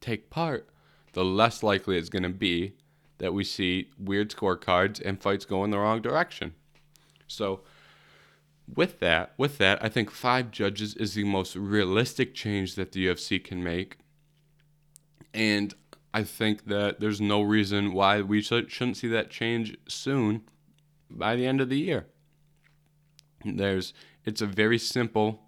take 0.00 0.30
part, 0.30 0.68
the 1.12 1.24
less 1.24 1.62
likely 1.62 1.96
it's 1.96 2.08
going 2.08 2.22
to 2.22 2.28
be 2.28 2.74
that 3.18 3.34
we 3.34 3.44
see 3.44 3.90
weird 3.98 4.30
scorecards 4.30 5.00
and 5.04 5.20
fights 5.20 5.44
go 5.44 5.64
in 5.64 5.70
the 5.70 5.78
wrong 5.78 6.00
direction. 6.00 6.54
So, 7.26 7.60
with 8.74 9.00
that, 9.00 9.32
with 9.36 9.58
that, 9.58 9.82
I 9.82 9.88
think 9.88 10.10
five 10.10 10.50
judges 10.50 10.94
is 10.94 11.14
the 11.14 11.24
most 11.24 11.56
realistic 11.56 12.34
change 12.34 12.74
that 12.74 12.92
the 12.92 13.06
UFC 13.06 13.42
can 13.42 13.62
make, 13.62 13.98
and 15.32 15.74
I 16.12 16.24
think 16.24 16.66
that 16.66 17.00
there's 17.00 17.20
no 17.20 17.42
reason 17.42 17.92
why 17.92 18.20
we 18.20 18.42
should, 18.42 18.70
shouldn't 18.70 18.96
see 18.96 19.08
that 19.08 19.30
change 19.30 19.76
soon, 19.88 20.42
by 21.10 21.36
the 21.36 21.46
end 21.46 21.60
of 21.60 21.68
the 21.68 21.78
year. 21.78 22.06
There's 23.44 23.92
it's 24.24 24.42
a 24.42 24.46
very 24.46 24.78
simple 24.78 25.42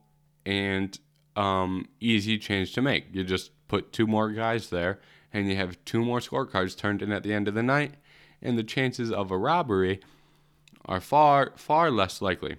and 0.44 0.98
um, 1.36 1.88
easy 2.00 2.38
change 2.38 2.72
to 2.74 2.82
make. 2.82 3.06
You 3.12 3.22
just 3.24 3.50
put 3.68 3.92
two 3.92 4.06
more 4.06 4.30
guys 4.30 4.70
there, 4.70 5.00
and 5.32 5.48
you 5.48 5.56
have 5.56 5.82
two 5.84 6.04
more 6.04 6.20
scorecards 6.20 6.76
turned 6.76 7.02
in 7.02 7.12
at 7.12 7.22
the 7.22 7.32
end 7.32 7.48
of 7.48 7.54
the 7.54 7.62
night, 7.62 7.94
and 8.40 8.58
the 8.58 8.64
chances 8.64 9.12
of 9.12 9.30
a 9.30 9.38
robbery 9.38 10.00
are 10.86 11.00
far 11.00 11.52
far 11.56 11.90
less 11.90 12.20
likely. 12.20 12.56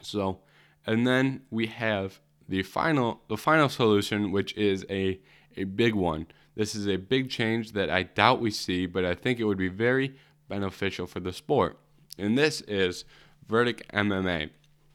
So, 0.00 0.40
and 0.86 1.06
then 1.06 1.42
we 1.50 1.66
have 1.66 2.20
the 2.48 2.62
final 2.62 3.22
the 3.28 3.36
final 3.36 3.68
solution, 3.68 4.32
which 4.32 4.56
is 4.56 4.86
a 4.88 5.20
a 5.56 5.64
big 5.64 5.94
one. 5.94 6.26
This 6.54 6.74
is 6.74 6.88
a 6.88 6.96
big 6.96 7.30
change 7.30 7.72
that 7.72 7.90
I 7.90 8.02
doubt 8.04 8.40
we 8.40 8.50
see, 8.50 8.86
but 8.86 9.04
I 9.04 9.14
think 9.14 9.38
it 9.38 9.44
would 9.44 9.58
be 9.58 9.68
very 9.68 10.16
beneficial 10.48 11.06
for 11.06 11.20
the 11.20 11.32
sport. 11.32 11.78
And 12.18 12.36
this 12.36 12.62
is 12.62 13.04
Verdict 13.46 13.86
MMA. 13.92 14.50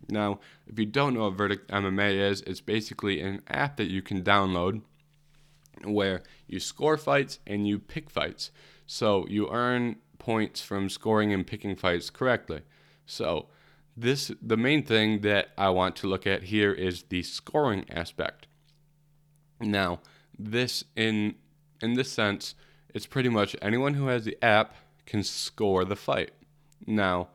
Now, 0.10 0.40
if 0.68 0.78
you 0.78 0.86
don't 0.86 1.14
know 1.14 1.24
what 1.24 1.38
Verdict 1.38 1.72
MMA 1.72 2.30
is, 2.30 2.42
it's 2.42 2.60
basically 2.60 3.22
an 3.22 3.42
app 3.48 3.78
that 3.78 3.90
you 3.90 4.02
can 4.02 4.24
download 4.24 4.82
where 5.84 6.24
you 6.48 6.60
score 6.60 6.98
fights 6.98 7.40
and 7.48 7.68
you 7.68 7.80
pick 7.80 8.10
fights. 8.10 8.52
So 8.86 9.26
you 9.28 9.50
earn 9.50 9.98
points 10.20 10.62
from 10.62 10.90
scoring 10.90 11.34
and 11.34 11.48
picking 11.48 11.76
fights 11.76 12.10
correctly. 12.10 12.62
So 13.06 13.48
this 13.96 14.32
the 14.42 14.58
main 14.58 14.84
thing 14.84 15.22
that 15.22 15.50
I 15.58 15.70
want 15.70 15.96
to 15.98 16.08
look 16.08 16.26
at 16.26 16.44
here 16.44 16.72
is 16.74 17.04
the 17.04 17.24
scoring 17.24 17.86
aspect. 17.90 18.48
Now, 19.60 20.00
this 20.38 20.84
in 20.96 21.36
in 21.82 21.94
this 21.94 22.12
sense, 22.12 22.56
it's 22.94 23.06
pretty 23.06 23.30
much 23.30 23.56
anyone 23.62 23.94
who 23.94 24.08
has 24.08 24.26
the 24.26 24.38
app 24.44 24.76
can 25.06 25.24
score 25.24 25.86
the 25.86 25.96
fight. 25.96 26.32
Now, 26.88 27.30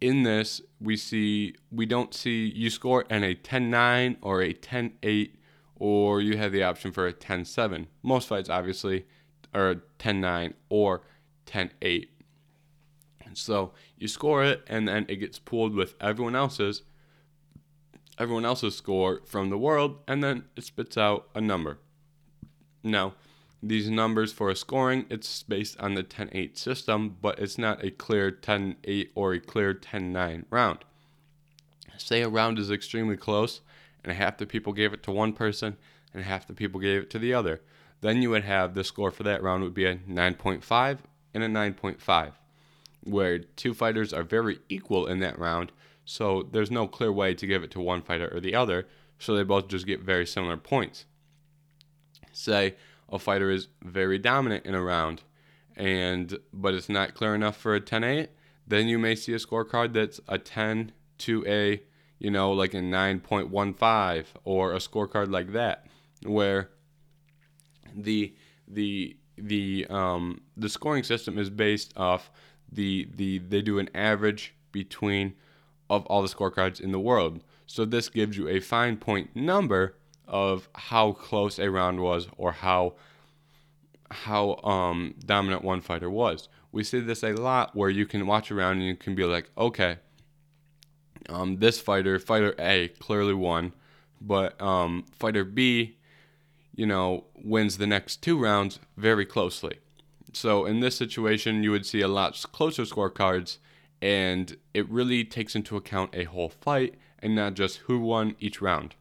in 0.00 0.22
this, 0.22 0.60
we 0.80 0.96
see 0.96 1.54
we 1.70 1.86
don't 1.86 2.12
see 2.14 2.50
you 2.54 2.70
score 2.70 3.02
in 3.02 3.24
a 3.24 3.34
10-9 3.34 4.16
or 4.22 4.42
a 4.42 4.52
10-8 4.52 5.30
or 5.76 6.20
you 6.20 6.36
have 6.36 6.52
the 6.52 6.62
option 6.62 6.92
for 6.92 7.06
a 7.06 7.12
10-7. 7.12 7.86
Most 8.02 8.28
fights 8.28 8.48
obviously 8.48 9.06
are 9.52 9.82
10-9 9.98 10.54
or 10.68 11.02
10-8. 11.46 12.08
So 13.34 13.72
you 13.98 14.08
score 14.08 14.44
it 14.44 14.62
and 14.66 14.86
then 14.88 15.06
it 15.08 15.16
gets 15.16 15.38
pooled 15.38 15.74
with 15.74 15.94
everyone 16.00 16.36
else's 16.36 16.82
everyone 18.16 18.44
else's 18.44 18.76
score 18.76 19.20
from 19.26 19.50
the 19.50 19.58
world 19.58 19.98
and 20.06 20.22
then 20.22 20.44
it 20.56 20.64
spits 20.64 20.96
out 20.96 21.28
a 21.34 21.40
number. 21.40 21.78
Now, 22.82 23.14
these 23.66 23.88
numbers 23.88 24.32
for 24.32 24.50
a 24.50 24.56
scoring, 24.56 25.06
it's 25.08 25.42
based 25.42 25.80
on 25.80 25.94
the 25.94 26.02
10 26.02 26.28
8 26.32 26.58
system, 26.58 27.16
but 27.20 27.38
it's 27.38 27.56
not 27.56 27.82
a 27.82 27.90
clear 27.90 28.30
10 28.30 28.76
8 28.84 29.12
or 29.14 29.32
a 29.32 29.40
clear 29.40 29.72
10 29.72 30.12
9 30.12 30.46
round. 30.50 30.84
Say 31.96 32.22
a 32.22 32.28
round 32.28 32.58
is 32.58 32.70
extremely 32.70 33.16
close, 33.16 33.62
and 34.04 34.12
half 34.12 34.36
the 34.36 34.46
people 34.46 34.74
gave 34.74 34.92
it 34.92 35.02
to 35.04 35.10
one 35.10 35.32
person, 35.32 35.76
and 36.12 36.24
half 36.24 36.46
the 36.46 36.52
people 36.52 36.80
gave 36.80 37.02
it 37.02 37.10
to 37.10 37.18
the 37.18 37.32
other. 37.32 37.62
Then 38.02 38.20
you 38.20 38.30
would 38.30 38.44
have 38.44 38.74
the 38.74 38.84
score 38.84 39.10
for 39.10 39.22
that 39.22 39.42
round 39.42 39.62
would 39.62 39.72
be 39.72 39.86
a 39.86 39.96
9.5 39.96 40.98
and 41.32 41.42
a 41.42 41.48
9.5, 41.48 42.32
where 43.04 43.38
two 43.38 43.74
fighters 43.74 44.12
are 44.12 44.22
very 44.22 44.58
equal 44.68 45.06
in 45.06 45.20
that 45.20 45.38
round, 45.38 45.72
so 46.04 46.42
there's 46.42 46.70
no 46.70 46.86
clear 46.86 47.12
way 47.12 47.34
to 47.34 47.46
give 47.46 47.62
it 47.62 47.70
to 47.72 47.80
one 47.80 48.02
fighter 48.02 48.28
or 48.34 48.40
the 48.40 48.54
other, 48.54 48.86
so 49.18 49.34
they 49.34 49.44
both 49.44 49.68
just 49.68 49.86
get 49.86 50.00
very 50.00 50.26
similar 50.26 50.56
points. 50.56 51.06
Say, 52.32 52.74
a 53.08 53.18
fighter 53.18 53.50
is 53.50 53.68
very 53.82 54.18
dominant 54.18 54.66
in 54.66 54.74
a 54.74 54.82
round 54.82 55.22
and 55.76 56.38
but 56.52 56.74
it's 56.74 56.88
not 56.88 57.14
clear 57.14 57.34
enough 57.34 57.56
for 57.56 57.74
a 57.74 57.80
10-8 57.80 58.28
then 58.66 58.88
you 58.88 58.98
may 58.98 59.14
see 59.14 59.32
a 59.32 59.38
scorecard 59.38 59.92
that's 59.92 60.20
a 60.28 60.38
10 60.38 60.92
to 61.18 61.44
a 61.46 61.82
you 62.18 62.30
know 62.30 62.52
like 62.52 62.74
a 62.74 62.78
9.15 62.78 64.24
or 64.44 64.72
a 64.72 64.78
scorecard 64.78 65.30
like 65.30 65.52
that 65.52 65.86
where 66.24 66.70
the 67.94 68.34
the 68.68 69.16
the 69.36 69.86
um 69.90 70.40
the 70.56 70.68
scoring 70.68 71.02
system 71.02 71.38
is 71.38 71.50
based 71.50 71.92
off 71.96 72.30
the 72.70 73.08
the 73.14 73.38
they 73.38 73.62
do 73.62 73.78
an 73.78 73.88
average 73.94 74.54
between 74.72 75.34
of 75.88 76.04
all 76.06 76.22
the 76.22 76.28
scorecards 76.28 76.80
in 76.80 76.92
the 76.92 77.00
world 77.00 77.42
so 77.66 77.84
this 77.84 78.08
gives 78.08 78.36
you 78.36 78.48
a 78.48 78.60
fine 78.60 78.96
point 78.96 79.34
number 79.34 79.96
of 80.26 80.68
how 80.74 81.12
close 81.12 81.58
a 81.58 81.70
round 81.70 82.00
was 82.00 82.28
or 82.36 82.52
how 82.52 82.94
how 84.10 84.56
um, 84.62 85.14
dominant 85.24 85.64
one 85.64 85.80
fighter 85.80 86.08
was. 86.10 86.48
We 86.72 86.84
see 86.84 87.00
this 87.00 87.22
a 87.22 87.32
lot 87.32 87.74
where 87.74 87.90
you 87.90 88.06
can 88.06 88.26
watch 88.26 88.50
around 88.50 88.78
and 88.78 88.86
you 88.86 88.96
can 88.96 89.14
be 89.14 89.24
like, 89.24 89.50
okay, 89.56 89.98
um, 91.28 91.58
this 91.58 91.80
fighter, 91.80 92.18
fighter 92.18 92.54
A, 92.58 92.88
clearly 92.88 93.34
won, 93.34 93.72
but 94.20 94.60
um, 94.60 95.04
fighter 95.12 95.44
B, 95.44 95.96
you 96.74 96.86
know, 96.86 97.24
wins 97.34 97.78
the 97.78 97.86
next 97.86 98.22
two 98.22 98.38
rounds 98.38 98.78
very 98.96 99.24
closely. 99.24 99.78
So 100.36 100.66
in 100.66 100.80
this 100.80 100.96
situation, 100.96 101.62
you 101.62 101.70
would 101.70 101.86
see 101.86 102.00
a 102.00 102.08
lot 102.08 102.42
closer 102.52 102.82
scorecards, 102.82 103.58
and 104.02 104.56
it 104.72 104.88
really 104.88 105.24
takes 105.24 105.54
into 105.54 105.76
account 105.76 106.10
a 106.14 106.24
whole 106.24 106.48
fight 106.48 106.94
and 107.20 107.34
not 107.34 107.54
just 107.54 107.78
who 107.78 108.00
won 108.00 108.36
each 108.40 108.60
round. 108.60 108.94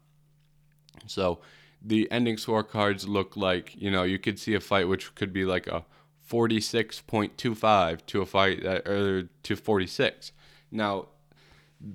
So 1.07 1.39
the 1.81 2.09
ending 2.11 2.37
scorecards 2.37 3.07
look 3.07 3.35
like 3.35 3.75
you 3.75 3.91
know 3.91 4.03
you 4.03 4.17
could 4.17 4.39
see 4.39 4.53
a 4.53 4.59
fight 4.59 4.87
which 4.87 5.13
could 5.15 5.33
be 5.33 5.43
like 5.43 5.67
a 5.67 5.83
46.25 6.29 8.05
to 8.05 8.21
a 8.21 8.25
fight 8.25 8.63
that 8.63 8.87
or 8.87 9.23
to 9.43 9.55
46. 9.55 10.31
Now, 10.71 11.07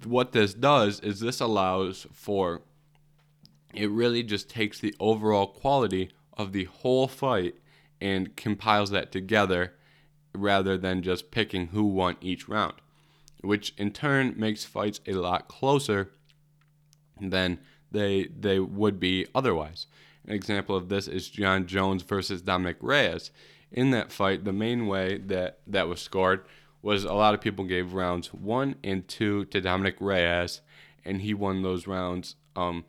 what 0.04 0.32
this 0.32 0.52
does 0.52 1.00
is 1.00 1.20
this 1.20 1.40
allows 1.40 2.06
for 2.12 2.60
it 3.74 3.90
really 3.90 4.22
just 4.22 4.50
takes 4.50 4.80
the 4.80 4.94
overall 5.00 5.46
quality 5.46 6.10
of 6.34 6.52
the 6.52 6.64
whole 6.64 7.08
fight 7.08 7.54
and 8.00 8.36
compiles 8.36 8.90
that 8.90 9.12
together 9.12 9.74
rather 10.34 10.76
than 10.76 11.02
just 11.02 11.30
picking 11.30 11.68
who 11.68 11.84
won 11.84 12.16
each 12.20 12.48
round, 12.48 12.74
which 13.42 13.74
in 13.76 13.90
turn 13.92 14.34
makes 14.36 14.64
fights 14.64 15.00
a 15.06 15.12
lot 15.12 15.48
closer 15.48 16.10
than 17.20 17.58
they 17.90 18.26
they 18.26 18.58
would 18.58 19.00
be 19.00 19.26
otherwise. 19.34 19.86
An 20.26 20.34
example 20.34 20.76
of 20.76 20.88
this 20.88 21.08
is 21.08 21.28
Jon 21.28 21.66
Jones 21.66 22.02
versus 22.02 22.42
Dominick 22.42 22.76
Reyes. 22.80 23.30
In 23.72 23.90
that 23.90 24.12
fight, 24.12 24.44
the 24.44 24.52
main 24.52 24.86
way 24.86 25.18
that 25.18 25.60
that 25.66 25.88
was 25.88 26.00
scored 26.00 26.44
was 26.82 27.04
a 27.04 27.14
lot 27.14 27.34
of 27.34 27.40
people 27.40 27.64
gave 27.64 27.92
rounds 27.92 28.32
one 28.32 28.76
and 28.84 29.06
two 29.08 29.44
to 29.46 29.60
Dominick 29.60 29.96
Reyes, 30.00 30.60
and 31.04 31.22
he 31.22 31.34
won 31.34 31.62
those 31.62 31.86
rounds 31.86 32.36
um, 32.54 32.84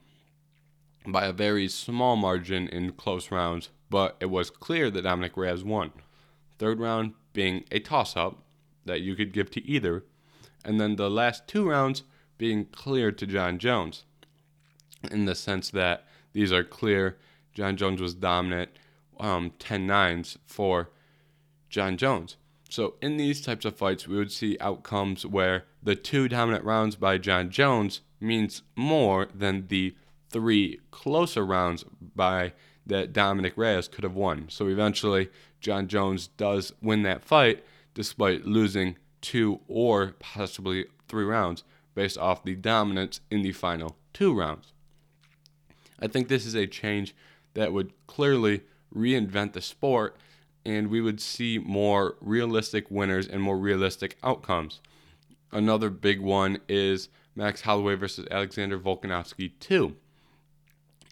by 1.08 1.26
a 1.26 1.34
very 1.34 1.68
small 1.68 2.16
margin 2.16 2.68
in 2.68 2.92
close 2.92 3.32
rounds. 3.32 3.70
But 3.90 4.18
it 4.20 4.28
was 4.28 4.50
clear 4.50 4.90
that 4.92 5.04
Dominick 5.04 5.36
Reyes 5.36 5.64
won. 5.64 5.92
Third 6.58 6.80
round 6.80 7.14
being 7.34 7.64
a 7.72 7.80
toss-up 7.80 8.44
that 8.86 9.02
you 9.02 9.16
could 9.16 9.34
give 9.34 9.50
to 9.52 9.66
either, 9.66 10.04
and 10.64 10.80
then 10.80 10.96
the 10.96 11.10
last 11.10 11.48
two 11.48 11.70
rounds 11.70 12.04
being 12.38 12.66
clear 12.66 13.12
to 13.12 13.26
Jon 13.26 13.58
Jones 13.60 14.04
in 15.12 15.26
the 15.26 15.36
sense 15.36 15.70
that 15.72 16.06
these 16.34 16.52
are 16.52 16.64
clear. 16.64 17.18
Jon 17.54 17.78
Jones 17.78 18.02
was 18.02 18.14
dominant, 18.14 18.70
um, 19.20 19.52
10 19.60 19.88
nines 19.88 20.38
for 20.46 20.90
Jon 21.70 21.98
Jones. 21.98 22.38
So 22.70 22.96
in 23.02 23.18
these 23.18 23.42
types 23.42 23.66
of 23.66 23.76
fights, 23.76 24.08
we 24.08 24.18
would 24.18 24.32
see 24.32 24.58
outcomes 24.60 25.26
where 25.26 25.66
the 25.82 25.96
two 25.96 26.28
dominant 26.28 26.64
rounds 26.64 26.96
by 26.96 27.18
John 27.18 27.50
Jones 27.50 28.02
means 28.20 28.62
more 28.76 29.28
than 29.34 29.68
the 29.68 29.96
three 30.30 30.80
closer 30.92 31.46
rounds 31.46 31.84
by 32.16 32.54
that 32.90 33.14
Dominick 33.14 33.54
Reyes 33.56 33.88
could 33.88 34.04
have 34.04 34.16
won. 34.16 34.48
So 34.50 34.68
eventually, 34.68 35.30
Jon 35.62 35.88
Jones 35.88 36.28
does 36.28 36.74
win 36.82 37.04
that 37.04 37.24
fight 37.24 37.64
despite 37.94 38.46
losing 38.46 38.98
two 39.22 39.60
or 39.68 40.14
possibly 40.20 40.86
three 41.08 41.26
rounds 41.26 41.64
based 41.96 42.18
off 42.18 42.44
the 42.44 42.56
dominance 42.56 43.22
in 43.30 43.42
the 43.42 43.52
final 43.52 43.98
two 44.14 44.38
rounds. 44.38 44.74
I 46.00 46.08
think 46.08 46.28
this 46.28 46.46
is 46.46 46.56
a 46.56 46.68
change 46.68 47.16
that 47.56 47.74
would 47.74 47.92
clearly 48.08 48.62
reinvent 48.96 49.54
the 49.54 49.62
sport 49.62 50.16
and 50.66 50.90
we 50.90 51.02
would 51.02 51.20
see 51.20 51.58
more 51.58 52.16
realistic 52.22 52.90
winners 52.90 53.28
and 53.28 53.42
more 53.42 53.58
realistic 53.58 54.18
outcomes. 54.24 54.82
Another 55.52 55.90
big 55.90 56.22
one 56.22 56.60
is 56.68 57.10
Max 57.36 57.62
Holloway 57.62 57.96
versus 57.96 58.28
Alexander 58.30 58.78
Volkanovski 58.78 59.52
2. 59.60 59.96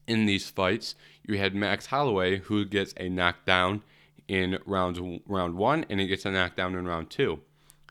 In 0.07 0.25
these 0.25 0.49
fights, 0.49 0.95
you 1.25 1.37
had 1.37 1.53
Max 1.53 1.87
Holloway 1.87 2.39
who 2.39 2.65
gets 2.65 2.93
a 2.97 3.09
knockdown 3.09 3.83
in 4.27 4.57
rounds 4.65 4.99
round 5.27 5.55
1 5.55 5.85
and 5.89 5.99
he 5.99 6.07
gets 6.07 6.25
a 6.25 6.31
knockdown 6.31 6.75
in 6.75 6.87
round 6.87 7.09
2. 7.09 7.39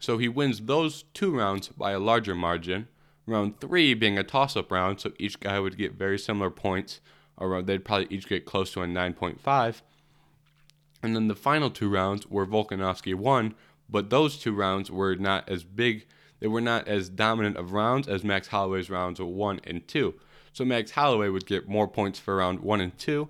So 0.00 0.18
he 0.18 0.28
wins 0.28 0.60
those 0.60 1.04
two 1.14 1.36
rounds 1.36 1.68
by 1.68 1.92
a 1.92 1.98
larger 1.98 2.34
margin 2.34 2.88
round 3.26 3.60
three 3.60 3.94
being 3.94 4.18
a 4.18 4.24
toss 4.24 4.56
up 4.56 4.70
round, 4.70 5.00
so 5.00 5.12
each 5.18 5.40
guy 5.40 5.58
would 5.58 5.76
get 5.76 5.94
very 5.94 6.18
similar 6.18 6.50
points, 6.50 7.00
or 7.36 7.56
uh, 7.56 7.62
they'd 7.62 7.84
probably 7.84 8.06
each 8.10 8.28
get 8.28 8.44
close 8.44 8.72
to 8.72 8.82
a 8.82 8.86
9.5. 8.86 9.82
And 11.02 11.14
then 11.14 11.28
the 11.28 11.34
final 11.34 11.70
two 11.70 11.90
rounds 11.90 12.26
were 12.26 12.46
Volkanovski 12.46 13.14
won, 13.14 13.54
but 13.88 14.10
those 14.10 14.38
two 14.38 14.52
rounds 14.52 14.90
were 14.90 15.14
not 15.16 15.48
as 15.48 15.64
big, 15.64 16.06
they 16.40 16.46
were 16.46 16.60
not 16.60 16.88
as 16.88 17.08
dominant 17.08 17.56
of 17.56 17.72
rounds 17.72 18.08
as 18.08 18.24
Max 18.24 18.48
Holloway's 18.48 18.90
rounds 18.90 19.20
were 19.20 19.26
one 19.26 19.60
and 19.64 19.86
two. 19.86 20.14
So 20.56 20.64
Max 20.64 20.92
Holloway 20.92 21.28
would 21.28 21.44
get 21.44 21.68
more 21.68 21.86
points 21.86 22.18
for 22.18 22.36
round 22.36 22.60
one 22.60 22.80
and 22.80 22.96
two, 22.96 23.28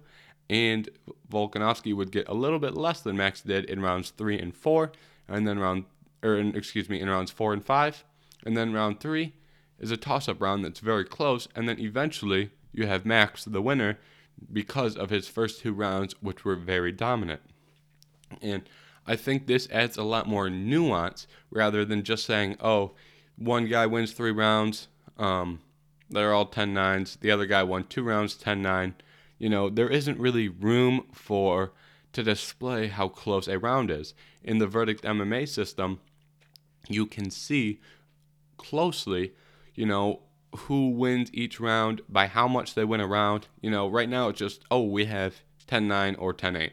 and 0.49 0.89
Volkanovski 1.29 1.93
would 1.93 2.13
get 2.13 2.29
a 2.29 2.35
little 2.35 2.61
bit 2.61 2.77
less 2.77 3.01
than 3.01 3.17
Max 3.17 3.41
did 3.41 3.65
in 3.65 3.81
rounds 3.81 4.11
three 4.11 4.39
and 4.39 4.55
four, 4.55 4.93
and 5.27 5.45
then 5.45 5.59
round, 5.59 5.87
or 6.23 6.37
in, 6.37 6.55
excuse 6.55 6.89
me, 6.89 7.01
in 7.01 7.09
rounds 7.11 7.33
four 7.33 7.53
and 7.53 7.65
five, 7.65 8.05
and 8.45 8.57
then 8.57 8.73
round 8.73 9.01
three 9.01 9.33
is 9.81 9.91
a 9.91 9.97
toss 9.97 10.29
up 10.29 10.41
round 10.41 10.65
that's 10.65 10.79
very 10.79 11.05
close, 11.05 11.49
and 11.57 11.69
then 11.69 11.81
eventually 11.81 12.53
you 12.73 12.87
have 12.87 13.05
Max, 13.05 13.45
the 13.45 13.61
winner, 13.61 13.99
because 14.53 14.95
of 14.97 15.11
his 15.11 15.27
first 15.27 15.63
two 15.63 15.73
rounds, 15.73 16.15
which 16.21 16.45
were 16.45 16.55
very 16.55 16.93
dominant. 16.93 17.41
And 18.41 18.63
I 19.05 19.17
think 19.17 19.49
this 19.49 19.69
adds 19.73 19.97
a 19.97 20.05
lot 20.05 20.29
more 20.29 20.49
nuance 20.49 21.27
rather 21.51 21.85
than 21.85 22.05
just 22.05 22.25
saying, 22.25 22.57
oh, 22.61 22.93
one 23.35 23.67
guy 23.67 23.87
wins 23.87 24.13
three 24.13 24.31
rounds, 24.31 24.87
um, 25.19 25.59
they're 26.11 26.33
all 26.33 26.47
10 26.47 26.75
9s, 26.75 27.21
the 27.21 27.31
other 27.31 27.47
guy 27.47 27.63
won 27.63 27.85
two 27.85 28.03
rounds, 28.03 28.35
10 28.35 28.63
9. 28.63 28.95
You 29.39 29.49
know, 29.49 29.69
there 29.69 29.89
isn't 29.89 30.19
really 30.19 30.49
room 30.49 31.07
for 31.13 31.73
to 32.13 32.23
display 32.23 32.89
how 32.89 33.09
close 33.09 33.49
a 33.49 33.59
round 33.59 33.91
is. 33.91 34.15
In 34.43 34.59
the 34.59 34.67
verdict 34.67 35.05
MMA 35.05 35.49
system, 35.49 36.01
you 36.89 37.05
can 37.07 37.31
see 37.31 37.81
closely 38.57 39.33
you 39.77 39.87
know, 39.87 40.21
who 40.57 40.89
wins 40.89 41.31
each 41.33 41.61
round, 41.61 42.01
by 42.09 42.27
how 42.27 42.49
much 42.49 42.75
they 42.75 42.85
win 42.85 43.01
a 43.01 43.07
round. 43.07 43.47
You 43.61 43.71
know, 43.71 43.89
right 43.89 44.09
now 44.09 44.31
it's 44.31 44.39
just, 44.39 44.65
oh, 44.71 44.83
we 44.83 45.05
have 45.05 45.43
10 45.67 45.87
9 45.87 46.17
or 46.17 46.33
10 46.33 46.57
8. 46.57 46.73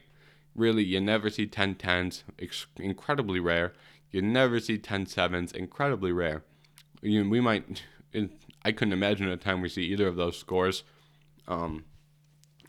Really, 0.56 0.84
you 0.84 1.02
never 1.02 1.30
see 1.30 1.46
10 1.46 1.76
10s, 1.76 2.24
ex- 2.40 2.66
incredibly 2.78 3.40
rare. 3.40 3.74
You 4.10 4.22
never 4.22 4.60
see 4.60 4.78
10 4.78 5.06
7s, 5.06 5.54
incredibly 5.54 6.12
rare. 6.12 6.44
You, 7.02 7.30
we 7.30 7.42
might, 7.42 7.84
I 8.66 8.72
couldn't 8.72 8.94
imagine 8.94 9.28
a 9.28 9.38
time 9.38 9.62
we 9.62 9.70
see 9.70 9.84
either 9.84 10.08
of 10.08 10.16
those 10.16 10.38
scores. 10.38 10.84
Um, 11.48 11.86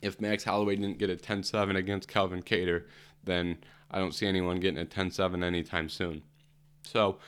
if 0.03 0.21
Max 0.21 0.45
Holloway 0.45 0.77
didn't 0.77 0.99
get 0.99 1.11
a 1.11 1.17
10 1.17 1.43
7 1.43 1.77
against 1.77 2.09
Calvin 2.09 2.43
Kattar, 2.43 2.85
then 3.23 3.59
I 3.91 3.99
don't 3.99 4.15
see 4.15 4.27
anyone 4.27 4.61
getting 4.61 4.79
a 4.79 4.85
10 4.85 5.11
7 5.11 5.43
anytime 5.43 5.89
soon. 5.89 6.23
So, 6.83 7.19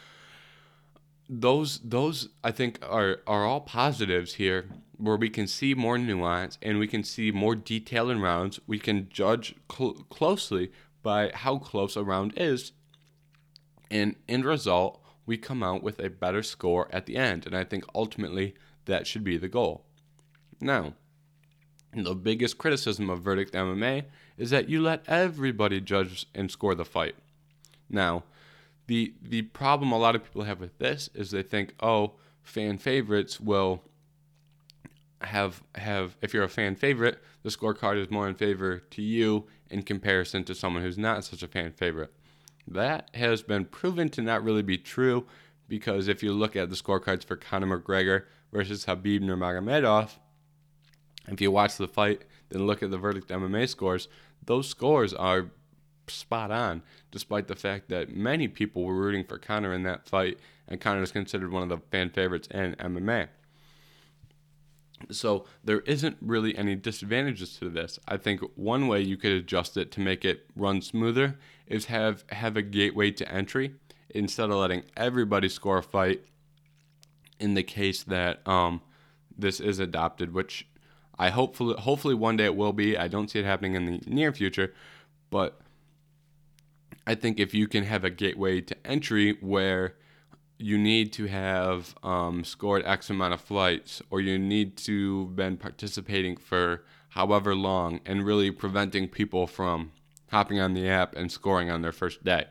those 1.28 1.80
those 1.80 2.28
I 2.44 2.52
think 2.52 2.78
are 2.82 3.18
are 3.26 3.44
all 3.44 3.60
positives 3.60 4.34
here 4.34 4.68
where 4.96 5.16
we 5.16 5.28
can 5.28 5.46
see 5.46 5.74
more 5.74 5.98
nuance 5.98 6.56
and 6.62 6.78
we 6.78 6.86
can 6.86 7.02
see 7.02 7.30
more 7.30 7.54
detail 7.54 8.10
in 8.10 8.20
rounds. 8.20 8.60
We 8.66 8.78
can 8.78 9.08
judge 9.10 9.54
cl- 9.70 10.06
closely 10.08 10.72
by 11.02 11.30
how 11.34 11.58
close 11.58 11.96
a 11.96 12.04
round 12.04 12.34
is. 12.36 12.72
And 13.90 14.16
in 14.26 14.42
result, 14.42 15.00
we 15.26 15.36
come 15.36 15.62
out 15.62 15.82
with 15.82 15.98
a 15.98 16.08
better 16.08 16.42
score 16.42 16.88
at 16.92 17.06
the 17.06 17.16
end. 17.16 17.44
And 17.44 17.56
I 17.56 17.64
think 17.64 17.84
ultimately 17.94 18.54
that 18.86 19.06
should 19.06 19.24
be 19.24 19.36
the 19.36 19.48
goal. 19.48 19.84
Now, 20.60 20.94
the 21.92 22.14
biggest 22.14 22.58
criticism 22.58 23.10
of 23.10 23.20
Verdict 23.20 23.52
MMA 23.52 24.04
is 24.38 24.50
that 24.50 24.68
you 24.68 24.80
let 24.80 25.02
everybody 25.06 25.80
judge 25.80 26.26
and 26.34 26.50
score 26.50 26.74
the 26.74 26.84
fight. 26.84 27.16
Now, 27.88 28.24
the 28.86 29.14
the 29.20 29.42
problem 29.42 29.92
a 29.92 29.98
lot 29.98 30.14
of 30.14 30.24
people 30.24 30.44
have 30.44 30.60
with 30.60 30.78
this 30.78 31.10
is 31.14 31.30
they 31.30 31.42
think, 31.42 31.74
oh, 31.80 32.12
fan 32.42 32.78
favorites 32.78 33.40
will 33.40 33.82
have 35.22 35.62
have 35.74 36.16
if 36.20 36.32
you're 36.32 36.44
a 36.44 36.48
fan 36.48 36.76
favorite, 36.76 37.18
the 37.42 37.50
scorecard 37.50 38.00
is 38.00 38.10
more 38.10 38.28
in 38.28 38.34
favor 38.34 38.78
to 38.78 39.02
you 39.02 39.46
in 39.70 39.82
comparison 39.82 40.44
to 40.44 40.54
someone 40.54 40.82
who's 40.82 40.98
not 40.98 41.24
such 41.24 41.42
a 41.42 41.48
fan 41.48 41.72
favorite. 41.72 42.12
That 42.68 43.10
has 43.14 43.42
been 43.42 43.64
proven 43.64 44.08
to 44.10 44.22
not 44.22 44.42
really 44.42 44.62
be 44.62 44.78
true 44.78 45.26
because 45.68 46.08
if 46.08 46.22
you 46.22 46.32
look 46.32 46.56
at 46.56 46.70
the 46.70 46.76
scorecards 46.76 47.24
for 47.24 47.36
Conor 47.36 47.78
McGregor 47.78 48.24
versus 48.52 48.86
Khabib 48.86 49.20
Nurmagomedov, 49.20 50.10
if 51.28 51.40
you 51.40 51.50
watch 51.50 51.76
the 51.76 51.88
fight, 51.88 52.22
then 52.50 52.66
look 52.66 52.82
at 52.82 52.90
the 52.90 52.98
verdict 52.98 53.28
MMA 53.28 53.68
scores, 53.68 54.08
those 54.44 54.68
scores 54.68 55.12
are 55.12 55.50
spot 56.08 56.50
on, 56.50 56.82
despite 57.10 57.48
the 57.48 57.56
fact 57.56 57.88
that 57.88 58.14
many 58.14 58.46
people 58.48 58.84
were 58.84 58.94
rooting 58.94 59.24
for 59.24 59.38
Conor 59.38 59.72
in 59.72 59.82
that 59.82 60.08
fight, 60.08 60.38
and 60.68 60.80
Conor 60.80 61.02
is 61.02 61.12
considered 61.12 61.52
one 61.52 61.64
of 61.64 61.68
the 61.68 61.78
fan 61.90 62.10
favorites 62.10 62.48
in 62.50 62.74
MMA. 62.74 63.28
So 65.10 65.44
there 65.62 65.80
isn't 65.80 66.16
really 66.20 66.56
any 66.56 66.74
disadvantages 66.74 67.58
to 67.58 67.68
this. 67.68 67.98
I 68.08 68.16
think 68.16 68.40
one 68.54 68.88
way 68.88 69.00
you 69.02 69.16
could 69.16 69.32
adjust 69.32 69.76
it 69.76 69.90
to 69.92 70.00
make 70.00 70.24
it 70.24 70.46
run 70.56 70.80
smoother 70.80 71.38
is 71.66 71.86
have 71.86 72.24
have 72.30 72.56
a 72.56 72.62
gateway 72.62 73.10
to 73.12 73.30
entry 73.30 73.74
instead 74.10 74.50
of 74.50 74.56
letting 74.56 74.84
everybody 74.96 75.48
score 75.48 75.78
a 75.78 75.82
fight. 75.82 76.24
In 77.38 77.52
the 77.52 77.62
case 77.62 78.02
that 78.04 78.46
um, 78.48 78.80
this 79.36 79.60
is 79.60 79.78
adopted, 79.78 80.32
which 80.32 80.66
I 81.18 81.28
hopefully 81.28 81.74
hopefully 81.78 82.14
one 82.14 82.38
day 82.38 82.46
it 82.46 82.56
will 82.56 82.72
be. 82.72 82.96
I 82.96 83.08
don't 83.08 83.30
see 83.30 83.38
it 83.38 83.44
happening 83.44 83.74
in 83.74 83.86
the 83.86 84.00
near 84.06 84.32
future, 84.32 84.72
but 85.30 85.60
I 87.06 87.14
think 87.14 87.38
if 87.38 87.52
you 87.52 87.68
can 87.68 87.84
have 87.84 88.04
a 88.04 88.10
gateway 88.10 88.62
to 88.62 88.76
entry 88.86 89.36
where 89.40 89.96
you 90.58 90.78
need 90.78 91.12
to 91.14 91.26
have 91.26 91.94
um, 92.02 92.44
scored 92.44 92.84
X 92.84 93.10
amount 93.10 93.34
of 93.34 93.40
flights, 93.40 94.00
or 94.10 94.20
you 94.20 94.38
need 94.38 94.76
to 94.78 95.26
been 95.28 95.56
participating 95.56 96.36
for 96.36 96.84
however 97.10 97.54
long 97.54 98.00
and 98.06 98.24
really 98.24 98.50
preventing 98.50 99.08
people 99.08 99.46
from 99.46 99.92
hopping 100.30 100.60
on 100.60 100.74
the 100.74 100.88
app 100.88 101.14
and 101.14 101.30
scoring 101.30 101.70
on 101.70 101.82
their 101.82 101.92
first 101.92 102.24
day. 102.24 102.46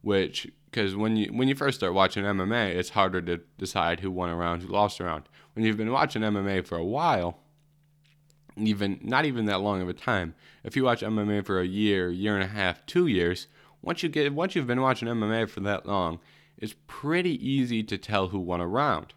Which, 0.00 0.50
because 0.66 0.96
when 0.96 1.16
you 1.16 1.32
when 1.32 1.48
you 1.48 1.54
first 1.54 1.78
start 1.78 1.94
watching 1.94 2.24
MMA, 2.24 2.74
it's 2.74 2.90
harder 2.90 3.20
to 3.22 3.40
decide 3.58 4.00
who 4.00 4.10
won 4.10 4.30
a 4.30 4.36
round, 4.36 4.62
who 4.62 4.68
lost 4.68 5.00
a 5.00 5.04
round. 5.04 5.24
When 5.54 5.64
you've 5.64 5.76
been 5.76 5.92
watching 5.92 6.22
MMA 6.22 6.66
for 6.66 6.78
a 6.78 6.84
while, 6.84 7.38
even 8.56 8.98
not 9.02 9.26
even 9.26 9.44
that 9.46 9.60
long 9.60 9.82
of 9.82 9.88
a 9.88 9.94
time, 9.94 10.34
if 10.64 10.74
you 10.74 10.84
watch 10.84 11.02
MMA 11.02 11.44
for 11.44 11.60
a 11.60 11.66
year, 11.66 12.10
year 12.10 12.34
and 12.34 12.42
a 12.42 12.48
half, 12.48 12.84
two 12.86 13.06
years, 13.06 13.46
once 13.82 14.02
you 14.02 14.08
get 14.08 14.32
once 14.32 14.54
you've 14.54 14.66
been 14.66 14.80
watching 14.80 15.08
MMA 15.08 15.48
for 15.48 15.60
that 15.60 15.86
long, 15.86 16.18
it's 16.62 16.76
pretty 16.86 17.34
easy 17.46 17.82
to 17.82 17.98
tell 17.98 18.28
who 18.28 18.38
won 18.38 18.60
a 18.60 18.66
round. 18.66 19.14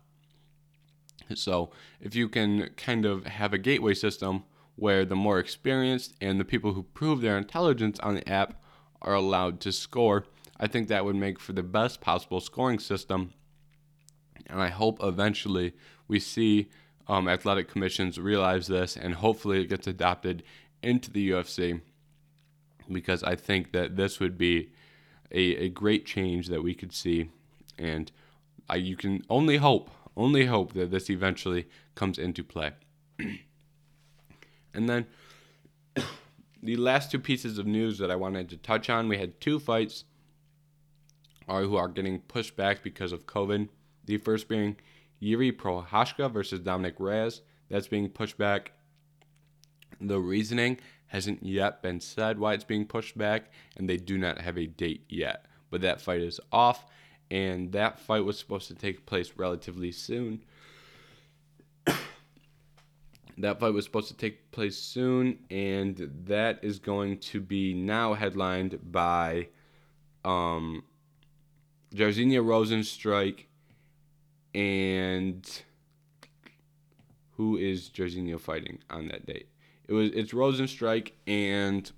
So 1.35 1.69
if 2.01 2.15
you 2.15 2.27
can 2.27 2.71
kind 2.75 3.05
of 3.05 3.25
have 3.27 3.53
a 3.53 3.59
gateway 3.59 3.93
system 3.93 4.43
where 4.75 5.05
the 5.05 5.15
more 5.15 5.37
experienced 5.37 6.15
and 6.19 6.39
the 6.39 6.45
people 6.45 6.73
who 6.73 6.81
prove 6.81 7.21
their 7.21 7.37
intelligence 7.37 7.99
on 7.99 8.15
the 8.15 8.27
app 8.27 8.61
are 8.99 9.13
allowed 9.13 9.59
to 9.61 9.71
score. 9.71 10.25
I 10.59 10.65
think 10.65 10.87
that 10.87 11.05
would 11.05 11.15
make 11.15 11.39
for 11.39 11.53
the 11.53 11.63
best 11.63 12.01
possible 12.01 12.41
scoring 12.41 12.79
system. 12.79 13.31
And 14.47 14.59
I 14.59 14.69
hope 14.69 14.97
eventually 15.03 15.73
we 16.07 16.19
see 16.19 16.69
um, 17.07 17.29
athletic 17.29 17.69
commissions 17.69 18.19
realize 18.19 18.65
this 18.65 18.97
and 18.97 19.13
hopefully 19.13 19.61
it 19.61 19.69
gets 19.69 19.85
adopted 19.85 20.41
into 20.81 21.11
the 21.11 21.29
UFC 21.29 21.79
because 22.91 23.21
I 23.23 23.35
think 23.35 23.71
that 23.73 23.95
this 23.95 24.19
would 24.19 24.35
be 24.35 24.71
a, 25.35 25.65
a 25.65 25.69
great 25.69 26.05
change 26.05 26.47
that 26.47 26.63
we 26.63 26.73
could 26.73 26.93
see. 26.93 27.29
And 27.77 28.11
I, 28.69 28.77
you 28.77 28.95
can 28.95 29.23
only 29.29 29.57
hope, 29.57 29.91
only 30.15 30.45
hope 30.45 30.73
that 30.73 30.89
this 30.89 31.09
eventually 31.09 31.67
comes 31.93 32.17
into 32.17 32.43
play. 32.43 32.71
And 34.73 34.89
then 34.89 35.05
the 36.63 36.77
last 36.77 37.11
two 37.11 37.19
pieces 37.19 37.57
of 37.57 37.67
news 37.67 37.97
that 37.99 38.09
I 38.09 38.15
wanted 38.15 38.49
to 38.49 38.57
touch 38.57 38.89
on 38.89 39.09
we 39.09 39.17
had 39.17 39.39
two 39.39 39.59
fights 39.59 40.05
are 41.47 41.61
who 41.63 41.75
are 41.75 41.89
getting 41.89 42.19
pushed 42.19 42.55
back 42.55 42.81
because 42.81 43.11
of 43.11 43.27
COVID. 43.27 43.69
The 44.05 44.17
first 44.17 44.47
being 44.47 44.77
Yuri 45.19 45.51
Prochazka 45.51 46.31
versus 46.31 46.59
Dominick 46.61 46.95
Reyes. 46.99 47.41
That's 47.69 47.87
being 47.87 48.09
pushed 48.09 48.37
back. 48.37 48.71
The 50.01 50.19
reasoning 50.19 50.79
hasn't 51.15 51.45
yet 51.45 51.81
been 51.81 52.01
said 52.01 52.37
why 52.37 52.53
it's 52.53 52.65
being 52.65 52.85
pushed 52.85 53.17
back, 53.17 53.49
and 53.77 53.89
they 53.89 53.95
do 53.95 54.17
not 54.17 54.41
have 54.41 54.57
a 54.57 54.67
date 54.67 55.05
yet. 55.07 55.45
But 55.71 55.79
that 55.81 56.01
fight 56.01 56.19
is 56.19 56.41
off, 56.51 56.85
and 57.31 57.71
that 57.71 57.99
fight 57.99 58.25
was 58.25 58.37
supposed 58.37 58.67
to 58.67 58.75
take 58.75 59.05
place 59.05 59.31
relatively 59.37 59.91
soon. 59.91 60.43
That 63.37 63.59
fight 63.59 63.73
was 63.73 63.83
supposed 63.83 64.07
to 64.07 64.15
take 64.15 64.49
place 64.51 64.77
soon, 64.77 65.39
and 65.49 66.09
that 66.23 66.59
is 66.61 66.79
going 66.79 67.17
to 67.17 67.41
be 67.41 67.73
now 67.73 68.13
headlined 68.13 68.79
by 68.93 69.49
um, 70.23 70.83
Jairzinho 71.93 72.41
Rozenstruik 72.45 73.47
and 74.53 75.45
who 77.31 77.57
is 77.57 77.89
Jairzinho 77.89 78.39
fighting 78.39 78.79
on 78.89 79.09
that 79.09 79.25
date? 79.25 79.49
It 79.87 79.93
was 79.93 80.11
it's 80.11 80.31
Rozenstruik 80.31 81.11
and 81.27 81.91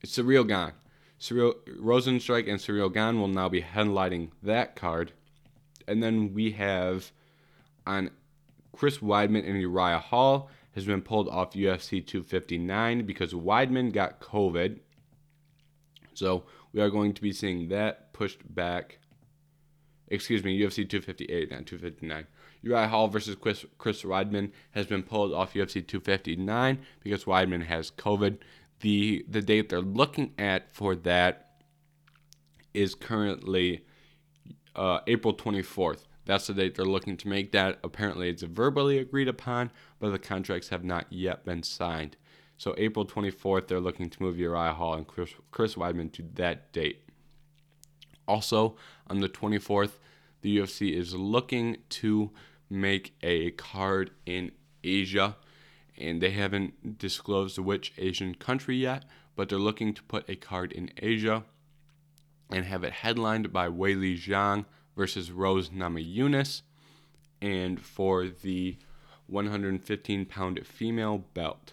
it's 0.00 0.18
Ciryl 0.18 0.46
Gane. 0.46 0.72
Ciryl 1.20 1.54
Rozenstruik 1.80 2.48
and 2.48 2.60
Ciryl 2.60 2.92
Gane 2.92 3.20
will 3.20 3.28
now 3.28 3.48
be 3.48 3.62
headlining 3.62 4.30
that 4.42 4.76
card, 4.76 5.12
and 5.86 6.02
then 6.02 6.34
we 6.34 6.52
have 6.52 7.12
on 7.86 8.10
Chris 8.72 8.98
Weidman 8.98 9.48
and 9.48 9.60
Uriah 9.60 9.98
Hall 9.98 10.50
has 10.74 10.84
been 10.84 11.00
pulled 11.00 11.28
off 11.28 11.54
UFC 11.54 12.06
259 12.06 13.06
because 13.06 13.32
Weidman 13.32 13.92
got 13.92 14.20
COVID. 14.20 14.80
So 16.12 16.44
we 16.72 16.80
are 16.80 16.90
going 16.90 17.14
to 17.14 17.22
be 17.22 17.32
seeing 17.32 17.68
that 17.68 18.12
pushed 18.12 18.54
back. 18.54 18.98
Excuse 20.08 20.44
me, 20.44 20.58
UFC 20.60 20.88
258, 20.88 21.50
not 21.50 21.66
259. 21.66 22.26
Uriah 22.66 22.88
Hall 22.88 23.06
versus 23.06 23.36
Chris, 23.36 23.64
Chris 23.78 24.02
Weidman 24.02 24.50
has 24.72 24.86
been 24.86 25.04
pulled 25.04 25.32
off 25.32 25.54
UFC 25.54 25.86
259 25.86 26.78
because 27.00 27.24
Weidman 27.24 27.64
has 27.66 27.92
COVID. 27.92 28.38
The 28.80 29.24
the 29.28 29.40
date 29.40 29.68
they're 29.68 29.80
looking 29.80 30.32
at 30.36 30.74
for 30.74 30.96
that 30.96 31.62
is 32.74 32.94
currently 32.94 33.84
uh, 34.74 34.98
April 35.06 35.32
24th. 35.32 36.06
That's 36.26 36.48
the 36.48 36.54
date 36.54 36.74
they're 36.74 36.84
looking 36.84 37.16
to 37.18 37.28
make 37.28 37.52
that. 37.52 37.78
Apparently, 37.84 38.28
it's 38.28 38.42
verbally 38.42 38.98
agreed 38.98 39.28
upon, 39.28 39.70
but 40.00 40.10
the 40.10 40.18
contracts 40.18 40.68
have 40.70 40.84
not 40.84 41.06
yet 41.08 41.44
been 41.44 41.62
signed. 41.62 42.16
So, 42.58 42.74
April 42.76 43.06
24th, 43.06 43.68
they're 43.68 43.80
looking 43.80 44.10
to 44.10 44.22
move 44.22 44.38
Uriah 44.38 44.72
Hall 44.72 44.94
and 44.94 45.06
Chris, 45.06 45.30
Chris 45.52 45.76
Weidman 45.76 46.12
to 46.14 46.24
that 46.34 46.72
date. 46.72 47.08
Also, 48.26 48.76
on 49.06 49.20
the 49.20 49.28
24th, 49.28 49.92
the 50.40 50.58
UFC 50.58 50.92
is 50.92 51.14
looking 51.14 51.76
to 51.90 52.32
make 52.68 53.14
a 53.22 53.50
card 53.52 54.10
in 54.24 54.52
Asia, 54.82 55.36
and 55.96 56.20
they 56.20 56.30
haven't 56.30 56.98
disclosed 56.98 57.58
which 57.58 57.92
Asian 57.98 58.34
country 58.34 58.76
yet, 58.76 59.04
but 59.34 59.48
they're 59.48 59.58
looking 59.58 59.94
to 59.94 60.02
put 60.02 60.28
a 60.28 60.36
card 60.36 60.72
in 60.72 60.90
Asia 60.98 61.44
and 62.50 62.64
have 62.64 62.84
it 62.84 62.92
headlined 62.92 63.52
by 63.52 63.68
Weili 63.68 64.16
Zhang 64.18 64.64
versus 64.96 65.30
Rose 65.30 65.70
Namajunas. 65.70 66.62
And 67.42 67.80
for 67.80 68.26
the 68.28 68.76
115 69.26 70.26
pound 70.26 70.66
female 70.66 71.18
belt, 71.34 71.72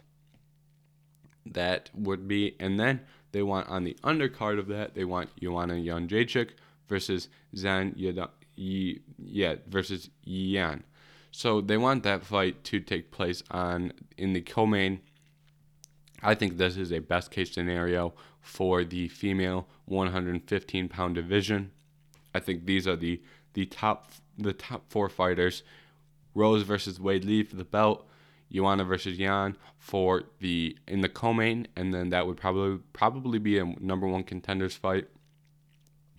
that 1.45 1.89
would 1.93 2.27
be, 2.27 2.55
and 2.59 2.79
then 2.79 3.01
they 3.31 3.43
want 3.43 3.67
on 3.69 3.83
the 3.83 3.97
undercard 4.03 4.59
of 4.59 4.67
that, 4.67 4.95
they 4.95 5.05
want 5.05 5.35
Joanna 5.41 5.75
Jędrzejczyk 5.75 6.51
versus 6.87 7.29
Zan 7.55 7.93
Yeah, 8.55 9.55
versus 9.67 10.09
Yan. 10.23 10.83
So 11.31 11.61
they 11.61 11.77
want 11.77 12.03
that 12.03 12.23
fight 12.23 12.63
to 12.65 12.79
take 12.79 13.11
place 13.11 13.41
on 13.49 13.93
in 14.17 14.33
the 14.33 14.41
co-main. 14.41 15.01
I 16.21 16.35
think 16.35 16.57
this 16.57 16.77
is 16.77 16.91
a 16.91 16.99
best 16.99 17.31
case 17.31 17.51
scenario 17.51 18.13
for 18.39 18.83
the 18.83 19.07
female 19.07 19.67
115 19.85 20.89
pound 20.89 21.15
division. 21.15 21.71
I 22.35 22.39
think 22.39 22.65
these 22.65 22.87
are 22.87 22.95
the 22.95 23.21
the 23.53 23.65
top 23.65 24.11
the 24.37 24.53
top 24.53 24.85
four 24.89 25.09
fighters. 25.09 25.63
Rose 26.35 26.63
versus 26.63 26.99
Weili 26.99 27.47
for 27.47 27.55
the 27.55 27.65
belt. 27.65 28.07
Joanna 28.51 28.83
versus 28.83 29.17
Yan 29.17 29.57
for 29.79 30.23
the 30.39 30.77
in 30.87 31.01
the 31.01 31.09
co-main, 31.09 31.67
and 31.75 31.93
then 31.93 32.09
that 32.09 32.27
would 32.27 32.37
probably 32.37 32.79
probably 32.93 33.39
be 33.39 33.57
a 33.57 33.65
number 33.79 34.07
one 34.07 34.23
contenders 34.23 34.75
fight, 34.75 35.07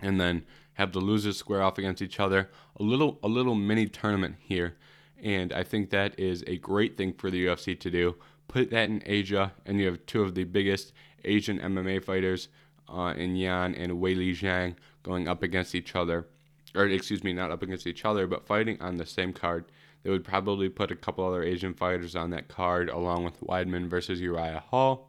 and 0.01 0.21
then 0.21 0.45
have 0.75 0.93
the 0.93 1.01
losers 1.01 1.37
square 1.37 1.63
off 1.63 1.79
against 1.79 2.03
each 2.03 2.21
other. 2.21 2.51
A 2.79 2.83
little 2.83 3.19
a 3.23 3.29
little 3.29 3.55
mini 3.55 3.87
tournament 3.87 4.37
here, 4.39 4.77
and 5.23 5.53
I 5.53 5.63
think 5.63 5.91
that 5.91 6.19
is 6.19 6.45
a 6.47 6.59
great 6.59 6.97
thing 6.97 7.13
for 7.15 7.31
the 7.31 7.47
UFC 7.47 7.79
to 7.81 7.91
do. 7.91 8.17
Put 8.49 8.71
that 8.71 8.89
in 8.89 9.03
Asia, 9.07 9.53
and 9.65 9.81
you 9.81 9.87
have 9.87 10.05
two 10.07 10.23
of 10.23 10.35
the 10.35 10.45
biggest 10.45 10.93
Asian 11.25 11.59
MMA 11.59 12.05
fighters 12.05 12.49
uh, 12.89 13.15
in 13.17 13.37
Yan 13.37 13.75
and 13.75 13.93
Weili 13.93 14.33
Zhang 14.33 14.77
going 15.03 15.29
up 15.29 15.43
against 15.43 15.75
each 15.75 15.97
other, 15.97 16.27
or 16.75 16.87
excuse 16.87 17.25
me, 17.25 17.33
not 17.33 17.51
up 17.51 17.63
against 17.63 17.87
each 17.87 18.05
other, 18.05 18.27
but 18.27 18.47
fighting 18.47 18.81
on 18.81 18.97
the 18.97 19.07
same 19.07 19.33
card. 19.33 19.65
They 20.03 20.11
would 20.11 20.25
probably 20.25 20.69
put 20.69 20.91
a 20.91 20.97
couple 20.97 21.27
other 21.27 21.43
Asian 21.43 21.73
fighters 21.73 22.15
on 22.15 22.31
that 22.31 22.49
card, 22.49 22.91
along 22.91 23.25
with 23.25 23.41
Weidman 23.41 23.89
versus 23.89 24.21
Uriah 24.21 24.63
Hall. 24.69 25.09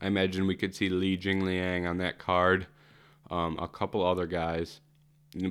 I 0.00 0.06
imagine 0.06 0.46
we 0.46 0.56
could 0.56 0.74
see 0.74 0.88
Li 0.88 1.18
Jingliang 1.18 1.88
on 1.88 1.98
that 1.98 2.18
card, 2.18 2.66
um, 3.30 3.58
a 3.60 3.68
couple 3.68 4.04
other 4.04 4.26
guys, 4.26 4.80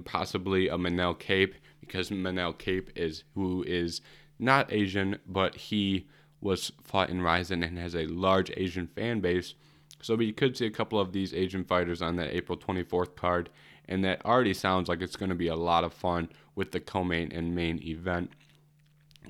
possibly 0.06 0.68
a 0.68 0.78
Manel 0.78 1.18
Kape 1.18 1.56
because 1.80 2.10
Manel 2.10 2.58
Kape 2.58 2.92
is 2.96 3.24
who 3.36 3.64
is 3.64 4.02
not 4.40 4.72
Asian, 4.72 5.20
but 5.28 5.56
he 5.56 6.08
was 6.42 6.72
fought 6.84 7.10
in 7.10 7.22
Rizin 7.22 7.64
and 7.64 7.78
has 7.78 7.96
a 7.96 8.06
large 8.06 8.52
Asian 8.56 8.88
fan 8.88 9.20
base. 9.20 9.56
So 10.02 10.16
we 10.16 10.32
could 10.32 10.56
see 10.56 10.66
a 10.66 10.72
couple 10.72 11.00
of 11.00 11.12
these 11.12 11.34
Asian 11.34 11.64
fighters 11.64 12.02
on 12.02 12.18
that 12.18 12.36
April 12.36 12.58
24th 12.58 13.16
card, 13.16 13.50
and 13.88 14.04
that 14.04 14.24
already 14.26 14.54
sounds 14.54 14.90
like 14.90 15.02
it's 15.02 15.16
going 15.16 15.30
to 15.30 15.36
be 15.36 15.48
a 15.48 15.56
lot 15.56 15.84
of 15.84 15.94
fun 15.94 16.30
with 16.56 16.72
the 16.72 16.80
co-main 16.80 17.32
and 17.32 17.56
main 17.56 17.82
event. 17.82 18.32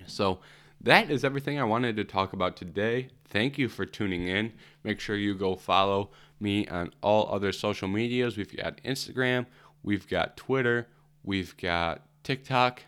So 0.06 0.39
that 0.82 1.10
is 1.10 1.24
everything 1.24 1.60
I 1.60 1.64
wanted 1.64 1.95
to 1.95 2.04
talk 2.04 2.34
about 2.34 2.58
today. 2.58 3.10
Thank 3.30 3.58
you 3.58 3.70
for 3.70 3.86
tuning 3.86 4.28
in. 4.28 4.54
Make 4.84 5.00
sure 5.00 5.16
you 5.16 5.36
go 5.36 5.56
follow 5.56 6.12
me 6.40 6.68
on 6.68 6.92
all 7.02 7.30
other 7.34 7.52
social 7.52 7.88
medias. 7.88 8.38
We've 8.38 8.56
got 8.56 8.82
Instagram, 8.84 9.46
we've 9.84 10.08
got 10.08 10.38
Twitter, 10.38 10.88
we've 11.24 11.56
got 11.58 12.02
TikTok, 12.24 12.84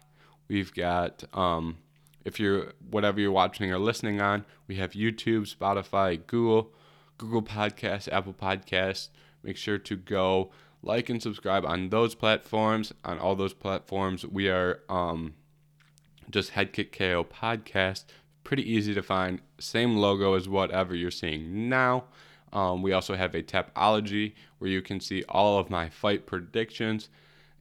we've 0.47 0.73
got 0.73 1.23
um, 1.33 1.77
if 2.25 2.39
you're 2.39 2.73
whatever 2.89 3.19
you're 3.19 3.31
watching 3.31 3.71
or 3.71 3.79
listening 3.79 4.21
on, 4.21 4.45
we 4.67 4.75
have 4.75 4.91
YouTube, 4.91 5.53
Spotify, 5.53 6.19
Google. 6.27 6.73
Google 7.19 7.43
Podcasts, 7.43 8.11
Apple 8.11 8.33
Podcasts. 8.33 9.09
Make 9.43 9.57
sure 9.57 9.77
to 9.77 9.95
go 9.95 10.49
like 10.81 11.09
and 11.09 11.21
subscribe 11.21 11.65
on 11.65 11.89
those 11.89 12.15
platforms. 12.15 12.91
On 13.05 13.19
all 13.19 13.35
those 13.35 13.53
platforms, 13.53 14.25
we 14.25 14.49
are 14.49 14.79
um, 14.89 15.35
just 16.31 16.51
Head 16.51 16.73
Kick 16.73 16.97
KO 16.97 17.23
Podcast. 17.23 18.05
pretty 18.43 18.67
easy 18.67 18.95
to 18.95 19.03
find. 19.03 19.41
Same 19.59 19.97
logo 19.97 20.33
as 20.33 20.49
whatever 20.49 20.95
you're 20.95 21.11
seeing 21.11 21.69
now. 21.69 22.05
Um, 22.51 22.81
we 22.81 22.93
also 22.93 23.15
have 23.15 23.35
a 23.35 23.43
Tapology 23.43 24.33
where 24.57 24.69
you 24.69 24.81
can 24.81 24.99
see 24.99 25.23
all 25.29 25.59
of 25.59 25.69
my 25.69 25.89
fight 25.89 26.25
predictions, 26.25 27.09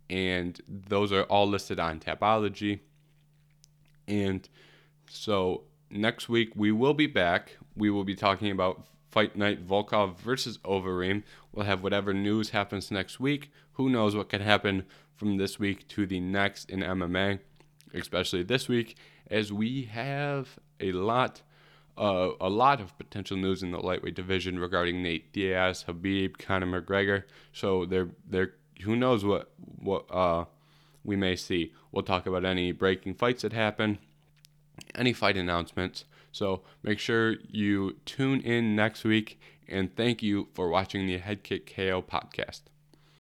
and 0.09 0.61
those 0.66 1.12
are 1.12 1.24
all 1.24 1.47
listed 1.47 1.78
on 1.78 2.01
Tapology. 2.01 2.80
And 4.07 4.49
so 5.09 5.64
next 5.91 6.28
week 6.28 6.53
we 6.55 6.72
will 6.72 6.95
be 6.95 7.07
back. 7.07 7.59
We 7.76 7.91
will 7.91 8.05
be 8.05 8.14
talking 8.14 8.51
about 8.51 8.86
Fight 9.11 9.36
Night 9.36 9.66
Volkov 9.66 10.16
versus 10.18 10.59
Overeem. 10.59 11.22
We'll 11.53 11.66
have 11.66 11.82
whatever 11.82 12.12
news 12.12 12.51
happens 12.51 12.91
next 12.91 13.20
week. 13.20 13.51
Who 13.72 13.89
knows 13.89 14.16
what 14.16 14.28
could 14.28 14.41
happen 14.41 14.84
from 15.14 15.36
this 15.36 15.59
week 15.59 15.86
to 15.89 16.07
the 16.07 16.20
next 16.20 16.70
in 16.70 16.80
MMA, 16.80 17.41
especially 17.95 18.43
this 18.43 18.68
week, 18.68 18.97
as 19.30 19.53
we 19.53 19.84
have 19.84 20.59
a 20.80 20.93
lot 20.93 21.43
uh, 21.99 22.32
a 22.40 22.49
lot 22.49 22.80
of 22.80 22.96
potential 22.96 23.36
news 23.36 23.62
in 23.62 23.72
the 23.72 23.78
lightweight 23.78 24.14
division 24.14 24.59
regarding 24.59 25.03
Nate 25.03 25.32
Diaz, 25.32 25.84
Khabib, 25.86 26.38
Conor 26.38 26.80
McGregor. 26.80 27.24
So 27.53 27.84
there, 27.84 28.09
there, 28.28 28.55
who 28.82 28.94
knows 28.96 29.24
what 29.24 29.51
what 29.80 30.07
uh, 30.11 30.44
we 31.05 31.16
may 31.16 31.34
see. 31.36 31.72
We'll 31.90 32.05
talk 32.05 32.26
about 32.26 32.44
any 32.44 32.72
breaking 32.72 33.14
fights 33.14 33.42
that 33.42 33.53
happen, 33.53 33.99
any 34.94 35.12
fight 35.12 35.36
announcements. 35.36 36.05
So 36.30 36.62
make 36.82 36.99
sure 36.99 37.36
you 37.51 37.96
tune 38.05 38.40
in 38.40 38.76
next 38.76 39.05
week, 39.05 39.40
and 39.66 39.94
thank 39.96 40.22
you 40.22 40.49
for 40.55 40.68
watching 40.68 41.07
the 41.07 41.18
Head 41.18 41.42
Kick 41.42 41.74
KO 41.74 42.03
podcast. 42.03 42.62